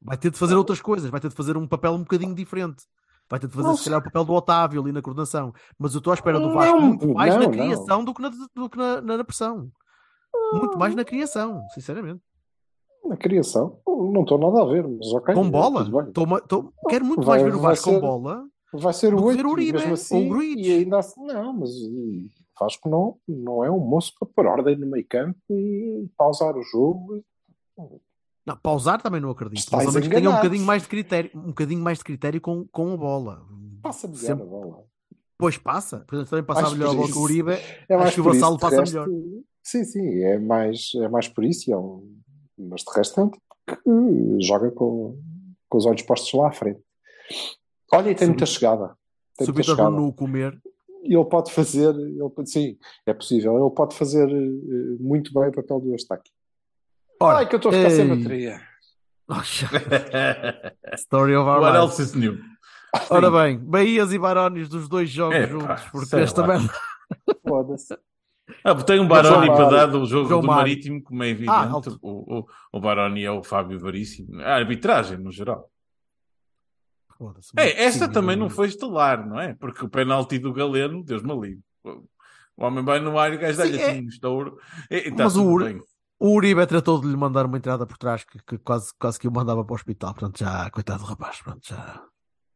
Vai 0.01 0.17
ter 0.17 0.31
de 0.31 0.39
fazer 0.39 0.55
outras 0.55 0.81
coisas, 0.81 1.11
vai 1.11 1.21
ter 1.21 1.29
de 1.29 1.35
fazer 1.35 1.57
um 1.57 1.67
papel 1.67 1.93
um 1.93 2.01
bocadinho 2.01 2.35
diferente. 2.35 2.85
Vai 3.31 3.39
ter 3.39 3.47
de 3.47 3.55
fazer, 3.55 3.69
Não 3.69 3.77
se 3.77 3.85
calhar, 3.85 4.01
o 4.01 4.03
papel 4.03 4.25
do 4.25 4.33
Otávio 4.33 4.83
ali 4.83 4.91
na 4.91 5.01
coordenação. 5.01 5.53
Mas 5.79 5.95
eu 5.95 5.99
estou 5.99 6.11
à 6.11 6.15
espera 6.15 6.41
do 6.41 6.49
Não, 6.49 6.55
Vasco 6.55 6.81
muito 6.81 7.09
mais 7.15 7.33
não, 7.33 7.39
na 7.41 7.47
não. 7.47 7.53
criação 7.53 8.05
do 8.05 8.13
que, 8.13 8.23
na, 8.23 8.29
do 8.29 8.69
que 8.69 8.77
na, 8.77 9.01
na- 9.01 9.25
pressão. 9.25 9.71
Muito 10.53 10.77
mais 10.77 10.95
na 10.97 11.05
criação, 11.05 11.63
sinceramente. 11.73 12.21
Na 13.05 13.17
criação, 13.17 13.79
não 13.87 14.23
estou 14.23 14.37
nada 14.39 14.63
a 14.63 14.67
ver, 14.67 14.87
mas 14.87 15.13
ok. 15.13 15.35
Com 15.35 15.49
bola? 15.49 15.85
tudo 15.85 16.27
bem. 16.27 16.41
Tô- 16.49 16.73
quero 16.89 17.05
muito 17.05 17.23
Vai- 17.25 17.41
mais 17.41 17.53
ver 17.53 17.59
o 17.59 17.63
Vasco 17.63 17.85
com 17.85 17.95
ser- 17.95 18.01
bola. 18.01 18.45
Vai 18.73 18.93
ser 18.93 19.15
o 19.15 19.17
que 19.17 19.23
ver 19.37 19.47
8, 19.47 19.47
o 19.47 19.51
Uribe 19.53 19.73
mesmo 19.73 19.89
ou 19.89 19.95
assim, 19.95 20.31
e 20.57 20.73
ainda 20.73 20.99
assim, 20.99 21.25
não, 21.25 21.53
mas 21.53 21.71
Vasco 22.59 22.89
não, 22.89 23.17
não 23.29 23.65
é 23.65 23.71
um 23.71 23.81
moço 23.81 24.13
para 24.19 24.29
pôr 24.29 24.47
ordem 24.47 24.77
no 24.77 24.87
meio 24.89 25.07
campo 25.09 25.39
e 25.51 26.09
pausar 26.17 26.57
o 26.57 26.63
jogo. 26.63 27.23
Não, 28.47 28.57
pausar 28.57 29.01
também 29.03 29.21
não 29.21 29.31
acredito. 29.31 29.59
Estás 29.59 29.85
Mas 29.93 30.03
que 30.03 30.09
tenha 30.09 30.31
um 30.31 30.35
bocadinho 30.37 30.65
mais 30.65 30.83
de 30.83 30.89
critério, 30.89 31.31
um 31.35 31.49
bocadinho 31.49 31.81
mais 31.83 31.99
de 31.99 32.05
critério 32.05 32.41
com, 32.41 32.67
com 32.69 32.93
a 32.93 32.97
bola. 32.97 33.47
Passa 33.83 34.07
melhor 34.09 34.21
Sempre- 34.21 34.43
a 34.45 34.47
bola. 34.47 34.85
Pois 35.39 35.57
passa. 35.57 36.01
Por 36.01 36.15
exemplo, 36.17 36.31
também 36.31 36.45
passar 36.45 36.67
Acho 36.67 36.77
melhor 36.77 36.91
a 36.91 36.95
bola 36.95 37.09
que 37.09 37.19
o. 37.19 37.23
Uribe. 37.23 37.53
É 37.89 37.95
acho 37.95 38.15
que 38.15 38.21
o 38.21 38.23
isso, 38.23 38.23
Vassalo 38.25 38.59
passa 38.59 38.81
resto, 38.81 38.93
melhor. 38.93 39.09
Sim, 39.63 39.85
sim, 39.85 40.23
é 40.23 40.39
mais, 40.39 40.91
é 40.97 41.09
mais 41.09 41.29
por 41.29 41.45
isso, 41.45 41.73
é 41.73 41.77
um, 41.77 42.19
mas 42.59 42.83
de 42.83 42.93
resto 42.97 43.21
é 43.21 43.25
um 43.25 43.29
tipo 43.31 43.45
que 43.67 44.47
joga 44.47 44.71
com, 44.71 45.19
com 45.69 45.79
os 45.79 45.87
olhos 45.87 46.03
postos 46.03 46.33
lá 46.33 46.49
à 46.49 46.53
frente. 46.53 46.81
Olha, 47.93 48.11
e 48.11 48.15
tem 48.15 48.29
muita 48.29 48.47
chegada. 48.47 48.97
Tem 49.37 49.45
Se 49.45 49.51
o 49.51 49.55
muita 49.55 49.71
chegada. 49.71 49.91
Nuno 49.91 50.13
comer, 50.13 50.59
ele 51.03 51.25
pode 51.25 51.53
fazer, 51.53 51.95
ele 51.95 52.47
sim, 52.47 52.77
é 53.07 53.15
possível, 53.15 53.57
ele 53.59 53.75
pode 53.75 53.95
fazer 53.97 54.29
eh, 54.29 54.97
muito 54.99 55.33
bem 55.33 55.49
o 55.49 55.53
papel 55.53 55.81
do 55.81 55.93
Eustáquio. 55.93 56.33
Ora, 57.21 57.39
Ai, 57.39 57.47
que 57.49 57.55
eu 57.55 57.59
estou 57.59 57.71
a 57.71 57.75
ficar 57.75 57.91
sem 57.91 58.11
ei. 58.11 58.17
bateria. 58.17 58.61
Story 60.97 61.37
of 61.37 61.49
our 61.49 61.61
What 61.61 61.73
lives. 61.79 61.91
else 61.99 62.03
is 62.03 62.15
new? 62.15 62.39
Ora 63.09 63.31
bem, 63.31 63.59
Bahias 63.59 64.13
e 64.13 64.19
Barões 64.19 64.69
dos 64.69 64.89
dois 64.89 65.09
jogos 65.11 65.37
Epá, 65.37 65.47
juntos, 65.47 65.85
porque 65.93 66.17
esta 66.17 66.45
merda. 66.47 66.73
Foda-se. 67.47 67.97
Ah, 68.65 68.75
tem 68.75 68.99
um 68.99 69.07
Baroni 69.07 69.47
para 69.47 69.69
dar 69.71 69.87
do 69.87 70.05
jogo 70.07 70.29
João 70.29 70.41
do 70.41 70.47
Mário. 70.49 70.63
Marítimo, 70.63 71.01
como 71.03 71.23
é 71.23 71.29
evidente. 71.29 71.51
Ah, 71.53 71.71
alto. 71.71 71.97
o, 72.03 72.39
o, 72.41 72.47
o 72.73 72.81
Baroni 72.81 73.23
é 73.23 73.31
o 73.31 73.45
Fábio 73.45 73.79
Veríssimo. 73.79 74.41
A 74.41 74.55
arbitragem, 74.57 75.19
no 75.19 75.31
geral. 75.31 75.71
Foda-se, 77.17 77.53
É, 77.57 77.85
esta 77.85 78.09
também 78.09 78.35
não 78.37 78.51
foi 78.51 78.67
estelar, 78.67 79.25
não 79.25 79.39
é? 79.39 79.55
Porque 79.55 79.85
o 79.85 79.89
penalti 79.89 80.39
do 80.39 80.53
Galeno, 80.53 81.05
Deus 81.05 81.23
me 81.23 81.33
livre. 81.39 81.63
O 81.85 82.65
homem 82.65 82.85
vai 82.85 82.99
no 82.99 83.17
ar 83.19 83.33
e 83.33 83.37
o 83.37 83.39
gajo 83.39 83.57
dá-lhe 83.59 83.75
Sim, 83.79 83.83
é- 83.85 83.91
assim 83.91 84.05
um 84.05 84.09
estouro. 84.09 84.59
E, 84.91 84.97
e 84.97 85.11
tá 85.15 85.25
Mas 85.25 85.37
o 85.37 85.59
bem. 85.59 85.81
O 86.21 86.35
Uribe 86.35 86.67
tratou 86.67 87.01
de 87.01 87.07
lhe 87.09 87.17
mandar 87.17 87.47
uma 87.47 87.57
entrada 87.57 87.87
por 87.87 87.97
trás 87.97 88.25
que, 88.25 88.39
que 88.45 88.59
quase, 88.59 88.93
quase 89.01 89.19
que 89.19 89.27
o 89.27 89.33
mandava 89.33 89.65
para 89.65 89.73
o 89.73 89.75
hospital. 89.77 90.13
Portanto, 90.13 90.39
já, 90.39 90.69
coitado 90.71 91.01
do 91.01 91.07
rapaz, 91.07 91.41
pronto, 91.43 91.61
já, 91.67 92.05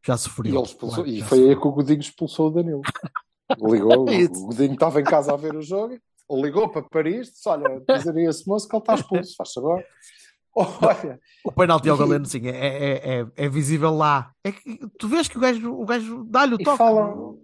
já 0.05 0.13
E, 0.13 0.17
sofreu. 0.19 0.53
ele 0.53 0.61
expulsou, 0.63 1.03
Claro, 1.03 1.09
e 1.09 1.21
foi 1.23 1.37
aí 1.39 1.43
sofreu. 1.45 1.61
que 1.61 1.67
o 1.67 1.71
Godinho 1.71 1.99
expulsou 1.99 2.47
o 2.47 2.51
Danilo. 2.51 2.81
Ligou, 3.59 4.07
É 4.09 4.23
o 4.25 4.45
Godinho 4.47 4.73
estava 4.73 5.01
em 5.01 5.03
casa 5.03 5.33
a 5.33 5.37
ver 5.37 5.55
o 5.55 5.61
jogo, 5.61 5.97
ligou 6.31 6.67
para 6.69 6.81
Paris, 6.81 7.27
disse: 7.29 7.47
Olha, 7.47 7.79
dizer 7.87 8.15
a 8.17 8.21
esse 8.29 8.47
moço 8.47 8.67
que 8.67 8.75
ele 8.75 8.81
está 8.81 8.95
expulso, 8.95 9.35
faz 9.37 9.51
favor. 9.53 9.83
Olha, 10.55 11.19
O 11.43 11.51
penalti 11.51 11.89
ao 11.89 11.95
E- 11.95 11.99
Galeno, 11.99 12.25
sim, 12.25 12.47
é, 12.47 12.49
é, 12.49 13.19
é, 13.21 13.27
é 13.35 13.49
visível 13.49 13.91
lá. 13.95 14.31
É 14.43 14.51
que 14.51 14.79
tu 14.97 15.07
vês 15.07 15.27
que 15.27 15.37
o 15.37 15.41
gajo, 15.41 15.73
o 15.73 15.85
gajo 15.85 16.23
dá-lhe 16.29 16.55
o 16.55 16.61
e 16.61 16.63
toque. 16.63 16.77
falam, 16.77 17.37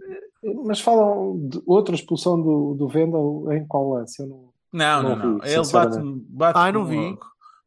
mas 0.65 0.79
falam 0.79 1.37
de 1.49 1.61
outra 1.67 1.93
expulsão 1.93 2.41
do, 2.41 2.73
do 2.73 2.87
Vendel 2.87 3.51
em 3.51 3.67
qual 3.67 3.89
lance? 3.91 4.21
Eu 4.23 4.27
não, 4.27 4.50
Não, 4.71 5.03
não, 5.03 5.15
Não 5.15 5.25
não. 5.33 5.39
vi, 5.39 5.49
Ele 5.49 5.71
bate, 5.71 5.97
bate 6.29 6.59
Ah, 6.59 6.71
não 6.71 6.83
com, 6.85 6.89
vi. 6.89 7.17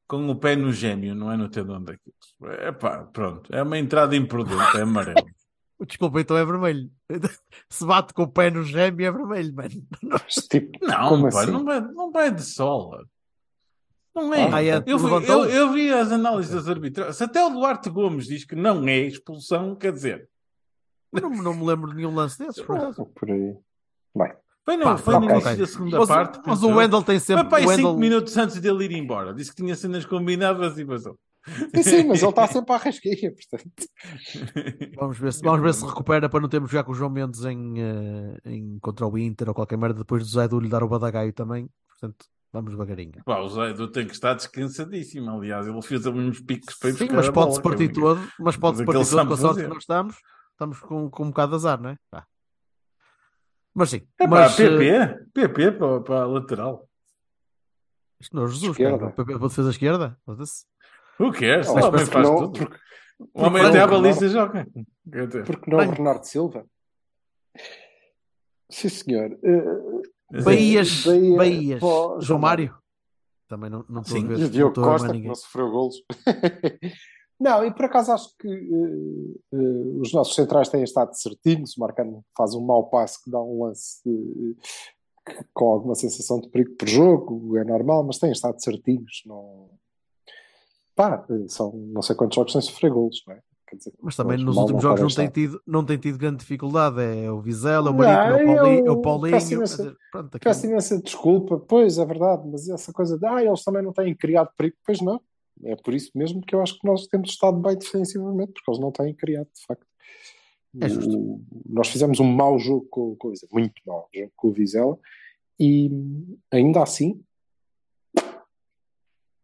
com 0.06 0.28
o 0.30 0.36
pé 0.36 0.56
no 0.56 0.72
gêmeo, 0.72 1.14
não 1.14 1.30
é 1.30 1.36
no 1.36 1.48
tendão 1.48 1.82
daquilo. 1.82 2.14
É 2.58 2.72
pá, 2.72 3.04
pronto. 3.04 3.54
É 3.54 3.62
uma 3.62 3.78
entrada 3.78 4.16
imprudente, 4.16 4.76
é 4.76 4.82
amarelo. 4.82 5.26
Desculpa, 5.86 6.20
então 6.20 6.36
é 6.36 6.44
vermelho. 6.44 6.90
Se 7.68 7.84
bate 7.84 8.14
com 8.14 8.22
o 8.22 8.28
pé 8.30 8.50
no 8.50 8.62
gêmeo 8.62 9.06
é 9.06 9.10
vermelho, 9.12 9.54
mano. 9.54 9.86
mas, 10.02 10.34
tipo, 10.48 10.78
Não, 10.84 11.08
Como 11.08 11.30
pá, 11.30 11.42
assim? 11.42 11.50
não, 11.52 11.64
vai, 11.64 11.80
não 11.80 12.10
vai 12.10 12.30
de 12.30 12.42
sola. 12.42 13.04
Não 14.14 14.32
é. 14.32 14.48
Ah, 14.52 14.62
é, 14.64 14.82
eu, 14.86 14.96
vi, 14.98 15.26
eu, 15.26 15.44
eu 15.46 15.72
vi 15.72 15.92
as 15.92 16.12
análises 16.12 16.52
das 16.54 16.68
arbitragens. 16.68 17.16
Se 17.16 17.24
até 17.24 17.44
o 17.44 17.50
Duarte 17.50 17.90
Gomes 17.90 18.26
diz 18.26 18.44
que 18.44 18.54
não 18.54 18.86
é 18.88 18.98
expulsão, 19.00 19.74
quer 19.74 19.92
dizer, 19.92 20.28
Não, 21.12 21.28
não 21.28 21.52
me 21.54 21.64
lembro 21.66 21.90
de 21.90 21.96
nenhum 21.96 22.14
lance 22.14 22.38
desses, 22.38 22.62
por 22.62 22.76
acaso. 22.76 23.04
por 23.06 23.28
aí. 23.28 23.56
Bem, 24.16 24.32
foi 24.64 24.76
no, 24.76 24.84
Pá, 24.84 24.96
foi 24.96 25.14
no 25.14 25.26
ok. 25.26 25.34
início 25.34 25.56
da 25.58 25.66
segunda 25.66 25.98
Mas, 25.98 26.08
parte. 26.08 26.36
mas 26.38 26.44
penso 26.60 26.72
o. 26.72 26.76
Wendel 26.76 27.02
tem 27.02 27.18
sempre. 27.18 27.42
Foi 27.42 27.50
para 27.50 27.58
aí 27.58 27.64
o 27.64 27.68
5 27.68 27.76
Wendel- 27.88 27.98
minutos 28.00 28.36
antes 28.36 28.60
dele 28.60 28.84
ir 28.84 28.92
embora. 28.92 29.34
Disse 29.34 29.50
que 29.50 29.56
tinha 29.62 29.74
cenas 29.76 30.04
combinadas 30.06 30.78
e 30.78 30.84
vazou. 30.84 31.18
sim, 31.74 31.82
sim, 31.82 32.04
mas 32.08 32.22
ele 32.22 32.30
está 32.30 32.46
sempre 32.48 32.72
à 32.72 32.76
rasquinha, 32.78 33.30
portanto. 33.30 33.88
Vamos 34.96 35.18
ver, 35.18 35.32
se, 35.32 35.42
vamos 35.42 35.60
ver 35.60 35.74
se 35.74 35.84
recupera 35.84 36.28
para 36.28 36.40
não 36.40 36.48
termos 36.48 36.70
jogar 36.70 36.84
com 36.84 36.92
o 36.92 36.94
João 36.94 37.10
Mendes 37.10 37.44
em, 37.44 37.74
eh, 37.78 38.38
em 38.46 38.78
contra 38.80 39.06
o 39.06 39.18
Inter 39.18 39.48
ou 39.50 39.54
qualquer 39.54 39.76
merda 39.76 39.98
depois 39.98 40.22
do 40.22 40.28
Zé 40.30 40.48
Du 40.48 40.58
lhe 40.58 40.68
dar 40.70 40.82
o 40.82 40.88
badagaio 40.88 41.32
também. 41.34 41.68
Portanto, 41.90 42.24
vamos 42.50 42.70
devagarinho. 42.70 43.12
Pá, 43.26 43.40
o 43.40 43.48
Zé 43.50 43.70
Edu 43.70 43.88
tem 43.88 44.06
que 44.06 44.14
estar 44.14 44.32
descansadíssimo. 44.32 45.30
Aliás, 45.30 45.66
ele 45.66 45.82
fez 45.82 46.06
ali 46.06 46.18
uns 46.20 46.40
picos 46.40 46.74
para 46.78 46.88
ir 46.90 46.94
Sim, 46.94 47.08
mas 47.12 47.28
a 47.28 47.32
pode-se 47.32 47.60
bola, 47.60 47.62
partir 47.76 47.90
é- 47.90 47.92
todo, 47.92 48.20
mas 48.40 48.56
pode-se 48.56 48.84
partir 48.86 49.10
todo 49.10 49.26
com 49.26 49.34
a 49.34 49.36
sorte 49.36 49.54
fazer. 49.56 49.62
que 49.64 49.68
nós 49.74 49.82
estamos. 49.82 50.16
Estamos 50.52 50.78
com, 50.80 51.10
com 51.10 51.24
um 51.24 51.28
bocado 51.28 51.50
de 51.50 51.56
azar, 51.56 51.78
não 51.82 51.90
é? 51.90 51.96
Pá. 52.10 52.24
Mas 53.74 53.90
sim, 53.90 54.06
É 54.20 54.26
mas 54.26 54.58
eh, 54.60 54.68
PP, 54.68 55.24
PP 55.34 55.72
para, 55.72 56.00
para 56.00 56.22
a 56.22 56.26
lateral. 56.26 56.88
isto 58.20 58.36
não 58.36 58.44
é 58.44 58.48
Jesus, 58.48 58.70
Esquerda. 58.70 58.98
cara. 58.98 59.12
Para 59.12 59.34
a 59.34 59.38
defesa 59.38 59.70
esquerda. 59.70 60.18
Who 60.26 61.32
cares? 61.32 61.68
Oh, 61.68 61.72
O 61.74 61.84
homem 61.86 62.06
faz 62.06 62.28
não- 62.28 62.36
tudo. 62.36 62.58
porque- 62.58 62.78
O 63.34 63.42
homem 63.42 63.64
até 63.64 63.80
não- 63.80 63.88
baliza 63.88 64.28
joga. 64.28 64.66
Porque 65.44 65.70
não 65.70 65.78
o 65.78 65.80
Bem. 65.82 65.90
Bernardo 65.90 66.24
Silva? 66.24 66.66
Sim, 68.70 68.88
senhor. 68.88 69.38
Eh, 69.42 70.42
Bahia- 70.42 70.82
Bahias. 71.36 71.80
pô, 71.80 72.18
João 72.20 72.40
Mário. 72.40 72.76
Também 73.46 73.68
não, 73.70 73.84
não 73.88 74.00
estou 74.02 74.18
Sim, 74.18 74.24
a 74.24 74.28
ver. 74.28 74.38
E 74.38 74.44
o 74.44 74.50
Diogo 74.50 74.80
a 74.80 74.84
Costa, 74.84 75.12
que 75.12 75.20
não 75.28 75.34
sofreu 75.34 75.70
golos. 75.70 75.96
não, 77.40 77.64
e 77.64 77.72
por 77.74 77.84
acaso 77.86 78.12
acho 78.12 78.36
que 78.38 78.48
eh, 78.48 79.38
eh, 79.52 79.98
os 80.00 80.12
nossos 80.12 80.34
centrais 80.34 80.68
têm 80.68 80.82
estado 80.82 81.12
certinhos. 81.14 81.76
O 81.76 81.80
Marcano 81.80 82.24
faz 82.36 82.54
um 82.54 82.60
mau 82.64 82.88
passe 82.88 83.22
que 83.22 83.30
dá 83.30 83.40
um 83.42 83.64
lance 83.64 84.00
eh, 84.06 84.54
que- 85.26 85.44
com 85.52 85.72
alguma 85.72 85.94
sensação 85.94 86.40
de 86.40 86.48
perigo 86.48 86.74
por 86.76 86.88
jogo, 86.88 87.56
é 87.56 87.64
normal, 87.64 88.04
mas 88.04 88.18
têm 88.18 88.30
estado 88.32 88.62
certinhos. 88.62 89.22
Não... 89.26 89.70
Pá, 90.94 91.24
eh, 91.30 91.46
são 91.48 91.72
não 91.72 92.02
sei 92.02 92.14
quantos 92.14 92.36
jogos 92.36 92.52
sem 92.52 92.60
sofrer 92.60 92.90
golos, 92.90 93.22
não 93.26 93.34
é? 93.34 93.40
Dizer, 93.74 93.92
Mas 94.00 94.14
também 94.14 94.38
nos 94.38 94.56
últimos 94.56 94.82
jogos 94.82 95.00
não 95.00 95.08
tem, 95.08 95.28
tido, 95.28 95.60
não 95.66 95.84
tem 95.84 95.98
tido 95.98 96.16
grande 96.16 96.36
dificuldade. 96.36 97.00
É 97.02 97.28
o 97.28 97.40
Vizela, 97.40 97.90
o 97.90 97.92
Não, 97.92 97.98
Marítimo, 98.04 98.36
é 98.38 98.44
o 98.44 98.56
Paulinho. 98.56 98.86
é 98.86 98.90
o 98.92 99.00
Paulinho 99.02 99.30
peço 99.36 99.52
imensa- 99.54 99.76
dizer, 99.82 99.96
pronto, 100.12 100.26
aquilo- 100.36 100.40
Peço 100.54 100.66
imensa 100.66 101.02
desculpa, 101.02 101.58
pois 101.58 101.98
é 101.98 102.04
verdade, 102.06 102.46
mas 102.48 102.68
essa 102.68 102.92
coisa 102.92 103.18
de 103.18 103.26
ah, 103.26 103.42
eles 103.42 103.64
também 103.64 103.82
não 103.82 103.92
têm 103.92 104.14
criado 104.14 104.48
perigo, 104.56 104.76
pois 104.86 105.00
não. 105.00 105.20
É 105.62 105.76
por 105.76 105.94
isso 105.94 106.10
mesmo 106.14 106.40
que 106.42 106.54
eu 106.54 106.60
acho 106.60 106.78
que 106.78 106.86
nós 106.86 107.06
temos 107.06 107.30
estado 107.30 107.58
bem 107.58 107.76
defensivamente, 107.76 108.52
porque 108.52 108.70
eles 108.70 108.80
não 108.80 108.90
têm 108.90 109.14
criado, 109.14 109.48
de 109.54 109.64
facto. 109.66 109.86
É 110.80 110.88
justo. 110.88 111.16
O- 111.16 111.44
nós 111.68 111.88
fizemos 111.88 112.18
um 112.18 112.24
mau 112.24 112.58
jogo 112.58 112.86
com 112.90 113.16
o 113.22 113.30
Vizela, 113.30 113.50
muito 113.52 113.74
mau 113.86 114.08
jogo 114.12 114.32
com 114.36 114.48
o 114.48 114.52
Vizela, 114.52 114.98
e 115.58 115.88
ainda 116.50 116.82
assim, 116.82 117.22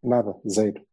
nada, 0.03 0.35
zero. 0.49 0.85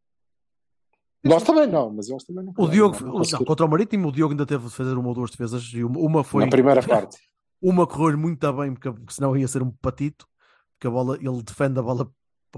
Nós 1.23 1.43
também 1.43 1.67
não, 1.67 1.91
mas 1.91 2.07
eles 2.09 2.23
também 2.23 2.45
não. 2.45 2.53
O 2.57 2.67
Diogo, 2.69 2.95
não 2.99 3.07
não, 3.07 3.17
conseguiram. 3.17 3.45
contra 3.45 3.65
o 3.65 3.69
Marítimo, 3.69 4.07
o 4.07 4.11
Diogo 4.11 4.33
ainda 4.33 4.45
teve 4.45 4.65
de 4.65 4.71
fazer 4.71 4.97
uma 4.97 5.09
ou 5.09 5.13
duas 5.15 5.31
defesas 5.31 5.63
e 5.73 5.83
uma, 5.83 6.23
foi. 6.23 6.43
Na 6.45 6.49
primeira 6.49 6.81
parte. 6.87 7.17
Uma 7.61 7.87
correu-lhe 7.87 8.17
muito 8.17 8.53
bem, 8.53 8.73
porque, 8.73 8.91
porque 8.91 9.13
senão 9.13 9.35
ia 9.35 9.47
ser 9.47 9.63
um 9.63 9.71
patito, 9.71 10.27
porque 10.73 10.87
a 10.87 10.91
bola, 10.91 11.15
ele 11.17 11.41
defende 11.41 11.79
a 11.79 11.81
bola, 11.81 12.09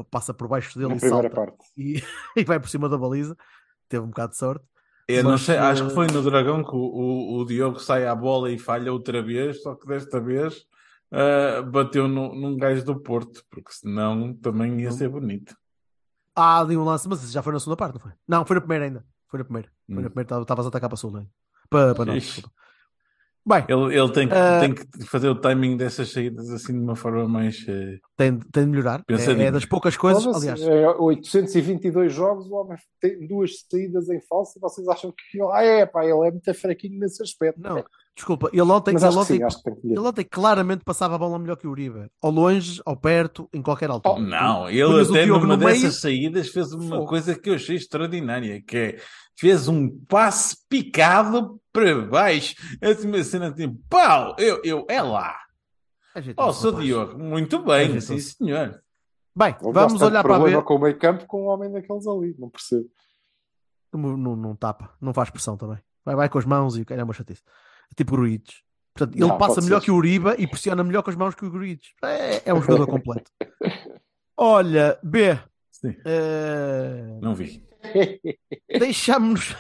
passa 0.04 0.34
por 0.34 0.48
baixo 0.48 0.78
dele 0.78 0.96
e 0.96 1.00
salta 1.00 1.30
parte. 1.30 1.58
e, 1.78 2.02
e 2.36 2.44
vai 2.44 2.60
por 2.60 2.70
cima 2.70 2.88
da 2.90 2.98
baliza. 2.98 3.36
Teve 3.88 4.04
um 4.04 4.10
bocado 4.10 4.32
de 4.32 4.38
sorte. 4.38 4.66
Eu 5.08 5.24
não 5.24 5.38
sei, 5.38 5.58
acho 5.58 5.84
eh, 5.84 5.88
que 5.88 5.94
foi 5.96 6.06
no 6.08 6.22
Dragão 6.22 6.64
que 6.64 6.76
o, 6.76 6.78
o, 6.78 7.38
o 7.40 7.46
Diogo 7.46 7.80
sai 7.80 8.06
à 8.06 8.14
bola 8.14 8.52
e 8.52 8.60
falha 8.60 8.94
outra 8.94 9.24
vez, 9.24 9.64
só 9.64 9.74
que 9.74 9.88
desta 9.88 10.20
vez 10.22 10.66
ah, 11.12 11.62
bateu 11.64 12.08
no, 12.08 12.36
num 12.36 12.56
gajo 12.58 12.86
do 12.86 13.00
Porto, 13.00 13.44
porque 13.50 13.72
senão 13.72 14.34
também 14.36 14.80
ia 14.82 14.92
ser 14.92 15.10
bonito. 15.10 15.56
Há 16.36 16.60
ali 16.60 16.78
um 16.78 16.84
lance, 16.84 17.08
mas 17.10 17.32
já 17.32 17.42
foi 17.42 17.52
na 17.54 17.60
segunda 17.60 17.76
parte, 17.78 17.96
não 17.96 18.02
foi? 18.02 18.12
Não, 18.28 18.46
foi 18.46 18.56
na 18.56 18.62
primeira 18.62 18.86
ainda. 18.86 19.06
Foi 19.28 19.40
na 19.40 19.44
primeira. 19.44 19.68
Foi 19.88 19.96
Hum. 19.98 20.02
na 20.02 20.10
primeira, 20.10 20.42
estavas 20.42 20.66
a 20.66 20.70
atacar 20.70 20.90
para 20.90 20.94
a 20.96 20.98
sul. 20.98 21.16
ainda. 21.18 21.30
Para, 21.70 21.96
para 21.96 22.06
nós, 22.06 22.24
desculpa. 22.24 22.52
Bem, 23.46 23.64
Ele, 23.68 23.98
ele 23.98 24.12
tem, 24.12 24.28
que, 24.28 24.34
Ah. 24.36 24.60
tem 24.60 24.74
que 24.74 24.86
fazer 25.06 25.30
o 25.30 25.36
timing 25.36 25.76
dessas 25.78 26.12
saídas 26.12 26.50
assim 26.52 26.74
de 26.74 26.80
uma 26.80 26.96
forma 26.96 27.28
mais. 27.28 27.66
eh, 27.68 27.98
tem, 28.16 28.38
tem 28.38 28.66
de 28.66 28.70
melhorar. 28.70 29.04
É, 29.10 29.44
é 29.44 29.52
das 29.52 29.66
poucas 29.66 29.98
coisas, 29.98 30.26
aliás. 30.28 30.62
é 30.62 30.88
822 30.90 32.14
jogos, 32.14 32.48
o 32.48 32.54
homem 32.56 32.78
tem 33.02 33.26
duas 33.28 33.52
saídas 33.70 34.10
em 34.10 34.20
falso 34.22 34.58
e 34.58 34.62
vocês 34.62 34.88
acham 34.88 35.12
que 35.12 35.42
ah, 35.54 35.64
é, 35.64 35.86
pá, 35.86 36.04
ele 36.04 36.28
é 36.28 36.32
muito 36.32 36.54
fraquinho 36.54 37.00
nesse 37.00 37.24
aspecto. 37.24 37.60
Não, 37.62 37.84
desculpa, 38.20 38.50
ele 38.52 38.62
ontem, 38.62 38.94
Mas 38.94 39.02
ele 39.04 39.08
acho 39.08 39.26
que 39.28 39.36
ontem, 39.38 39.50
sim, 39.82 39.92
ele 39.92 40.00
ontem 40.00 40.26
claramente 40.30 40.84
passava 40.84 41.16
a 41.16 41.18
bola 41.18 41.40
melhor 41.40 41.56
que 41.56 41.66
o 41.66 41.72
Uribe. 41.72 42.12
Ao 42.22 42.30
longe, 42.30 42.82
ao 42.86 42.98
perto, 42.98 43.50
em 43.54 43.62
qualquer 43.62 43.90
altura. 43.90 44.16
Oh, 44.16 44.20
Não, 44.20 44.70
ele 44.70 44.84
Punhas 44.86 45.10
até 45.10 45.26
numa 45.26 45.40
no 45.40 45.58
meio. 45.58 45.72
dessas 45.72 46.02
saídas 46.02 46.50
fez 46.50 46.74
uma 46.74 46.98
Fogo. 46.98 47.06
coisa 47.06 47.34
que 47.40 47.50
eu 47.50 47.54
achei 47.56 47.78
extraordinária, 47.78 48.62
que 48.62 48.78
é 48.78 49.02
fez 49.38 49.70
um 49.70 49.90
passe 50.06 50.58
picado 50.68 51.62
para 51.72 51.96
baixo, 52.06 52.56
assim 52.82 53.08
uma 53.08 53.24
cena 53.24 53.54
tipo, 53.54 53.78
pau, 53.90 54.36
eu, 54.38 54.62
eu, 54.66 54.86
é 54.90 55.02
lá. 55.02 55.38
Oh, 56.36 56.52
sou 56.52 56.72
rapaz. 56.72 56.86
Diogo, 56.86 57.18
muito 57.18 57.64
bem, 57.64 58.02
sim 58.02 58.20
senhor. 58.20 58.82
Bem, 59.34 59.56
Ele 59.62 59.72
vamos 59.72 60.02
olhar 60.02 60.22
para 60.24 60.40
ver. 60.40 60.62
com 60.64 60.76
o 60.76 60.80
meio 60.82 60.98
campo 61.00 61.26
com 61.26 61.44
um 61.44 61.48
homem 61.48 61.72
daqueles 61.72 62.06
ali, 62.06 62.36
não 62.38 62.50
percebo. 62.50 62.90
Não, 63.94 64.18
não, 64.18 64.36
não 64.36 64.56
tapa, 64.56 64.94
não 65.00 65.14
faz 65.14 65.30
pressão 65.30 65.56
também. 65.56 65.78
Vai, 66.04 66.16
vai 66.16 66.30
com 66.30 66.38
as 66.38 66.46
mãos 66.46 66.78
e 66.78 66.84
calhar 66.84 67.02
é 67.02 67.06
uma 67.06 67.14
chatice. 67.14 67.42
Tipo 67.96 68.12
Gruites. 68.16 68.62
Portanto, 68.94 69.16
ele 69.16 69.26
Não, 69.28 69.38
passa 69.38 69.62
melhor 69.62 69.80
ser. 69.80 69.86
que 69.86 69.92
o 69.92 69.96
Uribe 69.96 70.36
e 70.38 70.48
pressiona 70.48 70.84
melhor 70.84 71.04
com 71.04 71.10
as 71.10 71.16
mãos 71.16 71.34
que 71.36 71.46
o 71.46 71.50
Gruites. 71.52 71.92
É, 72.04 72.50
é 72.50 72.54
um 72.54 72.62
jogador 72.62 72.88
completo. 72.88 73.32
Olha, 74.38 74.98
B. 75.04 75.40
Sim. 75.72 75.96
eh, 76.06 77.18
Não 77.22 77.34
vi. 77.36 77.64
Deixamos-nos. 78.78 79.56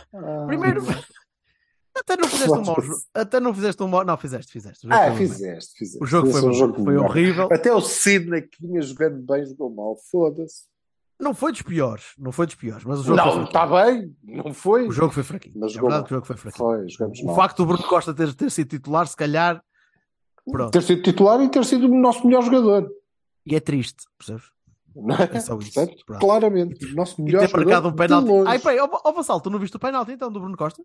Primeiro, 0.48 0.82
até 1.96 2.18
não 2.18 2.28
fizeste 2.28 2.52
um 2.52 2.64
mau 2.64 2.82
jogo. 2.82 3.02
Até 3.14 3.40
não 3.40 3.54
fizeste 3.54 3.84
um 3.84 3.88
mau. 3.88 4.04
Não, 4.06 4.18
fizeste, 4.18 4.52
fizeste. 4.52 4.88
O 4.88 4.90
jogo 4.90 5.02
Ah, 5.02 5.08
foi 5.08 5.18
fizeste, 5.18 5.78
fizeste. 5.78 6.04
O 6.04 6.06
jogo 6.06 6.28
foi, 6.32 6.42
Fizeste 6.42 6.46
um 6.46 6.60
mau, 6.68 6.68
jogo 6.74 6.84
foi 6.84 6.98
horrível. 6.98 7.50
Até 7.52 7.74
o 7.74 7.82
Sidney 7.82 8.42
que 8.44 8.62
vinha 8.62 8.82
jogando 8.82 9.22
bem, 9.26 9.46
jogou 9.46 9.70
mal. 9.74 9.96
Foda-se. 10.12 10.64
Não 11.20 11.34
foi 11.34 11.52
dos 11.52 11.62
piores. 11.62 12.06
Não 12.18 12.32
foi 12.32 12.46
dos 12.46 12.56
piores. 12.56 12.84
Mas 12.86 13.00
o 13.02 13.04
jogo 13.04 13.22
foi 13.22 13.36
Não, 13.36 13.44
está 13.44 13.68
bem. 13.68 14.16
Não 14.24 14.54
foi. 14.54 14.88
O 14.88 14.92
jogo 14.92 15.12
foi 15.14 15.24
fraquinho. 15.24 15.54
Mas 15.58 15.72
é 15.72 15.74
jogou 15.76 15.90
verdade 15.90 16.08
que 16.08 16.14
o 16.14 16.16
jogo 16.16 16.26
foi 16.28 16.38
fraquinho. 16.38 16.66
Foi, 16.66 17.24
O 17.24 17.26
mal. 17.28 17.36
facto 17.36 17.58
do 17.58 17.66
Bruno 17.66 17.84
Costa 17.84 18.14
ter, 18.14 18.34
ter 18.34 18.50
sido 18.50 18.70
titular, 18.70 19.06
se 19.08 19.18
calhar. 19.18 19.62
Pronto. 20.50 20.72
Ter 20.72 20.82
sido 20.82 21.02
titular 21.02 21.42
e 21.42 21.50
ter 21.50 21.64
sido 21.66 21.88
o 21.88 22.00
nosso 22.02 22.26
melhor 22.26 22.42
jogador. 22.44 22.90
E 23.46 23.56
é 23.56 23.60
triste, 23.60 24.04
percebes? 24.18 24.46
Não 24.96 25.16
é? 25.16 25.30
É 25.34 25.40
só 25.40 25.58
isso. 25.60 25.74
Pronto. 26.06 26.20
claramente, 26.20 26.86
o 26.86 26.96
nosso 26.96 27.22
E 27.22 27.26
melhor 27.26 27.42
ter 27.42 27.54
marcado 27.56 27.90
jogador 27.90 27.90
um 27.90 27.96
penalti. 27.96 28.48
Ai, 28.48 28.60
peraí, 28.60 28.80
ó 28.80 28.90
ó, 29.04 29.12
Vassal, 29.12 29.40
tu 29.42 29.50
não 29.50 29.60
viste 29.60 29.76
o 29.76 29.80
penalti 29.80 30.12
então 30.14 30.32
do 30.32 30.40
Bruno 30.40 30.58
Costa? 30.58 30.82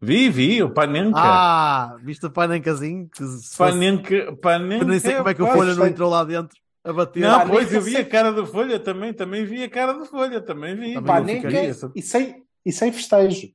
Vi, 0.00 0.28
vi, 0.30 0.62
o 0.62 0.70
Panenka. 0.70 1.18
Ah, 1.18 1.96
viste 2.02 2.24
o 2.26 2.30
Panencazinho? 2.30 3.08
Que 3.08 3.18
fosse- 3.24 3.56
Panenka, 3.58 4.36
Panenka. 4.40 4.84
Eu 4.84 4.88
nem 4.88 4.98
sei 5.00 5.16
como 5.16 5.28
é 5.28 5.34
que 5.34 5.42
o 5.42 5.46
Folha 5.46 5.74
não 5.74 5.86
entrou 5.86 6.08
lá 6.10 6.24
dentro 6.24 6.56
a 6.88 6.92
bater. 6.92 7.20
Não, 7.20 7.48
pois 7.48 7.72
eu 7.72 7.80
vi 7.82 7.96
a 7.96 8.04
cara 8.04 8.32
do 8.32 8.46
Folha 8.46 8.78
também, 8.80 9.12
também 9.12 9.44
vi 9.44 9.62
a 9.62 9.68
cara 9.70 9.92
do 9.92 10.04
Folha, 10.06 10.40
também 10.40 10.74
vi. 10.74 10.94
Também 10.94 11.02
Pá, 11.06 11.20
nem 11.20 11.36
ficaria 11.36 11.60
que- 11.60 11.66
essa- 11.66 11.92
e, 11.94 12.02
sem, 12.02 12.44
e 12.64 12.72
sem 12.72 12.92
festejo. 12.92 13.48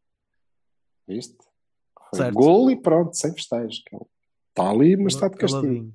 Viste? 1.08 1.36
Gol 2.32 2.70
e 2.72 2.80
pronto, 2.82 3.16
sem 3.16 3.34
festejo. 3.34 3.82
Está 4.50 4.70
ali, 4.70 4.96
mas 4.96 5.16
está 5.16 5.28
de 5.28 5.38
castigo. 5.38 5.92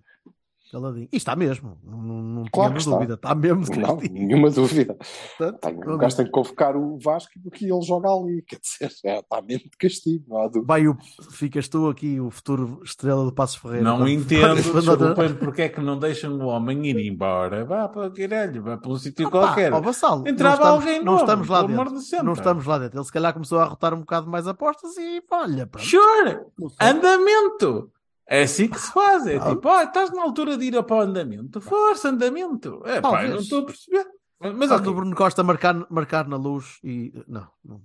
Caladinho. 0.71 1.09
E 1.13 1.17
está 1.17 1.35
mesmo, 1.37 1.79
não, 1.85 1.99
não, 2.03 2.45
Claro 2.53 2.75
tínhamos 2.75 2.85
dúvida, 2.85 3.15
está 3.15 3.35
mesmo 3.35 3.65
de 3.65 3.79
Não, 3.79 3.97
nenhuma 3.97 4.51
dúvida. 4.51 4.97
Portanto, 5.39 5.61
Tem, 5.61 5.75
o 5.95 5.97
gajo 5.99 6.17
tem 6.17 6.25
que 6.27 6.31
convocar 6.33 6.77
o 6.77 6.99
Vasco 6.99 7.33
porque 7.43 7.65
ele 7.65 7.83
joga 7.83 8.09
ali. 8.09 8.43
Quer 8.43 8.59
dizer, 8.61 8.93
já 9.05 9.19
está 9.21 9.41
mesmo 9.43 9.65
de 9.71 9.77
castigo, 9.79 10.25
não 10.29 10.39
há 10.43 10.47
dúvida. 10.47 10.65
Vai 10.67 10.87
o, 10.87 10.97
ficas 11.31 11.69
tu 11.69 11.89
aqui, 11.89 12.21
o 12.21 12.31
futuro 12.31 12.81
estrela 12.85 13.25
do 13.25 13.33
Passos 13.33 13.57
Ferreira. 13.57 13.83
Não 13.85 13.99
Quando- 13.99 14.09
entendo, 14.11 14.63
quando- 14.73 14.97
desculpem, 14.97 15.35
porque 15.37 15.63
é 15.63 15.69
que 15.69 15.81
não 15.81 15.99
deixam 15.99 16.39
o 16.39 16.47
homem 16.47 16.87
ir 16.87 16.99
embora? 17.07 17.65
Vá 17.65 17.89
para 17.89 18.09
o 18.09 18.13
caralho, 18.13 18.63
vá 18.63 18.77
para 18.77 18.91
um 18.91 18.97
sítio 18.97 19.27
Ah, 19.29 19.31
pá, 19.31 19.39
qualquer. 19.47 19.73
ó, 19.73 19.81
Vassal, 19.81 20.25
Entrava 20.27 20.57
não 20.57 20.65
estamos, 20.67 20.81
alguém 20.87 20.99
não 20.99 21.05
novo, 21.13 21.19
estamos 21.25 21.49
lá 21.49 21.63
dentro. 21.63 21.77
não 22.25 22.33
pá. 22.35 22.41
estamos 22.41 22.67
lá 22.67 22.79
dentro. 22.79 22.99
Ele 22.99 23.05
se 23.05 23.13
calhar 23.13 23.33
começou 23.33 23.59
a 23.59 23.65
rotar 23.65 23.95
um 23.95 24.01
bocado 24.01 24.29
mais 24.31 24.47
apostas 24.47 24.97
e 24.97 25.23
olha, 25.31 25.67
pronto. 25.67 25.87
Sure, 25.87 26.41
andamento. 26.81 27.91
É 28.29 28.43
assim 28.43 28.69
que 28.69 28.79
se 28.79 28.93
faz. 28.93 29.27
É 29.27 29.37
Ah. 29.39 29.51
tipo, 29.51 29.67
ó, 29.69 29.83
estás 29.83 30.13
na 30.13 30.23
altura 30.23 30.57
de 30.59 30.67
ir 30.67 30.83
para 30.85 30.97
o 30.97 31.01
andamento. 31.01 31.61
Força, 31.61 32.11
andamento. 32.11 32.83
É 32.85 33.01
pá, 33.01 33.27
não 33.27 33.39
estou 33.39 33.61
a 33.61 33.67
perceber. 33.67 34.07
Mas 34.41 34.69
Quando 34.69 34.73
ok. 34.81 34.89
o 34.91 34.95
Bruno 34.95 35.17
Costa 35.17 35.43
marcar, 35.43 35.87
marcar 35.91 36.29
na 36.29 36.37
luz 36.37 36.79
e. 36.85 37.13
Não, 37.27 37.47
não. 37.65 37.81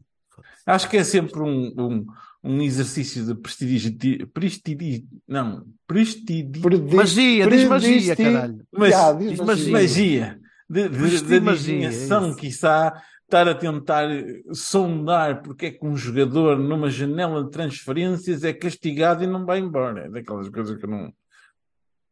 Acho 0.65 0.89
que 0.89 0.97
é 0.97 1.03
sempre 1.03 1.39
um, 1.41 1.73
um, 1.77 2.05
um 2.43 2.61
exercício 2.61 3.25
de 3.25 3.35
prestígio. 3.35 3.91
Prestígio. 4.33 5.07
Não, 5.27 5.65
prestígio. 5.87 6.61
Perdi- 6.61 6.95
Magia, 6.95 7.47
diz 7.47 7.63
magia, 7.67 8.15
caralho. 8.15 8.65
Mas, 8.71 8.89
Já, 8.91 9.13
diz 9.13 9.29
diz 9.31 9.39
magia. 9.39 9.71
magia. 9.71 10.39
De, 10.69 10.89
de, 10.89 11.21
de 11.21 11.39
magia, 11.39 11.89
é 11.89 12.33
quiçá, 12.35 13.01
estar 13.33 13.47
a 13.47 13.55
tentar 13.55 14.07
sondar 14.53 15.41
porque 15.41 15.65
é 15.65 15.71
que 15.71 15.83
um 15.85 15.97
jogador 15.97 16.57
numa 16.57 16.89
janela 16.89 17.43
de 17.43 17.49
transferências 17.49 18.43
é 18.43 18.53
castigado 18.53 19.23
e 19.23 19.27
não 19.27 19.43
vai 19.45 19.57
embora. 19.59 20.05
É 20.05 20.09
daquelas 20.09 20.47
coisas 20.49 20.77
que 20.77 20.85
eu 20.85 20.89
não 20.89 21.11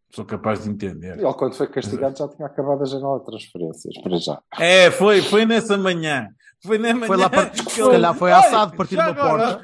sou 0.10 0.26
capaz 0.26 0.64
de 0.64 0.70
entender. 0.72 1.20
Ele, 1.20 1.34
quando 1.34 1.54
foi 1.54 1.68
castigado, 1.68 2.18
já 2.18 2.28
tinha 2.28 2.48
acabado 2.48 2.82
a 2.82 2.86
janela 2.86 3.20
de 3.20 3.26
transferências, 3.26 3.94
para 4.02 4.18
já. 4.18 4.42
É, 4.60 4.90
foi, 4.90 5.22
foi 5.22 5.46
nessa 5.46 5.78
manhã. 5.78 6.28
Foi 6.64 6.78
na 6.78 6.94
manhã. 6.94 7.08
Foi 7.08 7.18
lá 7.18 7.30
para- 7.30 7.50
que 7.50 7.72
se 7.72 7.80
calhar 7.82 8.14
foi 8.16 8.32
assado, 8.32 8.76
partir 8.76 8.96
uma 8.96 9.14
porta. 9.14 9.64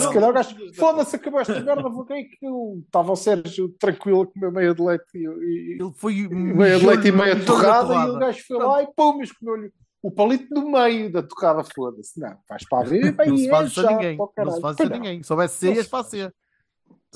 Se 0.00 0.10
calhar 0.10 0.30
o 0.30 0.32
gajo, 0.32 0.56
foda-se, 0.74 1.16
acabou 1.16 1.40
esta 1.40 1.60
merda, 1.60 1.88
vou 1.88 2.04
que 2.04 2.28
eu 2.42 2.82
estava 2.84 3.12
o 3.12 3.16
Sérgio 3.16 3.68
tranquilo 3.78 4.22
a 4.22 4.26
comer 4.26 4.52
meia 4.52 4.74
de 4.74 4.82
leite 4.82 5.04
e, 5.14 5.18
e- 5.26 5.78
Ele 5.80 5.92
foi. 5.96 6.28
meia 6.28 6.78
de 6.78 6.86
leite 6.86 7.08
e 7.08 7.12
meia 7.12 7.44
torrada, 7.44 7.94
e 7.94 8.10
o 8.10 8.18
gajo 8.18 8.44
foi 8.46 8.58
lá 8.58 8.82
e 8.82 8.88
pum, 8.96 9.18
mas 9.18 9.32
comeu-lhe 9.32 9.70
o 10.02 10.10
palito 10.10 10.52
do 10.54 10.68
meio 10.70 11.10
da 11.12 11.22
torrada, 11.22 11.64
foda-se. 11.64 12.18
Não, 12.20 12.36
vais 12.48 12.68
para 12.68 12.84
abrir 12.86 13.06
e 13.06 13.10
vai 13.12 13.26
Não 13.28 13.36
se 13.36 13.46
é 13.46 13.50
faz 13.50 13.78
a 13.78 13.90
ninguém. 13.90 14.16
para 14.16 14.24
o 14.26 14.44
Não 14.44 14.52
se 14.52 14.60
faz 14.60 14.80
a 14.80 14.84
ninguém. 14.88 15.22
Se 15.22 15.28
soubesse 15.28 15.58
ser, 15.58 15.74
ias 15.74 15.84
se- 15.84 15.90
fazer. 15.90 16.34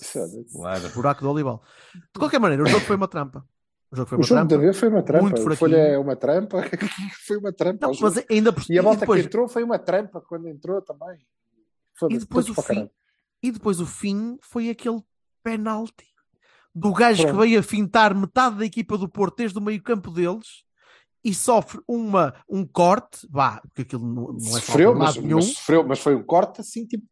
Foda-se. 0.03 0.45
Claro. 0.53 0.89
Buraco 0.91 1.21
do 1.23 1.31
Olival. 1.31 1.63
De 1.95 2.19
qualquer 2.19 2.39
maneira, 2.41 2.63
o 2.63 2.67
jogo 2.67 2.85
foi 2.85 2.97
uma 2.97 3.09
trampa. 3.09 3.45
O 3.93 3.97
jogo 3.97 4.09
foi 4.09 4.17
O 4.17 4.21
uma 4.21 4.27
jogo 4.27 4.41
da 4.43 4.47
trampa. 4.57 4.73
foi 4.73 4.89
uma 4.89 5.03
trampa. 5.03 5.23
Muito 5.25 5.47
O. 5.49 5.57
Folha 5.57 5.77
é 5.77 5.99
uma 5.99 6.17
trampa. 6.17 6.59
foi 7.27 7.37
uma 7.37 7.53
trampa. 7.53 7.87
Não, 7.87 7.91
o 7.91 7.95
jogo. 7.95 8.15
mas 8.15 8.25
ainda 8.31 8.53
por 8.53 8.63
E 8.71 8.79
a 8.79 8.83
volta 8.83 9.01
depois, 9.01 9.21
que 9.21 9.27
entrou 9.27 9.49
foi 9.49 9.63
uma 9.63 9.79
trampa 9.79 10.21
quando 10.21 10.49
entrou 10.49 10.81
também. 10.83 11.19
e 12.11 12.19
depois 12.19 12.49
o 12.49 12.55
para 12.55 12.63
fim. 12.65 12.91
E 13.43 13.51
depois 13.51 13.81
o 13.81 13.87
fim 13.87 14.39
foi 14.43 14.71
aquele 14.71 15.03
penalti 15.43 16.07
do 16.75 16.93
gajo 16.93 17.23
que 17.25 17.29
Pronto. 17.31 17.41
veio 17.43 17.59
a 17.59 17.63
fintar 17.63 18.15
metade 18.15 18.57
da 18.57 18.65
equipa 18.65 18.97
do 18.97 19.09
Porto 19.09 19.39
desde 19.39 19.59
o 19.59 19.63
meio 19.63 19.83
campo 19.83 20.11
deles 20.11 20.65
e 21.25 21.35
sofre 21.35 21.81
uma, 21.87 22.35
um 22.49 22.67
corte, 22.67 23.27
vá, 23.31 23.61
porque 23.63 23.83
aquilo 23.83 24.07
não, 24.07 24.33
não 24.33 24.37
é 24.37 24.61
sofreu, 24.61 24.95
mas, 24.95 25.17
nenhum. 25.17 25.37
mas 25.37 25.47
sofreu, 25.47 25.85
mas 25.87 25.99
foi 25.99 26.15
um 26.15 26.23
corte 26.23 26.61
assim, 26.61 26.87
tipo, 26.87 27.07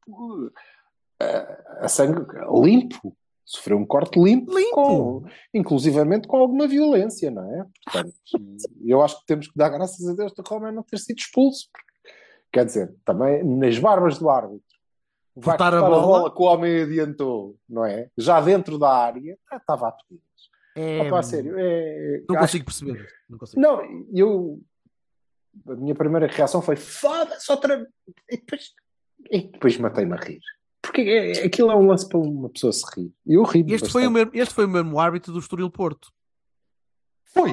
a, 1.21 1.85
a 1.85 1.89
sangue 1.89 2.27
limpo. 2.63 3.17
Sofreu 3.45 3.79
um 3.79 3.87
corte 3.87 4.21
limpo, 4.21 4.53
Limpo. 4.55 4.75
Com, 4.75 5.25
inclusivamente 5.55 6.29
com 6.29 6.37
alguma 6.37 6.69
violência, 6.69 7.31
não 7.31 7.45
é? 7.51 7.65
Portanto, 7.85 8.15
eu 8.85 9.03
acho 9.03 9.21
que 9.21 9.27
temos 9.27 9.49
que 9.49 9.57
dar 9.57 9.71
graças 9.71 10.07
a 10.07 10.13
Deus 10.13 10.35
do 10.35 10.43
Roma 10.43 10.71
não 10.71 10.83
ter 10.83 10.99
sido 10.99 11.19
expulso. 11.19 11.67
Porque, 11.73 12.13
quer 12.53 12.67
dizer, 12.67 12.95
também 13.07 13.43
nas 13.43 13.79
barbas 13.79 14.19
do 14.19 14.29
árbitro. 14.29 14.63
Vai 15.35 15.57
Cortar 15.57 15.75
a 15.75 15.81
cortar 15.81 16.01
bola. 16.01 16.35
que 16.35 16.43
o 16.43 16.45
homem 16.45 16.83
adiantou, 16.83 17.57
não 17.67 17.87
é? 17.87 18.11
Já 18.19 18.39
dentro 18.41 18.79
da 18.79 18.93
área, 18.93 19.39
estava 19.51 19.89
a 19.89 19.93
pedir. 19.93 20.21
É, 20.77 21.03
Opa, 21.03 21.23
sério, 21.23 21.55
é, 21.59 22.23
não 22.29 22.37
consigo 22.37 22.65
perceber. 22.65 23.09
Não 23.29 23.39
consigo. 23.39 23.61
não, 23.61 23.81
eu. 24.15 24.61
A 25.67 25.75
minha 25.75 25.95
primeira 25.95 26.27
reação 26.29 26.63
foi 26.63 26.77
foda-se 26.77 27.51
outra. 27.51 27.87
E 28.31 28.37
depois, 28.37 28.73
e 29.31 29.41
depois 29.51 29.77
matei-me 29.79 30.13
a 30.13 30.17
rir. 30.17 30.41
Porque 30.81 31.01
é- 31.01 31.45
aquilo 31.45 31.71
é 31.71 31.77
um 31.77 31.87
lance 31.89 32.09
para 32.09 32.19
uma 32.19 32.49
pessoa 32.49 32.73
se 32.73 32.85
rir. 32.95 33.13
Eu 33.27 33.43
ri 33.43 33.65
Este 33.69 33.91
foi, 33.91 34.07
o 34.07 34.11
mesmo, 34.11 34.31
este 34.35 34.55
foi 34.55 34.67
o 34.67 34.69
mesmo 34.69 35.01
árbitro 35.01 35.33
do 35.33 35.39
Estoril 35.41 35.71
Porto. 35.71 36.13
Foi. 37.25 37.51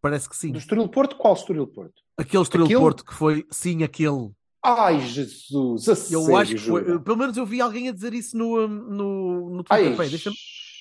Parece 0.00 0.28
que 0.28 0.36
sim. 0.36 0.52
Do 0.52 0.58
Estoril 0.58 0.88
Porto, 0.88 1.16
qual 1.16 1.34
Estoril 1.34 1.66
Porto? 1.66 2.02
Aquele 2.16 2.42
Estoril 2.42 2.66
Aquele? 2.66 2.80
Porto 2.80 3.04
que 3.04 3.12
foi, 3.14 3.46
sim, 3.50 3.82
aquele. 3.82 4.30
Ai, 4.64 5.00
Jesus, 5.00 5.88
a 5.88 5.92
Eu 5.92 5.96
sério, 6.22 6.36
acho 6.36 6.54
que 6.54 6.58
foi. 6.60 6.84
jura? 6.84 7.00
Pelo 7.00 7.16
menos 7.16 7.36
eu 7.36 7.46
vi 7.46 7.60
alguém 7.60 7.88
a 7.88 7.92
dizer 7.92 8.12
isso 8.14 8.36
no, 8.36 8.66
no, 8.66 9.50
no 9.50 9.64
Twitter. 9.64 10.08
Deixa-me 10.08 10.36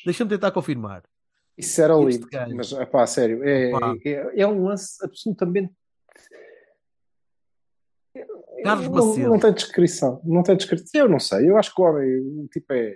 deixa 0.06 0.26
tentar 0.26 0.52
confirmar. 0.52 1.04
Isso 1.58 1.82
era 1.82 1.96
lindo. 1.96 2.28
gajo. 2.28 2.56
Mas, 2.56 2.74
pá, 2.90 3.08
sério, 3.08 3.44
é, 3.44 3.72
é, 4.06 4.42
é 4.42 4.48
um 4.48 4.64
lance 4.64 5.04
absolutamente. 5.04 5.74
Carlos 8.64 8.90
não, 8.90 9.08
Macedo. 9.08 9.30
não 9.30 9.40
tem 9.40 9.54
descrição. 9.54 10.22
Não 10.24 10.44
tem 10.44 10.58
descrição. 10.58 11.02
Eu 11.02 11.10
não 11.10 11.20
sei. 11.20 11.50
Eu 11.50 11.58
acho 11.58 11.74
que 11.74 11.82
o 11.82 11.86
homem, 11.86 12.20
o 12.20 12.48
tipo 12.48 12.74
é. 12.74 12.96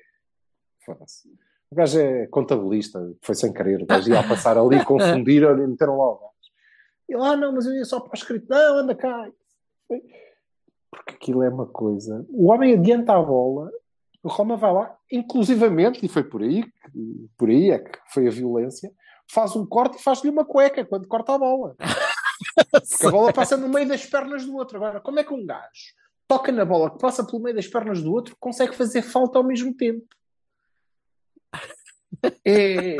Foda-se. 0.85 1.29
O 1.69 1.75
gajo 1.75 1.99
é 1.99 2.27
contabilista, 2.27 3.13
foi 3.21 3.35
sem 3.35 3.53
querer. 3.53 3.81
O 3.81 3.85
gajo 3.85 4.09
ia 4.09 4.21
passar 4.27 4.57
ali, 4.57 4.83
confundiram 4.83 5.57
e 5.57 5.67
meteram 5.67 5.97
lá 5.97 6.11
o 6.11 6.15
gajo. 6.15 6.31
E 7.07 7.15
lá, 7.15 7.35
não, 7.37 7.53
mas 7.53 7.65
eu 7.65 7.73
ia 7.73 7.85
só 7.85 7.99
para 7.99 8.11
o 8.11 8.15
escrito. 8.15 8.47
Não, 8.49 8.77
anda 8.77 8.95
cá. 8.95 9.29
Porque 9.87 11.13
aquilo 11.13 11.43
é 11.43 11.49
uma 11.49 11.65
coisa. 11.65 12.25
O 12.29 12.51
homem 12.51 12.73
adianta 12.73 13.13
a 13.13 13.21
bola, 13.21 13.71
o 14.23 14.27
Roma 14.29 14.55
vai 14.55 14.71
lá, 14.73 14.95
inclusivamente, 15.11 16.05
e 16.05 16.09
foi 16.09 16.23
por 16.23 16.41
aí, 16.41 16.63
que- 16.63 17.29
por 17.37 17.49
aí 17.49 17.71
é 17.71 17.79
que 17.79 17.99
foi 18.13 18.27
a 18.27 18.31
violência, 18.31 18.91
faz 19.31 19.55
um 19.55 19.65
corte 19.65 19.97
e 19.97 20.01
faz-lhe 20.01 20.29
uma 20.29 20.45
cueca 20.45 20.85
quando 20.85 21.07
corta 21.07 21.33
a 21.33 21.37
bola. 21.39 21.75
Porque 22.89 23.07
a 23.07 23.11
bola 23.11 23.33
passa 23.33 23.55
no 23.57 23.69
meio 23.69 23.87
das 23.87 24.05
pernas 24.05 24.45
do 24.45 24.55
outro. 24.55 24.77
Agora, 24.77 24.99
como 24.99 25.19
é 25.19 25.23
que 25.23 25.33
um 25.33 25.45
gajo 25.45 25.93
toca 26.27 26.51
na 26.51 26.65
bola 26.65 26.89
que 26.91 26.97
passa 26.99 27.25
pelo 27.25 27.41
meio 27.41 27.55
das 27.55 27.67
pernas 27.67 28.01
do 28.01 28.11
outro 28.11 28.35
consegue 28.39 28.73
fazer 28.75 29.01
falta 29.01 29.37
ao 29.37 29.43
mesmo 29.43 29.73
tempo? 29.75 30.05
É, 32.45 32.97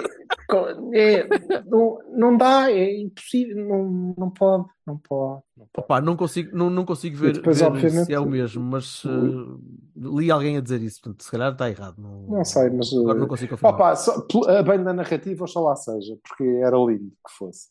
é- 0.94 1.28
não, 1.68 2.00
não 2.14 2.38
dá, 2.38 2.72
é 2.72 3.00
impossível, 3.02 3.56
não, 3.58 4.16
não 4.18 4.30
pode, 4.30 4.66
não 4.86 4.98
pode. 4.98 5.44
Não 5.58 5.68
pode. 5.72 5.86
Opa, 5.86 6.02
não 6.02 6.16
consigo, 6.16 6.56
não, 6.56 6.70
não 6.70 6.86
consigo 6.86 7.18
ver, 7.18 7.34
depois, 7.34 7.60
ver 7.60 7.92
se 7.92 8.14
é 8.14 8.20
o 8.20 8.26
mesmo, 8.26 8.64
mas 8.64 9.04
eh, 9.06 9.60
li 9.96 10.32
alguém 10.32 10.58
a 10.58 10.62
dizer 10.62 10.82
isso, 10.82 11.02
portanto, 11.02 11.24
se 11.24 11.32
calhar 11.32 11.52
está 11.52 11.70
errado. 11.70 11.96
Não, 11.98 12.22
Não 12.38 12.46
sei, 12.46 12.70
mas. 12.70 12.92
Agora 12.94 13.18
uh, 13.18 13.22
não 13.22 13.28
consigo 13.28 13.52
confirmar. 13.52 13.76
Opa, 13.76 13.96
só, 13.96 14.26
a 14.48 14.64
bem 14.64 14.84
da 14.84 14.94
narrativa, 14.94 15.44
oxalá 15.44 15.76
seja, 15.76 16.18
porque 16.24 16.44
era 16.44 16.78
lindo 16.78 17.12
que 17.28 17.34
fosse. 17.38 17.70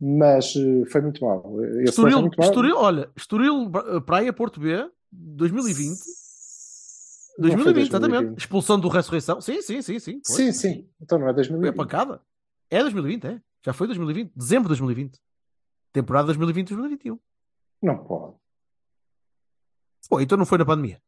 Mas 0.00 0.54
uh, 0.54 0.86
foi 0.90 1.00
muito 1.00 1.24
mal. 1.24 1.44
Esse 1.82 1.96
foi 1.96 2.10
muito 2.14 2.38
mal. 2.38 2.48
Estoril, 2.48 2.76
olha, 2.76 3.10
Estoril 3.16 3.70
Praia 4.06 4.32
Porto 4.32 4.60
B 4.60 4.88
2020. 5.10 6.27
Não 7.38 7.50
foi 7.50 7.72
2020, 7.72 7.88
exatamente. 7.88 8.38
Expulsão 8.38 8.80
do 8.80 8.88
Ressurreição. 8.88 9.40
Sim, 9.40 9.62
sim, 9.62 9.80
sim, 9.80 9.98
sim. 10.00 10.20
foi. 10.26 10.36
Sim, 10.36 10.52
sim. 10.52 10.90
Então 11.00 11.18
não 11.18 11.28
é 11.28 11.32
Foi 11.32 11.42
a 11.42 11.46
2020. 11.46 11.76
pancada. 11.76 12.20
É 12.68 12.80
2020, 12.80 13.24
é. 13.26 13.42
Já 13.64 13.72
foi 13.72 13.86
2020. 13.86 14.32
Dezembro 14.34 14.64
de 14.64 14.80
2020. 14.80 15.20
Temporada 15.92 16.34
2020-2021. 16.34 17.18
Não 17.80 18.04
pode. 18.04 18.36
Pô, 20.08 20.20
então 20.20 20.36
não 20.36 20.44
foi 20.46 20.58
na 20.58 20.66
pandemia. 20.66 21.00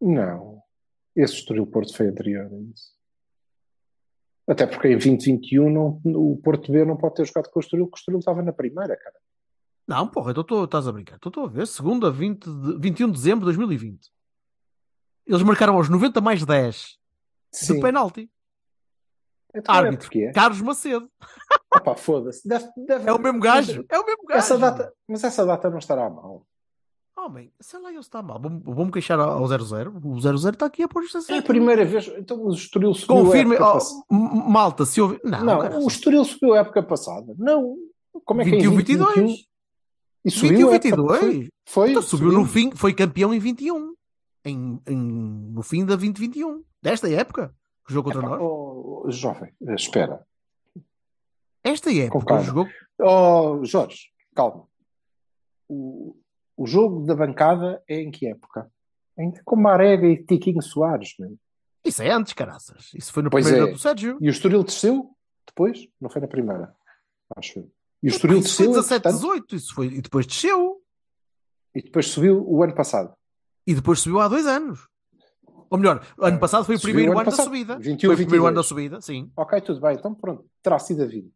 Não. 0.00 0.60
Esse 1.14 1.34
Estoril 1.34 1.66
Porto 1.66 1.96
foi 1.96 2.08
anterior 2.08 2.46
a 2.52 2.58
isso. 2.72 2.96
Até 4.48 4.66
porque 4.66 4.88
em 4.88 4.92
2021 4.92 5.70
não, 5.70 6.00
o 6.04 6.36
Porto 6.42 6.70
B 6.70 6.84
não 6.84 6.96
pode 6.96 7.16
ter 7.16 7.26
jogado 7.26 7.50
com 7.50 7.58
o 7.58 7.62
Estoril, 7.62 7.86
porque 7.86 7.98
o 7.98 8.00
Estoril 8.00 8.18
estava 8.18 8.42
na 8.42 8.52
primeira, 8.52 8.96
cara. 8.96 9.16
Não, 9.86 10.08
porra, 10.08 10.32
então 10.32 10.64
estás 10.64 10.88
a 10.88 10.92
brincar. 10.92 11.16
Então 11.16 11.30
Estou 11.30 11.44
a 11.44 11.48
ver. 11.48 11.66
Segunda, 11.66 12.10
20 12.10 12.44
de, 12.44 12.78
21 12.80 13.06
de 13.06 13.12
dezembro 13.12 13.40
de 13.40 13.56
2020. 13.56 14.15
Eles 15.26 15.42
marcaram 15.42 15.74
aos 15.76 15.88
90 15.88 16.20
mais 16.20 16.44
10 16.44 16.96
Sim. 17.52 17.74
de 17.74 17.80
penalti. 17.80 18.30
Então 19.54 19.74
é 19.74 19.78
Árbitro. 19.78 20.10
é. 20.18 20.32
Carlos 20.32 20.60
Macedo. 20.60 21.08
Opa, 21.74 21.94
foda-se. 21.96 22.46
Deve- 22.46 22.68
deve- 22.86 23.08
É 23.08 23.12
o 23.12 23.18
mesmo 23.18 23.40
gajo. 23.40 23.84
É 23.88 23.98
o 23.98 24.04
mesmo 24.04 24.24
gajo. 24.26 24.38
Essa 24.38 24.58
data, 24.58 24.92
mas 25.08 25.24
essa 25.24 25.44
data 25.46 25.70
não 25.70 25.78
estará 25.78 26.08
mal. 26.10 26.46
Homem, 27.16 27.50
sei 27.58 27.80
lá, 27.80 27.88
ele 27.90 27.98
está 27.98 28.22
mal. 28.22 28.38
Vou- 28.38 28.60
Vou-me 28.74 28.92
queixar 28.92 29.18
ao 29.18 29.46
00. 29.48 29.98
O 30.04 30.20
00 30.20 30.52
está 30.52 30.66
aqui 30.66 30.82
a 30.82 30.88
pôr 30.88 31.02
isto 31.02 31.18
É 31.32 31.38
a 31.38 31.42
primeira 31.42 31.84
vez. 31.86 32.06
Então 32.18 32.38
o 32.44 32.52
Estoril 32.52 32.92
subiu 32.92 33.24
Confirme. 33.24 33.56
oh, 33.58 34.14
Malta, 34.14 34.84
se 34.84 35.00
houve. 35.00 35.18
Não, 35.24 35.42
Não, 35.42 35.58
cara, 35.60 35.78
o 35.78 35.88
Estoril 35.88 36.24
subiu 36.26 36.52
a 36.54 36.58
época 36.58 36.82
passada. 36.82 37.34
Não. 37.38 37.74
Como 38.24 38.42
é 38.42 38.44
que 38.44 38.50
21, 38.50 38.70
é 38.70 38.74
em 38.74 38.76
20, 38.76 38.86
22. 38.86 39.14
21? 39.16 39.36
E 40.26 40.30
subiu 40.30 40.70
21, 40.70 40.70
a 40.70 40.74
época- 40.74 40.88
22. 40.90 41.20
Foi, 41.20 41.48
foi 41.66 41.90
Então 41.92 42.02
subiu 42.02 42.32
no 42.32 42.44
fim, 42.44 42.70
foi 42.72 42.92
campeão 42.92 43.32
em 43.32 43.38
21. 43.38 43.94
Em, 44.46 44.80
em- 44.86 45.50
no 45.52 45.62
fim 45.62 45.84
da 45.84 45.96
2021. 45.96 46.62
Desta 46.80 47.10
época. 47.10 47.54
Que 47.86 47.92
jogou 47.92 48.12
contra 48.12 48.26
Epá, 48.26 48.38
nós. 48.38 48.48
oh, 48.48 49.04
jovem, 49.10 49.52
espera. 49.76 50.24
Esta 51.62 51.92
época 51.92 52.40
jogou. 52.42 52.66
Oh, 53.00 53.64
Jorge, 53.64 54.06
calma. 54.34 54.66
O, 55.68 56.16
o 56.56 56.66
jogo 56.66 57.04
da 57.04 57.14
bancada 57.14 57.82
é 57.88 58.00
em 58.00 58.10
que 58.10 58.26
época? 58.28 58.70
Ainda 59.18 59.40
com 59.44 59.56
Marega 59.56 60.06
e 60.06 60.22
Tiquinho 60.24 60.62
Soares. 60.62 61.14
Meu. 61.18 61.36
Isso 61.84 62.02
é 62.02 62.10
antes, 62.10 62.32
caraças. 62.32 62.90
Isso 62.94 63.12
foi 63.12 63.22
no 63.22 63.30
Pois 63.30 63.44
primeiro 63.44 63.68
é. 63.68 63.72
do 63.72 63.78
Sérgio. 63.78 64.18
E 64.20 64.28
o 64.28 64.30
Estoril 64.30 64.62
desceu 64.62 65.10
depois? 65.46 65.88
Não 66.00 66.08
foi 66.10 66.20
na 66.20 66.28
primeira. 66.28 66.74
Acho 67.36 67.60
eu. 67.60 67.70
E 68.02 68.08
o 68.08 68.10
Estoril 68.10 68.38
Isso 68.38 68.56
foi 68.56 68.66
desceu 68.66 68.82
17, 68.82 68.94
entretanto, 69.08 69.14
18. 69.22 69.56
Isso 69.56 69.74
foi, 69.74 69.86
e 69.88 70.00
depois 70.00 70.26
desceu. 70.26 70.82
e 71.74 71.82
depois 71.82 72.06
subiu 72.08 72.44
o 72.48 72.62
ano 72.62 72.74
passado. 72.74 73.12
E 73.66 73.74
depois 73.74 74.00
subiu 74.00 74.20
há 74.20 74.28
dois 74.28 74.46
anos. 74.46 74.86
Ou 75.68 75.76
melhor, 75.78 76.00
ano 76.20 76.38
passado 76.38 76.64
foi 76.64 76.76
o 76.76 76.78
Subiu 76.78 76.94
primeiro 76.94 77.12
ano 77.18 77.28
ano 77.28 77.30
da 77.36 77.42
subida. 77.44 77.76
21, 77.78 77.98
foi 77.98 78.14
o 78.14 78.16
primeiro 78.16 78.44
22. 78.44 78.46
ano 78.48 78.54
da 78.56 78.62
subida, 78.62 79.00
sim. 79.00 79.30
Ok, 79.36 79.60
tudo 79.62 79.80
bem. 79.80 79.96
Então 79.96 80.14
pronto, 80.14 80.44
terá 80.62 80.78
sido 80.78 81.02
a 81.02 81.06
20. 81.06 81.28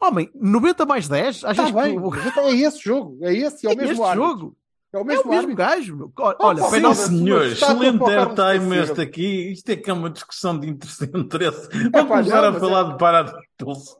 Homem, 0.00 0.30
90 0.34 0.86
mais 0.86 1.06
10? 1.08 1.36
Está 1.36 1.50
Achas 1.50 1.70
bem, 1.70 2.00
que 2.00 2.28
então 2.28 2.48
é 2.48 2.52
esse 2.54 2.78
jogo. 2.82 3.18
É 3.22 3.34
esse, 3.34 3.66
é 3.66 3.70
o 3.70 3.72
é 3.72 3.76
mesmo 3.76 4.02
este 4.04 4.14
jogo? 4.14 4.56
É 4.92 4.98
o 4.98 5.00
É 5.00 5.04
mesmo, 5.04 5.24
o 5.24 5.28
mesmo 5.28 5.54
gajo. 5.54 5.96
meu. 5.96 6.12
Olha, 6.18 6.36
Oh, 6.64 6.70
sim, 6.70 6.94
Senhores, 6.94 7.52
excelente 7.52 8.02
airtime 8.04 8.76
este 8.78 9.00
aqui. 9.00 9.52
Isto 9.52 9.68
é 9.70 9.76
que 9.76 9.90
é 9.90 9.92
uma 9.92 10.10
discussão 10.10 10.58
de 10.58 10.68
inter- 10.70 10.90
interesse. 11.14 11.68
pá, 11.90 12.02
Vamos 12.02 12.08
começar 12.08 12.42
não, 12.42 12.48
a 12.48 12.52
mas 12.52 12.60
falar 12.60 12.86
é- 12.88 12.92
de 12.92 12.98
Paradox. 12.98 13.96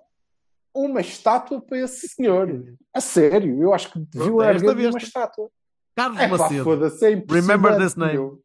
Uma 0.74 1.00
estátua 1.02 1.60
para 1.60 1.78
esse 1.78 2.08
senhor. 2.08 2.64
A 2.94 3.00
sério, 3.00 3.62
eu 3.62 3.72
acho 3.74 3.92
que 3.92 3.98
deviam 4.00 4.36
Pronto, 4.38 4.42
é 4.42 4.54
esta 4.54 4.66
erguer 4.70 4.88
uma 4.90 4.98
estátua. 4.98 5.50
Carlos 5.94 6.18
É 6.20 6.26
Macedo. 6.26 6.64
foda-se, 6.64 7.04
é. 7.06 7.10
Remember 7.28 7.76
this 7.78 7.94
name. 7.96 8.14
meu. 8.14 8.42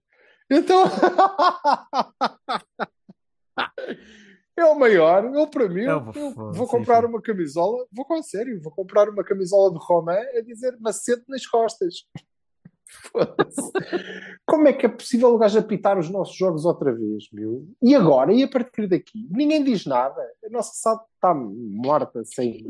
Então. 0.49 0.83
é 4.57 4.65
o 4.65 4.77
maior, 4.79 5.25
eu 5.33 5.47
para 5.47 5.67
mim. 5.69 5.81
É 5.81 5.91
eu 5.91 5.97
o- 5.99 6.11
eu 6.17 6.53
vou 6.53 6.67
comprar 6.67 6.99
enfim. 6.99 7.07
uma 7.09 7.21
camisola, 7.21 7.85
vou 7.91 8.05
com 8.05 8.21
sério, 8.23 8.61
vou 8.61 8.71
comprar 8.71 9.09
uma 9.09 9.23
camisola 9.23 9.71
do 9.71 9.77
Romã 9.79 10.17
a 10.35 10.41
dizer 10.41 10.75
macete 10.79 11.23
nas 11.27 11.45
costas. 11.45 12.05
Foda-se. 13.11 13.71
Como 14.45 14.65
é 14.67 14.71
que 14.73 14.85
é 14.85 14.89
possível 14.89 15.33
o 15.33 15.37
gajo 15.37 15.59
apitar 15.59 15.99
os 15.99 16.09
nossos 16.09 16.35
jogos 16.37 16.63
outra 16.63 16.93
vez, 16.95 17.25
meu? 17.33 17.67
E 17.81 17.93
agora? 17.93 18.31
E 18.33 18.41
a 18.43 18.47
partir 18.47 18.87
daqui? 18.87 19.27
Ninguém 19.29 19.61
diz 19.63 19.85
nada. 19.85 20.21
A 20.45 20.49
nossa 20.49 20.71
SAD 20.73 21.01
está 21.15 21.33
morta 21.35 22.23
sem. 22.23 22.65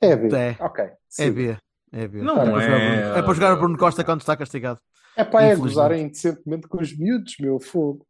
eh, 0.00 0.08
É 0.12 0.16
B. 0.16 0.34
É. 0.36 0.56
Ok. 0.60 0.84
É 0.84 0.96
sim. 1.08 1.30
B. 1.30 1.56
É. 1.92 2.08
Não 2.08 2.40
é, 2.40 2.50
para 2.50 2.62
é. 2.62 2.64
jogar 2.64 2.78
Bruno- 2.78 3.16
é 3.18 3.22
para 3.22 3.34
jogar 3.34 3.52
o 3.52 3.56
Bruno 3.58 3.78
Costa 3.78 4.04
quando 4.04 4.20
está 4.20 4.36
castigado. 4.36 4.80
É 5.14 5.24
para 5.24 5.44
é 5.44 5.56
gozarem 5.56 6.04
indecentemente 6.06 6.66
com 6.66 6.80
os 6.80 6.96
miúdos, 6.96 7.34
meu 7.38 7.60
fogo. 7.60 8.06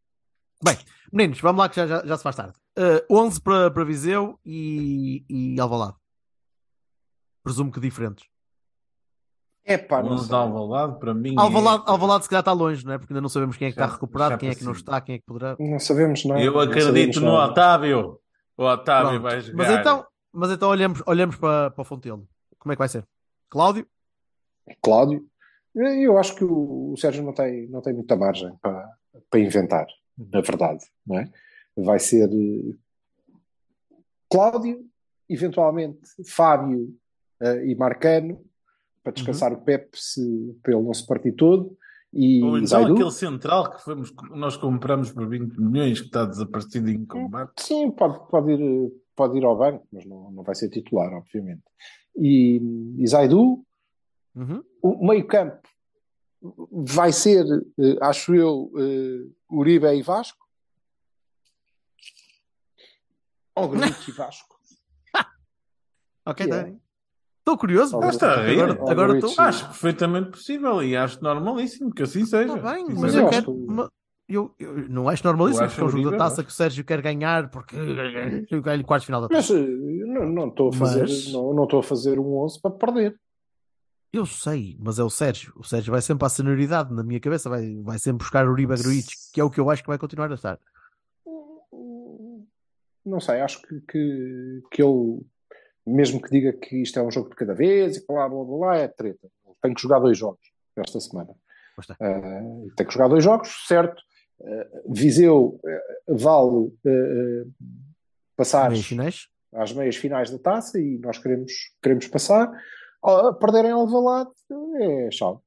Meninos, 1.13 1.41
vamos 1.41 1.59
lá 1.61 1.69
que 1.69 1.77
já, 1.77 1.87
já, 1.87 2.07
já 2.07 2.17
se 2.17 2.23
faz 2.23 2.37
tarde. 2.37 2.55
Uh, 2.79 3.05
11 3.15 3.41
para, 3.43 3.71
para 3.71 3.85
Viseu 3.85 4.39
e, 4.47 5.25
e 5.29 5.61
Alvalade. 5.61 5.95
Presumo 7.43 7.71
que 7.73 7.81
diferentes. 7.81 8.25
É 9.65 9.77
pá, 9.77 10.03
não 10.03 10.13
11 10.13 10.29
de. 10.29 10.35
Alvalade, 10.35 10.99
para 10.99 11.13
mim. 11.13 11.35
Alvalade, 11.37 11.85
é- 11.87 11.91
Alvalade 11.91 12.25
se 12.25 12.31
calhar 12.31 12.41
está 12.41 12.53
longe, 12.53 12.85
não 12.85 12.93
é? 12.93 12.99
Porque 12.99 13.13
ainda 13.13 13.21
não 13.21 13.29
sabemos 13.29 13.57
quem 13.57 13.69
é 13.69 13.71
que 13.73 13.77
Já- 13.79 13.85
está 13.85 13.95
recuperado, 13.95 14.39
quem 14.39 14.49
é 14.49 14.55
que 14.55 14.65
não 14.65 14.73
está, 14.73 15.01
quem 15.01 15.17
é 15.17 15.19
que 15.19 15.25
poderá. 15.27 15.57
Não 15.59 15.79
sabemos 15.79 16.25
nada. 16.25 16.41
Eu 16.41 16.59
acredito 16.59 16.87
sabemos 16.87 17.17
no 17.17 17.33
nada. 17.33 17.51
Otávio. 17.53 18.19
O 18.57 18.65
Otávio 18.65 19.09
Pronto. 19.11 19.23
vai 19.23 19.41
jogar. 19.41 19.57
Mas 19.59 19.71
então, 19.81 20.07
mas 20.33 20.51
então 20.51 20.69
olhamos, 20.69 21.03
olhamos 21.07 21.37
para, 21.37 21.71
para 21.71 21.83
o 21.83 21.85
Fontelo. 21.85 22.27
Como 22.59 22.73
é 22.73 22.77
que 22.77 22.79
vai 22.79 22.89
ser? 22.89 23.05
Cláudio? 23.53 23.87
Cláudio. 24.81 25.29
Eu 25.75 26.17
acho 26.17 26.35
que 26.35 26.43
o, 26.43 26.93
o 26.93 26.97
Sérgio 26.97 27.23
não 27.23 27.35
tem, 27.35 27.69
não 27.69 27.83
tem 27.83 27.93
muita 27.93 28.17
margem 28.17 28.51
para, 28.63 28.91
para 29.29 29.41
inventar, 29.41 29.87
na 30.17 30.41
verdade, 30.41 30.83
não 31.07 31.19
é? 31.19 31.31
Vai 31.77 31.99
ser 31.99 32.31
eh, 32.31 32.75
Cláudio, 34.31 34.83
eventualmente 35.29 36.01
Fábio 36.27 36.97
eh, 37.43 37.67
e 37.67 37.75
Marcano, 37.75 38.43
para 39.03 39.13
descansar 39.13 39.53
o 39.53 39.61
Pepe 39.61 39.99
se, 40.01 40.59
para 40.63 40.73
ele 40.73 40.83
não 40.83 40.95
se 40.95 41.07
partir 41.07 41.33
todo, 41.33 41.77
e 42.11 42.43
Ou 42.43 42.57
então 42.57 42.67
Zaidu. 42.69 42.95
aquele 42.95 43.11
central 43.11 43.71
que 43.71 43.83
fomos, 43.83 44.15
nós 44.31 44.57
compramos 44.57 45.11
por 45.13 45.29
20 45.29 45.59
milhões 45.59 46.01
que 46.01 46.07
está 46.07 46.25
desaparecido 46.25 46.89
em 46.89 47.05
combate. 47.05 47.53
Sim, 47.59 47.91
pode, 47.91 48.19
pode, 48.31 48.53
ir, 48.53 48.93
pode 49.15 49.37
ir 49.37 49.45
ao 49.45 49.59
banco, 49.59 49.87
mas 49.93 50.07
não, 50.07 50.31
não 50.31 50.43
vai 50.43 50.55
ser 50.55 50.71
titular, 50.71 51.13
obviamente. 51.13 51.63
E, 52.17 52.61
e 52.99 53.07
Zaidu, 53.07 53.65
Uhum. 54.35 54.63
o 54.83 55.07
meio 55.07 55.27
campo 55.27 55.61
vai 56.71 57.13
ser, 57.13 57.45
eh, 57.79 57.97
acho 58.01 58.35
eu, 58.35 58.73
eh, 58.79 59.31
Uribe 59.51 59.87
e 59.95 60.03
Vasco. 60.03 60.45
Ou 63.55 63.69
Gruitch 63.71 64.09
e 64.09 64.13
Vasco. 64.13 64.57
Ok, 66.25 66.47
Que 66.47 66.53
é? 66.53 66.57
Dani. 66.63 66.81
Estou 67.41 67.59
curioso. 67.59 68.01
Ah, 68.01 68.09
está 68.09 68.35
a 68.35 68.47
rir. 68.47 68.61
Agora, 68.63 68.93
agora 68.93 69.19
estou. 69.19 69.35
Acho 69.45 69.67
perfeitamente 69.67 70.31
possível 70.31 70.81
e 70.83 70.97
acho 70.97 71.21
normalíssimo 71.23 71.93
que 71.93 72.05
assim 72.05 72.25
seja. 72.25 72.57
Está 72.57 72.73
bem, 72.73 72.87
mas 72.95 73.15
eu 73.15 73.23
eu 73.25 73.29
quero. 73.29 73.91
Eu, 74.33 74.55
eu 74.59 74.89
não 74.89 75.09
acho 75.09 75.25
normalíssimo 75.27 75.67
porque 75.69 75.81
é 75.81 75.85
um 75.85 75.89
jogo 75.89 76.11
da 76.11 76.17
taça 76.17 76.43
que 76.43 76.51
o 76.51 76.53
Sérgio 76.53 76.85
quer 76.85 77.01
ganhar 77.03 77.51
porque 77.51 77.77
quartos 78.85 79.03
de 79.03 79.07
final 79.07 79.21
da 79.23 79.29
taça. 79.29 79.53
Mas 79.55 79.63
eh, 79.63 79.67
não, 80.07 80.49
estou 80.49 80.69
a 80.69 80.73
fazer, 80.73 81.01
Mas- 81.01 81.33
não, 81.33 81.53
não 81.55 81.65
estou 81.65 81.81
a 81.81 81.83
fazer 81.83 82.19
um 82.19 82.39
11 82.39 82.61
para 82.61 82.71
perder. 82.71 83.17
Eu 84.13 84.27
sei, 84.27 84.77
mas 84.79 84.99
é 84.99 85.03
o 85.03 85.09
Sérgio. 85.09 85.55
O 85.57 85.65
Sérgio 85.65 85.91
vai 85.91 86.03
sempre 86.03 86.27
à 86.27 86.29
senioridade 86.29 86.93
na 86.93 87.03
minha 87.03 87.19
cabeça, 87.19 87.49
vai, 87.49 87.81
vai 87.83 87.99
sempre 87.99 88.19
buscar 88.19 88.47
o 88.47 88.53
Uribe 88.53 88.77
Gruitch, 88.77 89.15
que 89.33 89.41
é 89.41 89.45
o 89.45 89.51
que 89.51 89.59
eu 89.59 89.71
acho 89.71 89.83
que 89.83 89.89
vai 89.89 89.97
continuar 89.97 90.31
a 90.31 90.35
estar. 90.35 90.59
Não 93.05 93.19
sei, 93.21 93.41
acho 93.41 93.61
que, 93.63 93.81
que, 93.81 94.63
que 94.71 94.83
ele, 94.83 95.21
mesmo 95.87 96.21
que 96.21 96.31
diga 96.31 96.53
que 96.53 96.83
isto 96.83 96.99
é 96.99 97.03
um 97.03 97.11
jogo 97.11 97.31
de 97.31 97.37
cada 97.37 97.55
vez 97.55 97.97
e 97.97 98.07
blá 98.07 98.29
blá 98.29 98.45
blá, 98.45 98.77
é 98.77 98.87
treta. 98.89 99.29
Tem 99.61 99.75
que 99.75 99.81
jogar 99.81 99.99
dois 99.99 100.17
jogos. 100.19 100.41
esta 100.77 101.01
semana. 101.01 101.31
Uh, 102.01 102.71
tem 102.77 102.87
que 102.87 102.93
jogar 102.93 103.09
dois 103.09 103.25
jogos, 103.25 103.49
certo. 103.67 104.03
Uh, 104.43 104.93
Viseu 104.93 105.61
uh, 105.63 106.17
vale 106.17 106.67
uh, 106.85 107.53
passar 108.37 108.71
Meias 108.71 108.85
finais. 108.85 109.29
às 109.53 109.73
meias 109.73 109.97
finais 109.97 110.31
da 110.31 110.39
taça 110.39 110.81
e 110.81 110.99
nós 110.99 111.19
queremos, 111.19 111.53
queremos 111.81 112.09
passar. 112.09 112.51
Uh, 113.05 113.33
perderem 113.35 113.71
Alvalade 113.71 114.31
é 114.81 115.11
chave. 115.11 115.39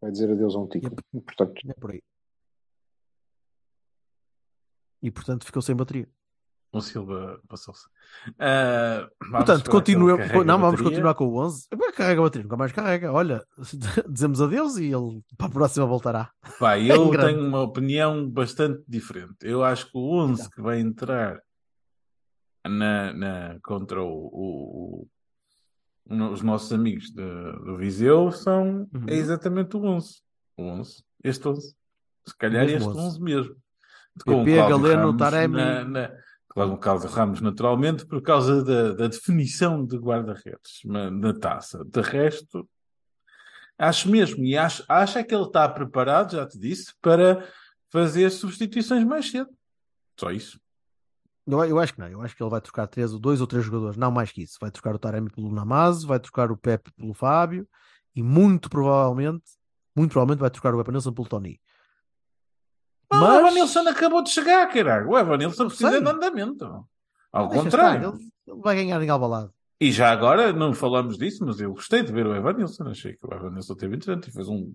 Vai 0.00 0.10
dizer 0.10 0.30
adeus 0.30 0.54
a 0.54 0.58
um 0.60 0.66
título. 0.66 0.96
Portanto, 1.12 1.60
É 1.68 1.74
por 1.74 1.90
aí. 1.90 2.02
E 5.02 5.10
portanto 5.10 5.44
ficou 5.44 5.62
sem 5.62 5.76
bateria. 5.76 6.08
O 6.70 6.80
Silva 6.82 7.40
passou-se. 7.48 7.86
Vamos 8.38 9.30
Portanto, 9.46 9.70
continuemos. 9.70 10.26
Não, 10.44 10.58
vamos 10.58 10.80
continuar 10.82 11.14
com 11.14 11.26
o 11.26 11.38
11. 11.38 11.66
Bem, 11.74 11.92
Carrega 11.92 12.20
a 12.20 12.24
bateria, 12.24 12.42
nunca 12.44 12.56
mais 12.58 12.72
carrega. 12.72 13.10
Olha, 13.12 13.42
dizemos 14.08 14.40
adeus 14.42 14.76
e 14.76 14.84
ele 14.92 15.22
para 15.38 15.46
a 15.46 15.50
próxima 15.50 15.86
voltará. 15.86 16.30
Pá, 16.58 16.76
eu 16.78 17.08
grande. 17.08 17.32
tenho 17.34 17.46
uma 17.48 17.62
opinião 17.62 18.28
bastante 18.28 18.82
diferente. 18.86 19.36
Eu 19.42 19.64
acho 19.64 19.86
que 19.90 19.96
o 19.96 20.12
11 20.18 20.50
que 20.50 20.60
vai 20.60 20.78
entrar 20.78 21.40
na, 22.66 23.12
na- 23.14 23.58
contra 23.62 24.02
o, 24.02 24.06
o- 24.30 25.06
o- 26.10 26.24
os 26.32 26.42
nossos 26.42 26.70
amigos 26.72 27.10
de- 27.10 27.52
do 27.64 27.76
Viseu 27.78 28.30
são 28.30 28.86
Uhum. 28.92 29.04
é 29.06 29.14
exatamente 29.14 29.74
o 29.76 29.84
11. 29.84 30.20
O 30.56 30.64
11. 30.64 31.02
Este 31.24 31.48
11. 31.48 31.74
Se 32.26 32.36
calhar 32.36 32.66
mesmo 32.66 32.90
este 32.90 32.98
11. 32.98 33.00
11 33.08 33.22
mesmo. 33.22 33.56
PP, 34.24 34.56
Galeno, 34.56 35.16
Taremi. 35.16 35.56
Na, 35.56 35.84
na, 35.84 36.10
Cláudio 36.48 37.08
Ramos, 37.08 37.40
naturalmente, 37.40 38.06
por 38.06 38.22
causa 38.22 38.64
da, 38.64 38.92
da 38.94 39.06
definição 39.06 39.84
de 39.84 39.96
guarda-redes 39.96 40.80
na, 40.84 41.32
taça. 41.34 41.84
De 41.84 42.00
resto, 42.00 42.68
acho 43.78 44.10
mesmo. 44.10 44.44
E 44.44 44.56
acho, 44.56 44.84
acho 44.88 45.18
é 45.18 45.24
que 45.24 45.34
ele 45.34 45.44
está 45.44 45.68
preparado, 45.68 46.32
já 46.32 46.46
te 46.46 46.58
disse, 46.58 46.92
para 47.00 47.46
fazer 47.90 48.30
substituições 48.30 49.04
mais 49.04 49.30
cedo. 49.30 49.50
Só 50.18 50.30
isso. 50.30 50.58
Eu, 51.46 51.64
eu 51.64 51.78
acho 51.78 51.94
que 51.94 52.00
não, 52.00 52.08
eu 52.08 52.20
acho 52.22 52.36
que 52.36 52.42
ele 52.42 52.50
vai 52.50 52.60
trocar 52.60 52.86
três, 52.86 53.12
dois 53.12 53.40
ou 53.40 53.46
três 53.46 53.64
jogadores, 53.64 53.96
não 53.96 54.10
mais 54.10 54.30
que 54.30 54.42
isso. 54.42 54.58
Vai 54.60 54.70
trocar 54.70 54.94
o 54.94 54.98
Taremi 54.98 55.30
pelo 55.30 55.52
Namazo, 55.52 56.06
vai 56.06 56.18
trocar 56.18 56.50
o 56.50 56.56
Pepe 56.56 56.90
pelo 56.92 57.14
Fábio 57.14 57.66
e 58.14 58.22
muito 58.22 58.68
provavelmente, 58.68 59.44
muito 59.96 60.12
provavelmente 60.12 60.40
vai 60.40 60.50
trocar 60.50 60.74
o 60.74 60.80
Evanilson 60.80 61.12
pelo 61.12 61.28
Tony. 61.28 61.60
Mas... 63.10 63.20
Mas- 63.20 63.36
O 63.36 63.38
Evanilson 63.40 63.88
acabou 63.88 64.22
de 64.22 64.30
chegar, 64.30 64.66
caralho. 64.68 65.08
O 65.10 65.18
Evanilson 65.18 65.66
precisa 65.66 65.90
sei. 65.90 66.00
de 66.02 66.08
andamento. 66.08 66.86
Ao 67.32 67.48
contrário. 67.48 68.08
estar, 68.10 68.18
ele, 68.46 68.60
vai 68.62 68.76
ganhar 68.76 69.02
em 69.02 69.08
Albalade. 69.08 69.50
E 69.80 69.92
já 69.92 70.10
agora, 70.10 70.52
não 70.52 70.72
falamos 70.72 71.16
disso, 71.16 71.44
mas 71.46 71.60
eu 71.60 71.72
gostei 71.72 72.02
de 72.02 72.12
ver 72.12 72.26
o 72.26 72.34
Evanilson. 72.34 72.88
Achei 72.88 73.14
que 73.14 73.26
o 73.26 73.32
Evanilson 73.32 73.74
teve 73.74 73.96
interessante 73.96 74.28
e 74.28 74.32
fez 74.32 74.48
um. 74.48 74.74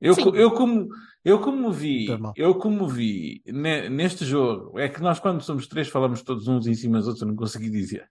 Eu, 0.00 0.14
Sim. 0.14 0.30
eu, 0.34 0.50
como, 0.50 0.88
eu 1.24 1.38
como 1.40 1.72
vi, 1.72 2.06
eu 2.36 2.54
como 2.56 2.86
vi 2.86 3.40
ne- 3.46 3.88
neste 3.88 4.26
jogo, 4.26 4.78
é 4.78 4.88
que 4.90 5.00
nós 5.00 5.18
quando 5.18 5.40
somos 5.40 5.66
três 5.66 5.88
falamos 5.88 6.20
todos 6.22 6.46
uns 6.48 6.66
em 6.66 6.74
cima 6.74 6.98
dos 6.98 7.06
outros, 7.06 7.22
eu 7.22 7.28
não 7.28 7.36
consegui 7.36 7.70
dizer. 7.70 8.06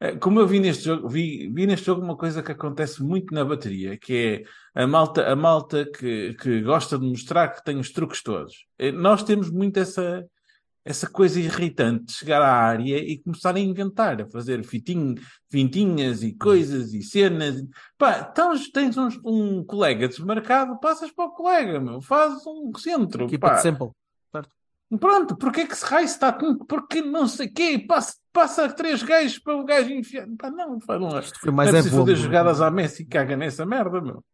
Eh, 0.00 0.16
Como 0.16 0.40
eu 0.40 0.46
vi 0.46 0.60
neste 0.60 0.84
jogo, 0.84 1.08
vi, 1.08 1.48
vi 1.48 1.66
neste 1.66 1.86
jogo 1.86 2.02
uma 2.02 2.16
coisa 2.16 2.42
que 2.42 2.52
acontece 2.52 3.02
muito 3.02 3.34
na 3.34 3.44
bateria, 3.44 3.96
que 3.98 4.44
é 4.74 4.82
a 4.82 4.86
malta, 4.86 5.26
a 5.26 5.36
malta 5.36 5.84
que, 5.84 6.34
que 6.34 6.62
gosta 6.62 6.98
de 6.98 7.06
mostrar 7.06 7.48
que 7.48 7.64
tem 7.64 7.78
os 7.78 7.90
truques 7.90 8.22
todos. 8.22 8.66
Eh, 8.78 8.92
Nós 8.92 9.22
temos 9.22 9.50
muito 9.50 9.78
essa, 9.78 10.24
essa 10.84 11.08
coisa 11.08 11.40
irritante 11.40 12.06
de 12.06 12.12
chegar 12.12 12.40
à 12.40 12.52
área 12.52 12.96
e 12.96 13.18
começar 13.18 13.54
a 13.54 13.60
inventar, 13.60 14.22
a 14.22 14.26
fazer 14.30 14.64
fitinho, 14.64 15.16
fintinhas 15.50 16.22
e 16.22 16.32
coisas 16.32 16.94
e 16.94 17.02
cenas. 17.02 17.62
Pá, 17.96 18.28
então 18.30 18.52
tens 18.72 18.96
um, 18.96 19.08
um 19.24 19.64
colega 19.64 20.08
desmarcado, 20.08 20.78
passas 20.80 21.10
para 21.10 21.26
o 21.26 21.32
colega, 21.32 21.80
meu, 21.80 22.00
faz 22.00 22.46
um 22.46 22.72
centro. 22.78 23.24
Equipa 23.24 23.48
pá. 23.48 23.54
de 23.56 23.62
sample. 23.62 23.90
Pronto, 24.98 25.36
porque 25.36 25.60
é 25.60 25.66
que 25.66 25.76
se 25.76 25.84
raio 25.84 26.06
está? 26.06 26.32
Porque 26.32 27.02
não 27.02 27.26
sei 27.28 27.46
o 27.46 27.52
quê, 27.52 27.78
passa, 27.86 28.14
passa 28.32 28.68
três 28.70 29.02
gajos 29.02 29.38
para 29.38 29.56
o 29.56 29.64
gajo 29.64 29.90
enfiar. 29.90 30.26
Pá, 30.38 30.50
não, 30.50 30.78
pá, 30.78 30.98
não 30.98 31.16
é. 31.18 31.20
Isto 31.20 31.38
foi 31.40 31.52
mais 31.52 31.70
não 31.70 31.76
é 31.76 31.80
é 31.80 31.82
preciso 31.82 32.00
fazer 32.00 32.12
volume. 32.14 32.24
jogadas 32.24 32.60
à 32.62 32.70
Messi 32.70 33.02
e 33.02 33.06
caga 33.06 33.36
nessa 33.36 33.66
merda, 33.66 34.00
meu. 34.00 34.24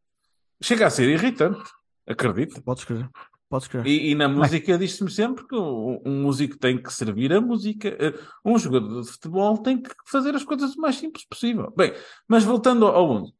Chega 0.62 0.86
a 0.86 0.90
ser 0.90 1.08
irritante, 1.08 1.60
acredita. 2.06 2.62
Podes 2.62 2.82
escrever. 2.82 3.08
Podes 3.48 3.66
escrever. 3.66 3.88
E, 3.88 4.10
e 4.10 4.14
na 4.14 4.28
música 4.28 4.78
diz-se-me 4.78 5.10
sempre 5.10 5.46
que 5.46 5.56
um, 5.56 6.00
um 6.06 6.22
músico 6.22 6.56
tem 6.56 6.80
que 6.80 6.92
servir 6.92 7.32
a 7.32 7.40
música. 7.40 7.88
Eh, 7.88 8.14
Um 8.44 8.56
jogador 8.58 9.02
de 9.02 9.10
futebol 9.10 9.58
tem 9.58 9.82
que 9.82 9.90
fazer 10.06 10.34
as 10.36 10.44
coisas 10.44 10.74
o 10.76 10.80
mais 10.80 10.96
simples 10.96 11.26
possível. 11.26 11.72
Bem, 11.76 11.92
mas 12.28 12.44
voltando 12.44 12.86
ao 12.86 13.10
11. 13.10 13.32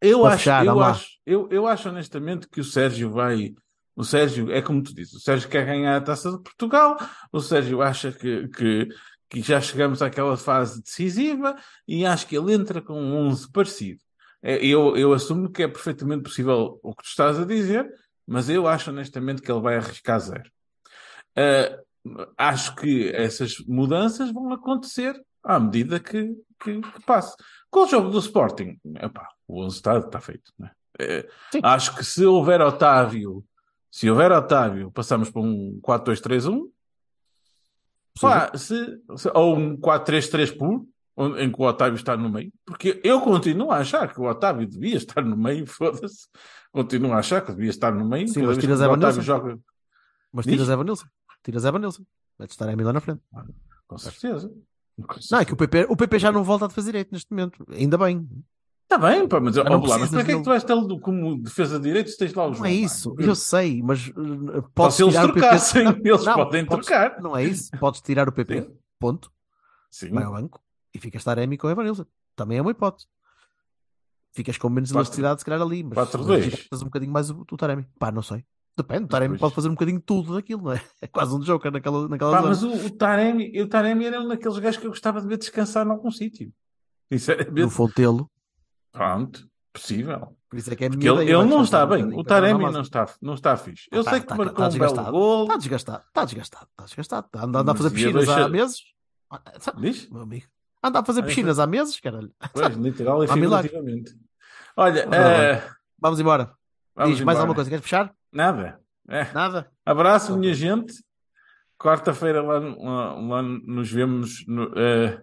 Eu 0.00 0.24
acho, 0.26 0.38
fechar, 0.38 0.64
eu, 0.64 0.80
acho, 0.80 1.06
eu, 1.26 1.48
eu 1.50 1.66
acho 1.66 1.88
honestamente 1.88 2.48
que 2.48 2.60
o 2.60 2.64
Sérgio 2.64 3.10
vai. 3.10 3.54
O 3.96 4.04
Sérgio, 4.04 4.52
é 4.52 4.60
como 4.60 4.82
tu 4.82 4.94
dizes, 4.94 5.14
o 5.14 5.20
Sérgio 5.20 5.48
quer 5.48 5.64
ganhar 5.64 5.96
a 5.96 6.00
taça 6.00 6.30
de 6.30 6.42
Portugal, 6.42 6.96
o 7.32 7.40
Sérgio 7.40 7.80
acha 7.80 8.12
que, 8.12 8.46
que, 8.48 8.88
que 9.28 9.40
já 9.40 9.60
chegamos 9.60 10.02
àquela 10.02 10.36
fase 10.36 10.82
decisiva 10.82 11.56
e 11.88 12.04
acho 12.04 12.26
que 12.26 12.36
ele 12.36 12.52
entra 12.52 12.82
com 12.82 12.92
um 13.00 13.16
11 13.28 13.50
parecido. 13.50 14.00
É, 14.42 14.64
Eu, 14.64 14.96
eu 14.96 15.12
assumo 15.14 15.50
que 15.50 15.62
é 15.62 15.68
perfeitamente 15.68 16.22
possível 16.24 16.78
o 16.82 16.94
que 16.94 17.02
tu 17.02 17.08
estás 17.08 17.40
a 17.40 17.44
dizer, 17.46 17.90
mas 18.26 18.50
eu 18.50 18.68
acho 18.68 18.90
honestamente 18.90 19.40
que 19.40 19.50
ele 19.50 19.62
vai 19.62 19.76
arriscar 19.76 20.20
zero. 20.20 20.50
Ah, 21.34 21.78
acho 22.36 22.74
que 22.76 23.10
essas 23.14 23.56
mudanças 23.66 24.30
vão 24.30 24.52
acontecer 24.52 25.18
à 25.42 25.58
medida 25.58 25.98
que, 25.98 26.34
que, 26.62 26.80
que 26.80 27.02
passe. 27.04 27.34
Com 27.70 27.80
o 27.80 27.88
jogo 27.88 28.10
do 28.10 28.18
Sporting, 28.18 28.78
epá, 29.00 29.28
o 29.46 29.62
11 29.64 29.76
está, 29.76 29.98
está 29.98 30.20
feito. 30.20 30.52
né? 30.58 30.70
Sim. 31.52 31.60
acho 31.62 31.94
que 31.94 32.04
se 32.04 32.24
houver 32.24 32.60
Otávio, 32.62 33.44
se 33.96 34.10
houver 34.10 34.30
Otávio, 34.30 34.90
passamos 34.90 35.30
para 35.30 35.40
um 35.40 35.80
4-2-3-1, 35.82 36.70
pá, 38.20 38.50
se, 38.56 39.00
se- 39.16 39.30
ou 39.34 39.56
um 39.56 39.76
4-3-3 39.76 40.56
puro, 40.56 40.86
em 41.38 41.50
que 41.50 41.58
o 41.60 41.64
Otávio 41.64 41.96
está 41.96 42.14
no 42.14 42.28
meio, 42.28 42.52
porque 42.66 43.00
eu 43.02 43.20
continuo 43.22 43.70
a 43.70 43.78
achar 43.78 44.12
que 44.12 44.20
o 44.20 44.24
Otávio 44.24 44.66
devia 44.66 44.96
estar 44.96 45.24
no 45.24 45.36
meio, 45.36 45.64
foda-se. 45.66 46.28
Continuo 46.70 47.12
a 47.14 47.18
achar 47.20 47.40
que 47.40 47.52
devia 47.52 47.70
estar 47.70 47.90
no 47.90 48.06
meio. 48.06 48.28
Sim, 48.28 48.42
mas 48.42 48.58
tiras 48.58 48.82
Evan 48.82 48.98
Nilsson. 48.98 49.22
joga, 49.22 49.58
Mas 50.30 50.44
tiras 50.44 50.68
Evan 50.68 50.84
Nilsson. 50.84 51.06
Tiras 51.42 51.64
Evan 51.64 51.78
Nilsson. 51.78 52.02
Vai-te 52.38 52.50
estar 52.50 52.68
a 52.68 52.72
Emília 52.72 52.92
na 52.92 53.00
frente. 53.00 53.22
com 53.86 53.96
certeza. 53.96 54.52
Não, 55.30 55.38
é 55.38 55.44
que 55.46 55.54
o 55.54 55.56
PP, 55.56 55.86
o 55.88 55.96
PP 55.96 56.18
já 56.18 56.30
não 56.30 56.44
volta 56.44 56.66
a 56.66 56.68
fazer 56.68 56.88
direito 56.92 57.12
neste 57.12 57.30
momento. 57.30 57.64
Ainda 57.70 57.96
bem. 57.96 58.28
Está 58.88 58.98
bem, 58.98 59.26
pá, 59.26 59.40
mas, 59.40 59.56
Já 59.56 59.64
não 59.64 59.84
lá, 59.84 59.98
mas 59.98 60.10
para 60.10 60.24
que 60.24 60.30
é 60.30 60.36
que 60.36 60.42
tu 60.42 60.46
vais 60.48 60.62
tê-lo 60.62 61.00
como 61.00 61.36
defesa 61.42 61.76
de 61.76 61.88
direito 61.88 62.08
se 62.08 62.16
tens 62.16 62.32
lá 62.32 62.46
os 62.46 62.58
Não 62.60 62.66
é 62.66 62.72
isso. 62.72 63.16
Eu 63.18 63.34
sei, 63.34 63.82
mas 63.82 64.06
uh, 64.08 64.62
podes 64.72 64.94
se 64.96 65.02
eles 65.02 65.12
tirar 65.14 65.24
o 65.24 65.32
PP. 65.34 65.40
trocassem, 65.40 65.88
eles 66.04 66.24
não, 66.24 66.34
podem 66.34 66.64
podes- 66.64 66.86
trocar. 66.86 67.20
Não 67.20 67.36
é 67.36 67.44
isso. 67.44 67.70
Podes 67.80 68.00
tirar 68.00 68.28
o 68.28 68.32
PP. 68.32 68.62
Sim. 68.62 68.76
Ponto. 69.00 69.32
Sim. 69.90 70.10
Vai 70.10 70.22
ao 70.22 70.32
banco 70.32 70.60
e 70.94 71.00
ficas 71.00 71.24
Taremi 71.24 71.58
com 71.58 71.66
o 71.66 71.70
Evanilson. 71.70 72.06
Também 72.36 72.58
é 72.58 72.62
uma 72.62 72.70
hipótese. 72.70 73.08
Ficas 74.32 74.56
com 74.56 74.68
menos 74.68 74.90
elasticidade, 74.92 75.40
se 75.40 75.44
calhar, 75.44 75.60
ali. 75.60 75.82
Mas 75.82 75.94
quatro, 75.94 76.18
mas 76.18 76.26
dois. 76.28 76.44
tiras 76.44 76.82
um 76.82 76.84
bocadinho 76.84 77.12
mais 77.12 77.28
o, 77.30 77.40
o 77.50 77.56
Taremi. 77.56 77.86
Pá, 77.98 78.12
não 78.12 78.22
sei. 78.22 78.44
Depende. 78.76 79.04
O 79.04 79.08
Taremi 79.08 79.36
pode 79.38 79.54
fazer 79.54 79.68
um 79.68 79.72
bocadinho 79.72 80.00
tudo 80.00 80.34
daquilo, 80.34 80.62
não 80.62 80.72
é? 80.72 80.80
É 81.02 81.08
quase 81.08 81.34
um 81.34 81.40
Joker 81.40 81.72
naquela, 81.72 82.06
naquela 82.08 82.30
Pá, 82.30 82.36
zona. 82.42 82.48
mas 82.50 82.62
o, 82.62 82.86
o 82.86 82.90
Taremi, 82.90 83.60
o 83.60 83.66
Taremi 83.68 84.04
era 84.04 84.20
um 84.20 84.28
daqueles 84.28 84.58
gajos 84.58 84.78
que 84.78 84.86
eu 84.86 84.90
gostava 84.90 85.20
de 85.20 85.26
ver 85.26 85.38
descansar 85.38 85.84
em 85.86 85.90
algum 85.90 86.10
sítio. 86.10 86.52
No 87.10 87.18
Sinceramente, 87.18 87.70
Fontelo. 87.70 88.30
Pronto, 88.96 89.46
possível. 89.72 90.36
Por 90.48 90.58
isso 90.58 90.72
é 90.72 90.76
que 90.76 90.84
é 90.84 90.88
Porque 90.90 91.08
ele, 91.08 91.22
ele 91.24 91.44
não 91.44 91.62
está 91.62 91.84
bem. 91.84 92.04
O 92.18 92.24
Taremi 92.24 92.70
não 92.70 92.80
está, 92.80 93.06
não 93.20 93.34
está 93.34 93.56
fixe. 93.56 93.88
Eu 93.92 94.02
Tá- 94.04 94.10
sei 94.12 94.20
que 94.20 94.26
tá- 94.26 94.34
marcou 94.36 94.54
tá 94.56 94.62
um 94.68 94.68
belo 94.68 94.78
desgastado. 94.86 95.10
gol. 95.12 95.42
Está 95.44 95.56
desgastado, 95.56 96.04
está 96.08 96.24
desgastado, 96.24 96.66
está 96.70 96.84
desgastado. 96.84 97.28
Anda, 97.36 97.58
anda 97.60 97.72
a 97.72 97.74
fazer 97.74 97.90
piscinas 97.90 98.26
deixar- 98.26 98.42
há 98.44 98.48
meses. 98.48 98.78
Diz? 99.78 100.08
Meu 100.10 100.22
amigo. 100.22 100.46
Anda 100.82 101.00
a 101.00 101.04
fazer 101.04 101.22
piscinas 101.24 101.58
há 101.58 101.66
meses, 101.66 101.98
caralho. 102.00 102.32
Pois, 102.54 102.76
literal 102.76 103.22
e 103.24 103.28
figurativamente. 103.28 104.14
Olha, 104.76 105.00
eh, 105.12 105.62
Vamos 106.00 106.20
embora. 106.20 106.52
vamos 106.94 107.16
Diz 107.16 107.24
mais 107.24 107.36
embora. 107.36 107.38
alguma 107.40 107.54
coisa. 107.54 107.68
Queres 107.70 107.82
fechar? 107.82 108.14
Nada. 108.32 108.80
É. 109.08 109.24
Nada? 109.32 109.70
Abraço, 109.84 110.36
minha 110.38 110.54
gente. 110.54 110.94
Quarta-feira 111.78 112.40
lá, 112.42 112.58
lá, 112.58 113.14
lá 113.14 113.42
nos 113.42 113.90
vemos. 113.90 114.44
No, 114.46 114.72
eh, 114.76 115.20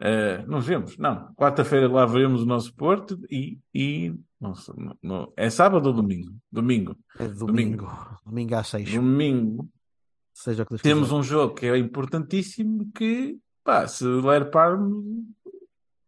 eh, 0.00 0.44
nos 0.46 0.66
vemos? 0.66 0.96
Não. 0.98 1.32
Quarta-feira 1.34 1.88
lá 1.90 2.04
veremos 2.06 2.42
o 2.42 2.46
nosso 2.46 2.74
Porto 2.74 3.18
e. 3.30 3.58
e 3.74 4.14
não 4.40 4.54
sei, 4.54 4.74
não- 4.76 4.96
não- 5.02 5.32
é 5.36 5.48
sábado 5.50 5.86
ou 5.86 5.92
domingo? 5.92 6.32
Domingo. 6.52 6.96
É 7.18 7.26
domingo. 7.28 7.88
Domingo, 8.24 8.54
às 8.54 8.68
seis. 8.68 8.92
Domingo. 8.92 9.68
Seja 10.34 10.62
o 10.62 10.66
que 10.66 10.76
Temos 10.78 11.04
quiser. 11.08 11.14
um 11.18 11.22
jogo 11.22 11.54
que 11.54 11.66
é 11.66 11.78
importantíssimo 11.78 12.90
que, 12.94 13.38
pá, 13.64 13.86
se 13.88 14.04
lerparmos. 14.04 15.02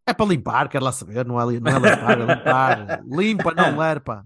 É 0.05 0.13
para 0.13 0.25
limpar, 0.27 0.69
quero 0.69 0.85
lá 0.85 0.91
saber. 0.91 1.25
Não 1.25 1.39
é, 1.41 1.59
não 1.59 1.71
é 1.71 1.79
limpar, 1.79 2.19
é 2.21 2.25
limpar. 2.35 3.03
Limpa, 3.09 3.53
não 3.55 3.77
lerpa. 3.77 4.25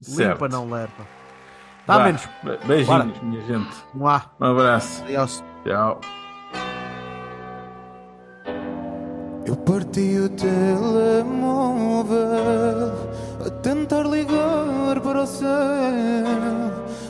Certo. 0.00 0.32
Limpa, 0.44 0.48
não 0.48 0.70
lerpa. 0.70 1.06
Dá 1.86 1.98
Vá. 1.98 2.04
menos. 2.04 2.26
Be- 2.44 2.58
Beijinhos, 2.66 3.20
minha 3.22 3.40
gente. 3.42 3.76
Um 3.94 4.06
abraço. 4.06 5.04
Tchau. 5.64 6.00
Eu 9.50 9.56
parti 9.56 10.16
o 10.16 10.28
telemóvel 10.28 11.26
a 13.44 13.50
tentar 13.62 14.04
ligar 14.04 15.00
para 15.02 15.24
o 15.24 15.26
céu 15.26 15.48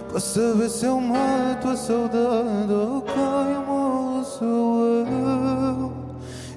Para 0.09 0.21
saber 0.21 0.71
se 0.71 0.87
eu 0.87 0.99
mato 1.03 1.69
a 1.69 1.77
saudade 1.77 2.73
Ou 2.73 3.03
quem 3.03 3.59
morre 3.67 4.25
sou 4.25 5.05
eu. 5.07 5.93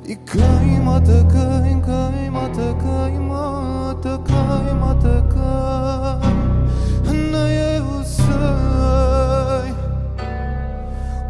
E 0.05 0.15
quem 0.15 0.79
mata 0.79 1.27
quem, 1.29 1.81
quem 1.81 2.31
mata 2.31 2.77
quem 2.79 3.19
Mata 3.19 4.21
quem, 4.25 4.73
mata 4.79 5.21
quem 5.33 7.13
Nem 7.29 7.55
eu 7.75 8.05
sei. 8.05 9.73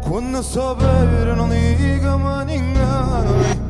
Quando 0.08 0.40
souber 0.44 1.34
não 1.36 1.48
diga-me 1.48 2.24
a 2.24 2.44
ninguém 2.44 3.63